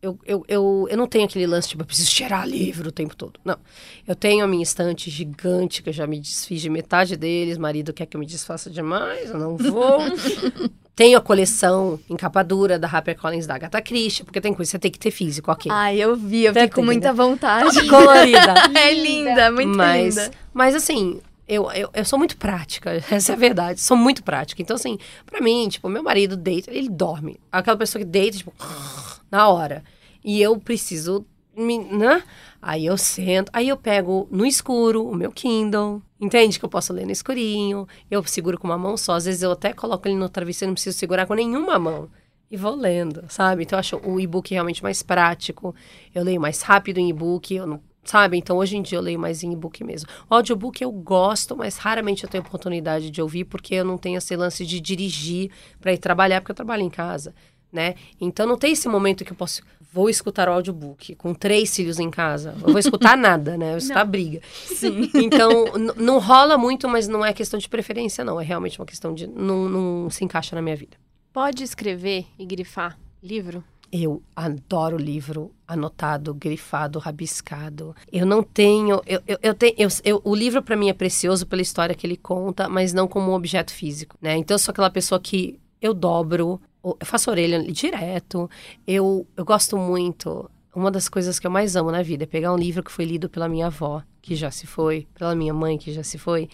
[0.00, 3.16] eu, eu, eu, eu não tenho aquele lance, tipo, eu preciso cheirar livro o tempo
[3.16, 3.40] todo.
[3.44, 3.58] Não.
[4.06, 7.58] Eu tenho a minha estante gigante, que eu já me desfiz de metade deles.
[7.58, 9.98] Marido quer que eu me desfaça demais, eu não vou.
[11.00, 14.72] tenho a coleção em capa dura da HarperCollins da Agatha Christie, porque tem coisa que
[14.72, 15.72] você tem que ter físico, ok.
[15.72, 17.88] Ai, eu vi, eu fiquei com muita vontade.
[17.88, 18.54] Colorida.
[18.78, 20.30] é linda, muito mas, linda.
[20.52, 21.18] mas assim,
[21.48, 23.80] eu, eu, eu sou muito prática, essa é a verdade.
[23.80, 24.60] Sou muito prática.
[24.60, 27.40] Então, assim, pra mim, tipo, meu marido deita, ele dorme.
[27.50, 28.52] Aquela pessoa que deita, tipo,
[29.32, 29.82] na hora.
[30.22, 31.24] E eu preciso,
[31.56, 32.22] me, né?
[32.62, 36.02] Aí eu sento, aí eu pego no escuro o meu Kindle.
[36.20, 37.86] Entende que eu posso ler no escurinho.
[38.10, 39.14] Eu seguro com uma mão só.
[39.14, 42.10] Às vezes eu até coloco ele no travesseiro, não preciso segurar com nenhuma mão.
[42.50, 43.62] E vou lendo, sabe?
[43.62, 45.74] Então eu acho o e-book realmente mais prático.
[46.14, 48.36] Eu leio mais rápido em e-book, eu não sabe?
[48.36, 50.08] Então, hoje em dia eu leio mais em e-book mesmo.
[50.28, 54.18] O audiobook eu gosto, mas raramente eu tenho oportunidade de ouvir, porque eu não tenho
[54.18, 55.50] esse lance de dirigir
[55.80, 57.34] para ir trabalhar, porque eu trabalho em casa,
[57.72, 57.94] né?
[58.20, 59.62] Então, não tem esse momento que eu posso...
[59.92, 62.54] Vou escutar o audiobook com três filhos em casa.
[62.62, 63.66] Eu vou escutar nada, né?
[63.66, 64.40] Eu vou escutar briga.
[64.52, 65.10] Sim.
[65.14, 65.64] Então,
[65.96, 68.40] não rola muito, mas não é questão de preferência, não.
[68.40, 69.26] É realmente uma questão de...
[69.26, 70.96] Não, não se encaixa na minha vida.
[71.32, 73.62] Pode escrever e grifar livro?
[73.92, 77.94] Eu adoro livro anotado, grifado, rabiscado.
[78.12, 79.00] Eu não tenho.
[79.04, 79.74] Eu, eu, eu tenho.
[79.76, 83.08] Eu, eu- o livro para mim é precioso pela história que ele conta, mas não
[83.08, 84.36] como um objeto físico, né?
[84.36, 88.48] Então eu sou aquela pessoa que eu dobro, eu faço orelha direto.
[88.86, 90.50] Eu, eu gosto muito.
[90.74, 93.04] Uma das coisas que eu mais amo na vida é pegar um livro que foi
[93.04, 96.48] lido pela minha avó, que já se foi, pela minha mãe, que já se foi,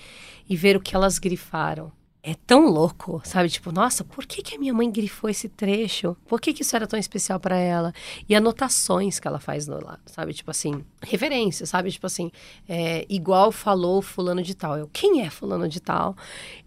[0.49, 1.93] e ver o que elas grifaram
[2.27, 3.49] é tão louco, sabe?
[3.49, 6.17] Tipo, nossa, por que, que a minha mãe grifou esse trecho?
[6.27, 7.93] Por que, que isso era tão especial para ela?
[8.29, 10.35] E anotações que ela faz no lado, sabe?
[10.35, 11.89] Tipo assim, referências, sabe?
[11.93, 12.33] Tipo assim,
[12.69, 14.77] é, igual falou fulano de tal.
[14.77, 16.17] Eu, quem é fulano de tal?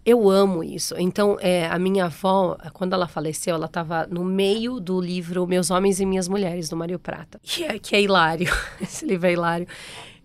[0.02, 0.94] Eu amo isso.
[0.96, 5.70] Então, é, a minha avó, quando ela faleceu, ela estava no meio do livro Meus
[5.70, 7.38] Homens e Minhas Mulheres, do Mário Prata.
[7.42, 8.50] Que é, que é hilário.
[8.80, 9.66] Esse livro é hilário.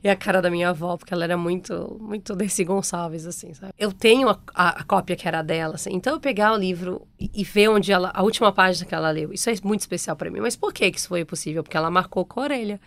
[0.05, 3.73] E a cara da minha avó, porque ela era muito, muito Dercy Gonçalves, assim, sabe?
[3.75, 5.89] Eu tenho a, a- a cópia que era dela, assim.
[5.93, 8.11] Então, eu pegar o livro e, e ver onde ela...
[8.13, 9.33] A última página que ela leu.
[9.33, 10.39] Isso é muito especial pra mim.
[10.41, 11.63] Mas por que que isso foi possível?
[11.63, 12.79] Porque ela marcou com a orelha.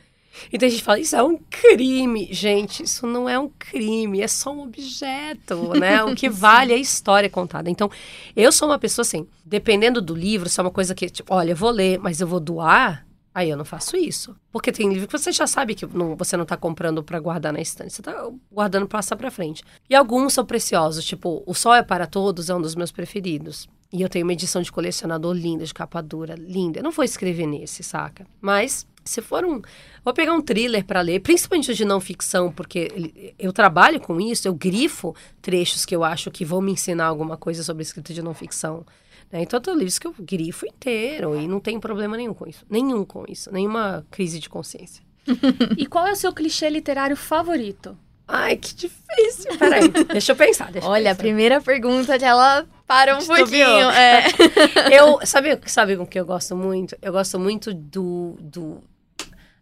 [0.52, 2.28] Então, a gente fala, isso é um crime.
[2.30, 4.20] Gente, isso não é um crime.
[4.20, 6.04] É só um objeto, né?
[6.04, 7.68] O que vale é a história contada.
[7.68, 7.90] Então,
[8.36, 9.26] eu sou uma pessoa, assim...
[9.44, 11.34] Dependendo do livro, se é uma coisa que, tipo...
[11.34, 13.07] Olha, eu vou ler, mas eu vou doar...
[13.34, 14.34] Aí eu não faço isso.
[14.50, 17.52] Porque tem livro que você já sabe que não- você não tá comprando pra guardar
[17.52, 17.92] na estante.
[17.92, 19.62] Você tá guardando pra passar pra frente.
[19.88, 21.04] E alguns são preciosos.
[21.04, 23.68] Tipo, O Sol é para Todos é um dos meus preferidos.
[23.92, 26.80] E eu tenho uma edição de colecionador linda, de capa dura, linda.
[26.80, 28.26] Eu não vou escrever nesse, saca?
[28.40, 29.62] Mas, se for um...
[30.04, 34.46] Vou pegar um thriller pra ler, principalmente de não ficção, porque eu trabalho com isso,
[34.48, 38.20] eu grifo trechos que eu acho que vão me ensinar alguma coisa sobre escrita de
[38.22, 38.84] não ficção.
[39.30, 39.42] Né?
[39.42, 42.64] Então, tem livros que eu grifo inteiro e não tem problema nenhum com isso.
[42.68, 43.52] Nenhum com isso.
[43.52, 45.02] Nenhuma crise de consciência.
[45.76, 47.96] E qual é o seu clichê literário favorito?
[48.26, 49.56] Ai, que difícil.
[49.58, 50.70] Peraí, deixa eu pensar.
[50.70, 51.22] Deixa eu Olha, a pensar.
[51.22, 53.46] primeira pergunta ela para um Titubeou.
[53.46, 53.90] pouquinho.
[53.92, 54.98] É.
[54.98, 56.96] Eu, sabe, sabe com que eu gosto muito?
[57.00, 58.82] Eu gosto muito do, do,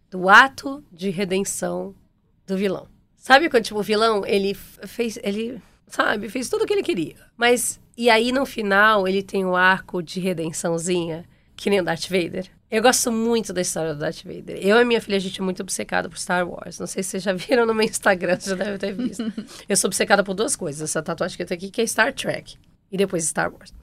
[0.09, 1.95] do ato de redenção
[2.45, 2.87] do vilão.
[3.15, 7.15] Sabe quando, tipo, o vilão, ele fez, ele, sabe, fez tudo o que ele queria.
[7.35, 11.25] Mas, e aí no final, ele tem o arco de redençãozinha,
[11.55, 12.47] que nem o Darth Vader.
[12.69, 14.59] Eu gosto muito da história do Darth Vader.
[14.61, 16.77] Eu e minha filha, a gente é muito obcecada por Star Wars.
[16.79, 19.33] Não sei se vocês já viram no meu Instagram, vocês já devem ter visto.
[19.67, 20.89] eu sou obcecada por duas coisas.
[20.89, 22.57] Essa tatuagem que eu tenho aqui, que é Star Trek.
[22.91, 23.73] E depois Star Wars.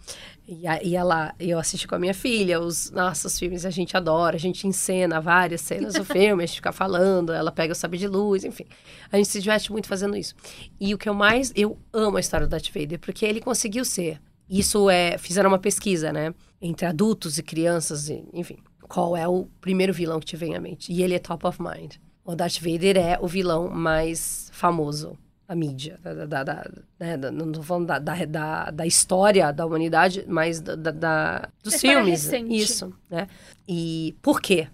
[0.46, 4.36] E, e ela, eu assisti com a minha filha, os nossos filmes a gente adora,
[4.36, 7.98] a gente encena várias cenas do filme, a gente fica falando, ela pega o sabre
[7.98, 8.66] de luz, enfim.
[9.10, 10.34] A gente se diverte muito fazendo isso.
[10.78, 13.84] E o que eu mais, eu amo a história do Darth Vader, porque ele conseguiu
[13.84, 14.20] ser.
[14.48, 18.58] Isso é, fizeram uma pesquisa, né, entre adultos e crianças, e, enfim.
[18.86, 20.92] Qual é o primeiro vilão que te vem à mente?
[20.92, 21.94] E ele é top of mind.
[22.22, 27.30] O Darth Vader é o vilão mais famoso da mídia, da, da, da- né, da-
[27.30, 32.24] não tô falando da, da, da, história da humanidade, mas da, da- dos filmes.
[32.24, 32.56] recente.
[32.56, 33.28] Isso, né?
[33.68, 34.68] E por quê?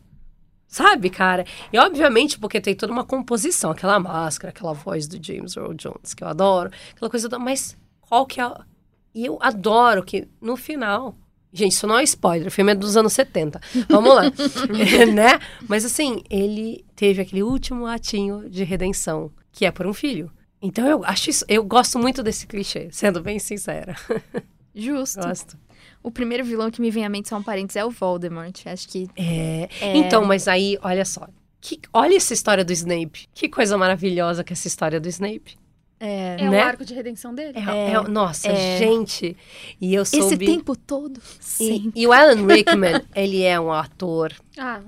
[0.69, 1.45] Sabe, cara?
[1.73, 6.15] E obviamente porque tem toda uma composição, aquela máscara, aquela voz do James Earl Jones,
[6.15, 8.45] que eu adoro, aquela coisa, do, mas qual que é...
[8.45, 8.65] a-
[9.13, 11.17] E eu adoro que no final...
[11.53, 13.61] Gente, isso não é spoiler, o filme é dos anos 70.
[13.89, 14.23] Vamos lá.
[15.13, 15.41] Né?
[15.69, 20.31] Mas assim, ele teve aquele último atinho de redenção, que é por um filho.
[20.63, 23.97] Então eu acho isso, eu gosto muito desse clichê, sendo bem sincera.
[24.75, 25.21] Justo.
[25.21, 25.57] Gosto.
[26.03, 28.55] O primeiro vilão que me vem à mente, só um parênteses, é o Voldemort.
[28.67, 29.97] Acho que É, É.
[29.97, 31.27] Então, mas aí, olha só.
[31.61, 33.29] Que, olha essa história do Snape.
[33.35, 35.59] Que coisa maravilhosa que é essa história do Snape.
[35.99, 36.65] É, É Né?
[36.65, 37.59] o arco de redenção dele?
[37.59, 38.79] É, é- nossa, é.
[38.79, 39.37] gente.
[39.79, 40.47] E eu esse soube...
[40.47, 41.93] tempo todo, E, sim.
[41.95, 44.81] e o Alan Rickman, ele é um ator Ah,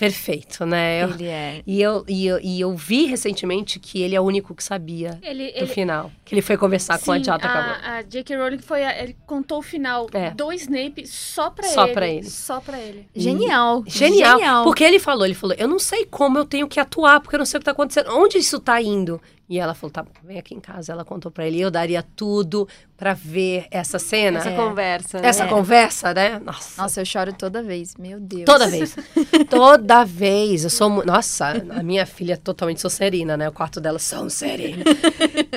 [0.00, 1.04] perfeito, né?
[1.04, 1.62] Eu- Ele é.
[1.66, 5.20] e, eu, e, eu, e eu vi recentemente que ele é o único que sabia
[5.22, 5.52] ele...
[5.52, 6.10] do ele final.
[6.24, 7.74] Que ele foi conversar com a sim, Jata Acabou.
[7.84, 8.36] a, a J.K.
[8.36, 8.82] Rowling foi...
[8.82, 10.30] a- ele contou o final É.
[10.30, 11.92] do Snape só pra Só ele.
[11.92, 12.30] pra ele.
[12.30, 13.06] Só pra ele.
[13.14, 13.84] Genial.
[13.86, 14.64] Genial.
[14.64, 17.38] Porque ele falou, ele falou, eu não sei como eu tenho que atuar, porque eu
[17.38, 18.10] não sei o que tá acontecendo.
[18.16, 19.20] Onde isso tá indo?
[19.50, 20.92] E ela falou, tá bom, vem aqui em casa.
[20.92, 24.38] Ela contou pra ele, eu daria tudo pra ver essa cena.
[24.38, 24.54] Essa É.
[24.56, 25.20] conversa.
[25.20, 25.28] né?
[25.28, 26.38] Essa conversa, né?
[26.38, 26.80] Nossa.
[26.80, 27.96] Nossa, eu choro toda vez.
[27.96, 28.44] Meu Deus.
[28.44, 28.94] Toda vez.
[29.50, 30.62] Toda vez.
[30.62, 31.04] Eu sou.
[31.04, 33.48] Nossa, a minha filha é totalmente Sonserina, né?
[33.48, 34.84] O quarto dela é Sonserina.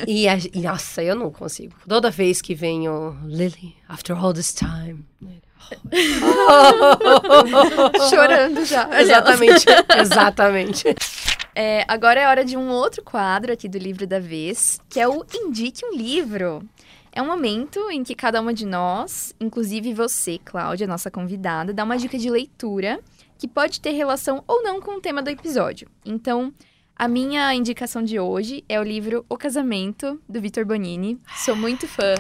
[0.07, 1.75] e, a- e, nossa, eu não consigo.
[1.87, 5.05] Toda vez que vem o Lily, after all this time.
[8.09, 8.89] Chorando já.
[8.99, 9.65] exatamente,
[9.99, 10.95] exatamente.
[11.55, 15.07] É, agora é hora de um outro quadro aqui do livro da vez, que é
[15.07, 16.67] o Indique um Livro.
[17.11, 21.84] É um momento em que cada uma de nós, inclusive você, Cláudia, nossa convidada, dá
[21.84, 22.99] uma dica de leitura
[23.38, 25.88] que pode ter relação ou não com o tema do episódio.
[26.03, 26.51] Então,
[26.95, 31.19] a minha indicação de hoje é o livro O Casamento, do Vitor Bonini.
[31.37, 32.13] Sou muito fã.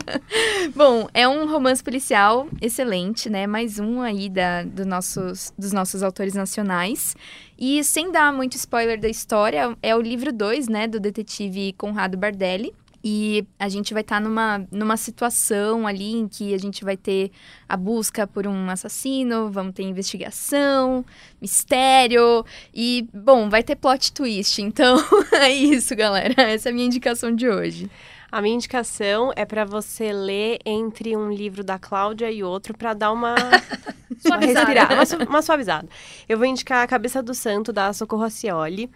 [0.76, 3.46] Bom, é um romance policial excelente, né?
[3.46, 7.16] Mais um aí da, do nossos, dos nossos autores nacionais.
[7.58, 12.18] E sem dar muito spoiler da história, é o livro 2, né, do detetive Conrado
[12.18, 12.74] Bardelli.
[13.04, 17.30] E a gente vai estar numa, numa situação ali em que a gente vai ter
[17.68, 21.04] a busca por um assassino, vamos ter investigação,
[21.40, 24.62] mistério e, bom, vai ter plot twist.
[24.62, 24.96] Então,
[25.32, 26.34] é isso, galera.
[26.42, 27.90] Essa é a minha indicação de hoje.
[28.32, 32.94] A minha indicação é pra você ler entre um livro da Cláudia e outro pra
[32.94, 33.34] dar uma,
[34.24, 35.86] uma uma, su- uma suavizada.
[36.26, 38.90] Eu vou indicar A Cabeça do Santo, da Socorro Acioli.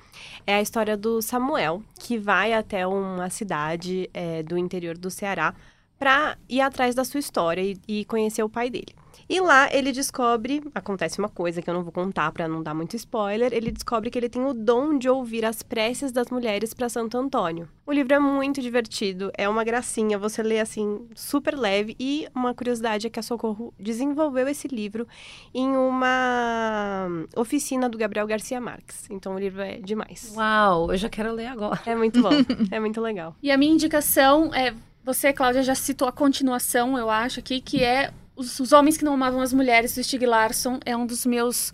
[0.46, 5.54] É a história do Samuel, que vai até uma cidade é, do interior do Ceará
[5.98, 8.94] pra ir atrás da sua história e, e conhecer o pai dele.
[9.28, 12.74] E lá ele descobre, acontece uma coisa que eu não vou contar pra não dar
[12.74, 16.72] muito spoiler, ele descobre que ele tem o dom de ouvir as preces das mulheres
[16.72, 17.68] pra Santo Antônio.
[17.84, 22.54] O livro é muito divertido, é uma gracinha, você lê assim super leve e uma
[22.54, 25.08] curiosidade é que a Socorro desenvolveu esse livro
[25.52, 29.06] em uma oficina do Gabriel Garcia Marques.
[29.10, 30.32] Então o livro é demais.
[30.36, 31.80] Uau, eu já quero ler agora.
[31.84, 32.30] É muito bom,
[32.70, 33.34] é muito legal.
[33.42, 34.72] E a minha indicação é...
[35.04, 39.04] Você, Cláudia, já citou a continuação, eu acho, aqui, que é Os, Os Homens que
[39.04, 40.78] Não Amavam as Mulheres, do Stieg Larsson.
[40.84, 41.72] É um dos meus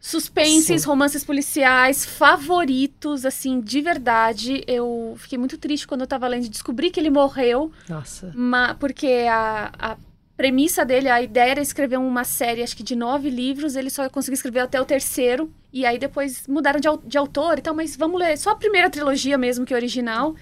[0.00, 0.88] suspenses, Sim.
[0.88, 4.64] romances policiais favoritos, assim, de verdade.
[4.66, 7.70] Eu fiquei muito triste quando eu tava lendo e descobri que ele morreu.
[7.88, 8.32] Nossa.
[8.34, 9.96] Ma- porque a, a
[10.36, 14.08] premissa dele, a ideia era escrever uma série, acho que de nove livros, ele só
[14.08, 17.94] conseguiu escrever até o terceiro, e aí depois mudaram de, de autor e tal, mas
[17.94, 20.34] vamos ler só a primeira trilogia mesmo, que é original.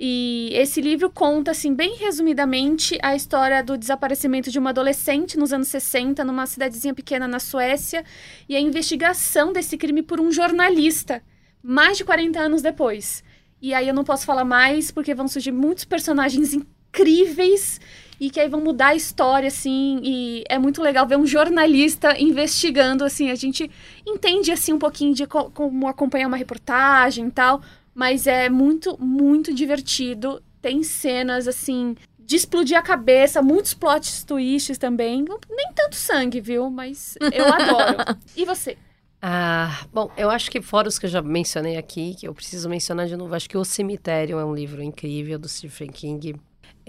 [0.00, 5.52] E esse livro conta, assim, bem resumidamente, a história do desaparecimento de uma adolescente nos
[5.52, 8.04] anos 60, numa cidadezinha pequena na Suécia,
[8.48, 11.20] e a investigação desse crime por um jornalista,
[11.60, 13.24] mais de 40 anos depois.
[13.60, 17.80] E aí eu não posso falar mais, porque vão surgir muitos personagens incríveis
[18.20, 22.20] e que aí vão mudar a história, assim, e é muito legal ver um jornalista
[22.20, 23.68] investigando, assim, a gente
[24.06, 27.60] entende, assim, um pouquinho de co- como acompanhar uma reportagem e tal,
[27.98, 34.78] mas é muito, muito divertido, tem cenas, assim, de explodir a cabeça, muitos plot twists
[34.78, 38.16] também, nem tanto sangue, viu, mas eu adoro.
[38.36, 38.78] E você?
[39.20, 42.68] Ah, bom, eu acho que fora os que eu já mencionei aqui, que eu preciso
[42.68, 46.36] mencionar de novo, acho que O Cemitério é um livro incrível do Stephen King.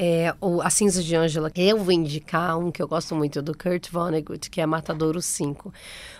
[0.01, 3.51] É, o A Cinza de Ângela, eu vou indicar um que eu gosto muito, do
[3.53, 5.73] Kurt Vonnegut, que é Matadouro 5.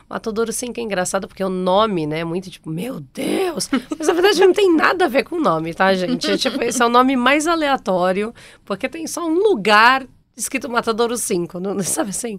[0.10, 3.70] Matadouro 5 é engraçado porque o nome, né, é muito tipo, meu Deus!
[3.98, 6.30] Mas na verdade não tem nada a ver com o nome, tá, gente?
[6.30, 8.34] É, tipo, esse é o nome mais aleatório,
[8.66, 12.38] porque tem só um lugar escrito Matadouro 5, não, sabe assim?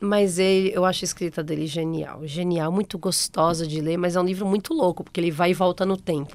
[0.00, 2.26] Mas ele, eu acho a escrita dele genial.
[2.26, 5.54] Genial, muito gostosa de ler, mas é um livro muito louco, porque ele vai e
[5.54, 6.32] volta no tempo.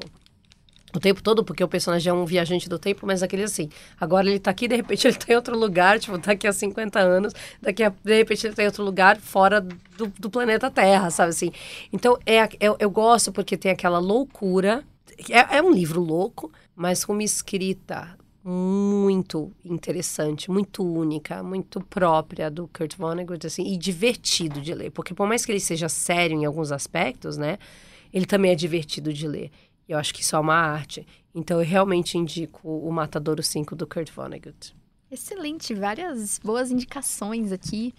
[0.94, 3.70] O tempo todo, porque o personagem é um viajante do tempo, mas aquele assim.
[4.00, 7.00] Agora ele tá aqui, de repente ele tá em outro lugar, tipo, daqui a 50
[7.00, 11.10] anos, daqui a, de repente ele tá em outro lugar fora do, do planeta Terra,
[11.12, 11.52] sabe assim?
[11.94, 14.84] Então, é, eu, eu gosto porque tem aquela loucura.
[15.30, 22.50] É, é um livro louco, mas com uma escrita muito interessante, muito única, muito própria
[22.50, 24.92] do Kurt Vonnegut, assim, e divertido de ler.
[24.92, 27.60] Porque por mais que ele seja sério em alguns aspectos, né?
[28.12, 29.52] Ele também é divertido de ler.
[29.90, 31.06] Eu acho que isso é uma arte.
[31.34, 34.76] Então, eu realmente indico o Matadouro 5 do Kurt Vonnegut.
[35.12, 37.92] Excelente, várias boas indicações aqui.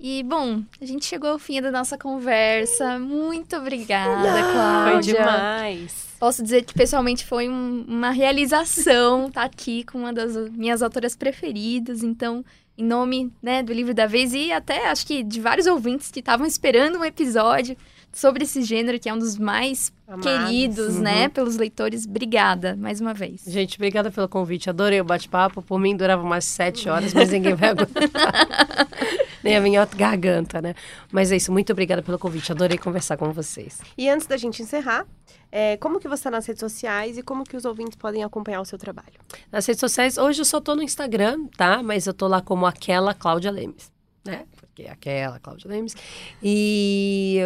[0.00, 2.98] E, bom, a gente chegou ao fim da nossa conversa.
[2.98, 5.14] Muito obrigada, Foi Cláudia.
[5.14, 6.06] demais.
[6.18, 11.14] Posso dizer que pessoalmente foi um- uma realização estar aqui com uma das minhas autoras
[11.14, 12.02] preferidas.
[12.02, 12.42] Então,
[12.78, 16.20] em nome né, do livro da vez e até acho que de vários ouvintes que
[16.20, 17.76] estavam esperando um episódio
[18.14, 20.24] sobre esse gênero que é um dos mais Amados.
[20.24, 22.06] queridos, né, pelos leitores.
[22.06, 23.42] Obrigada mais uma vez.
[23.46, 24.70] Gente, obrigada pelo convite.
[24.70, 25.60] Adorei o bate-papo.
[25.60, 28.02] Por mim, durava umas sete horas, mas ninguém vai aguentar.
[29.42, 30.74] Nem a minha garganta, né?
[31.12, 31.52] Mas é isso.
[31.52, 32.50] Muito obrigada pelo convite.
[32.50, 33.80] Adorei conversar com vocês.
[33.98, 35.06] E antes da gente encerrar,
[35.52, 38.60] é, como que você está nas redes sociais e como que os ouvintes podem acompanhar
[38.60, 39.12] o seu trabalho?
[39.52, 41.82] Nas redes sociais, hoje eu só tô no Instagram, tá?
[41.82, 43.92] Mas eu tô lá como aquela Cláudia Lemes,
[44.24, 44.46] né?
[44.74, 45.96] Porque é aquela Cláudia Lemes.
[46.42, 47.38] E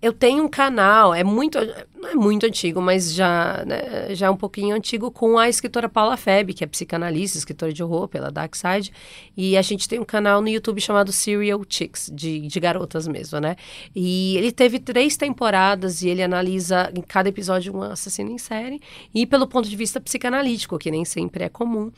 [0.00, 1.58] eu tenho um canal, é muito,
[1.94, 5.90] não é muito antigo, mas já, né, já é um pouquinho antigo, com a escritora
[5.90, 8.90] Paula Feb, que é psicanalista, escritora de horror pela Dark Side.
[9.36, 13.38] E a gente tem um canal no YouTube chamado Serial Chicks, de, de garotas mesmo,
[13.40, 13.56] né?
[13.94, 18.80] E ele teve três temporadas e ele analisa em cada episódio um assassino em série.
[19.14, 21.92] E pelo ponto de vista psicanalítico, que nem sempre é comum.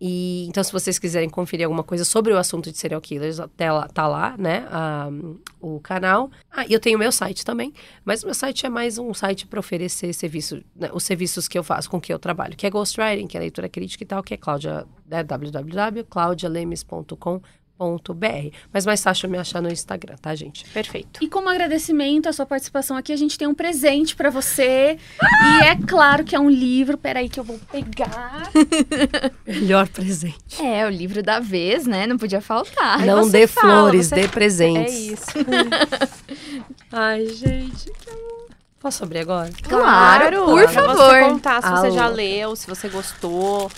[0.00, 3.70] E então, se vocês quiserem conferir alguma coisa sobre o assunto de serial killers, até
[3.70, 4.66] lá, tá lá, né?
[5.60, 6.30] o canal.
[6.50, 7.74] Ah, eu tenho meu site também,
[8.04, 11.58] mas o meu site é mais um site para oferecer serviço, né, os serviços que
[11.58, 14.22] eu faço, com que eu trabalho, que é ghostwriting, que é leitura crítica e tal,
[14.22, 17.59] que é Cláudia, é www.claudialemes.com.br.
[18.72, 20.64] Mas mais fácil me achar no Instagram, tá, gente?
[20.66, 21.22] Perfeito.
[21.22, 24.98] E como agradecimento à sua participação aqui, a gente tem um presente pra você.
[25.22, 26.98] E é claro que é um livro.
[26.98, 28.50] Peraí que eu vou pegar.
[29.46, 30.62] Melhor presente.
[30.62, 32.06] É, o livro da vez, né?
[32.06, 33.04] Não podia faltar.
[33.06, 34.94] Não dê fala, flores, você- dê É presentes.
[34.94, 35.26] isso.
[36.92, 37.90] Ai, gente.
[38.78, 39.50] Posso abrir agora?
[39.62, 40.96] Claro, por Pra favor.
[40.96, 43.70] você contar se você já leu, se você gostou.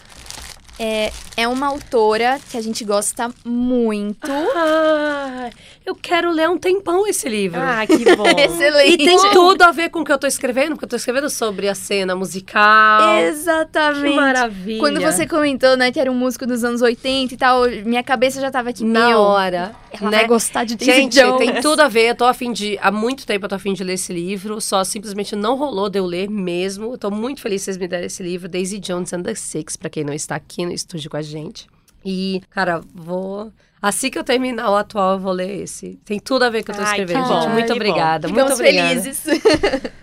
[1.37, 4.27] É uma autora que a gente gosta muito.
[4.27, 5.49] Ah,
[5.85, 7.61] eu quero ler um tempão esse livro.
[7.61, 8.25] Ah, que bom.
[8.39, 8.93] Excelente.
[8.93, 11.29] E tem tudo a ver com o que eu tô escrevendo, porque eu tô escrevendo
[11.31, 13.17] sobre a cena musical.
[13.19, 14.11] Exatamente.
[14.11, 14.81] Que maravilha.
[14.81, 18.41] Quando você comentou, né, que era um músico dos anos 80 e tal, minha cabeça
[18.41, 19.75] já tava aqui, Na meu, hora.
[19.91, 20.19] ela né?
[20.19, 21.39] vai gostar de Daisy Gente, Jones.
[21.39, 22.11] tem tudo a ver.
[22.11, 22.79] Eu tô a fim de.
[22.81, 24.61] Há muito tempo eu tô a fim de ler esse livro.
[24.61, 26.93] Só simplesmente não rolou de eu ler mesmo.
[26.93, 28.49] Eu tô muito feliz que vocês me deram esse livro.
[28.49, 31.67] Daisy Jones and the Six, pra quem não está aqui no estúdio com a gente.
[32.05, 33.53] E, cara, vou.
[33.83, 35.99] Assim que eu terminar o atual, eu vou ler esse.
[36.05, 37.49] Tem tudo a ver com o que eu tô Ai, escrevendo, que gente.
[37.49, 37.75] Muito bom.
[37.75, 38.29] obrigada.
[38.29, 38.89] Muito obrigada.
[38.89, 39.25] felizes.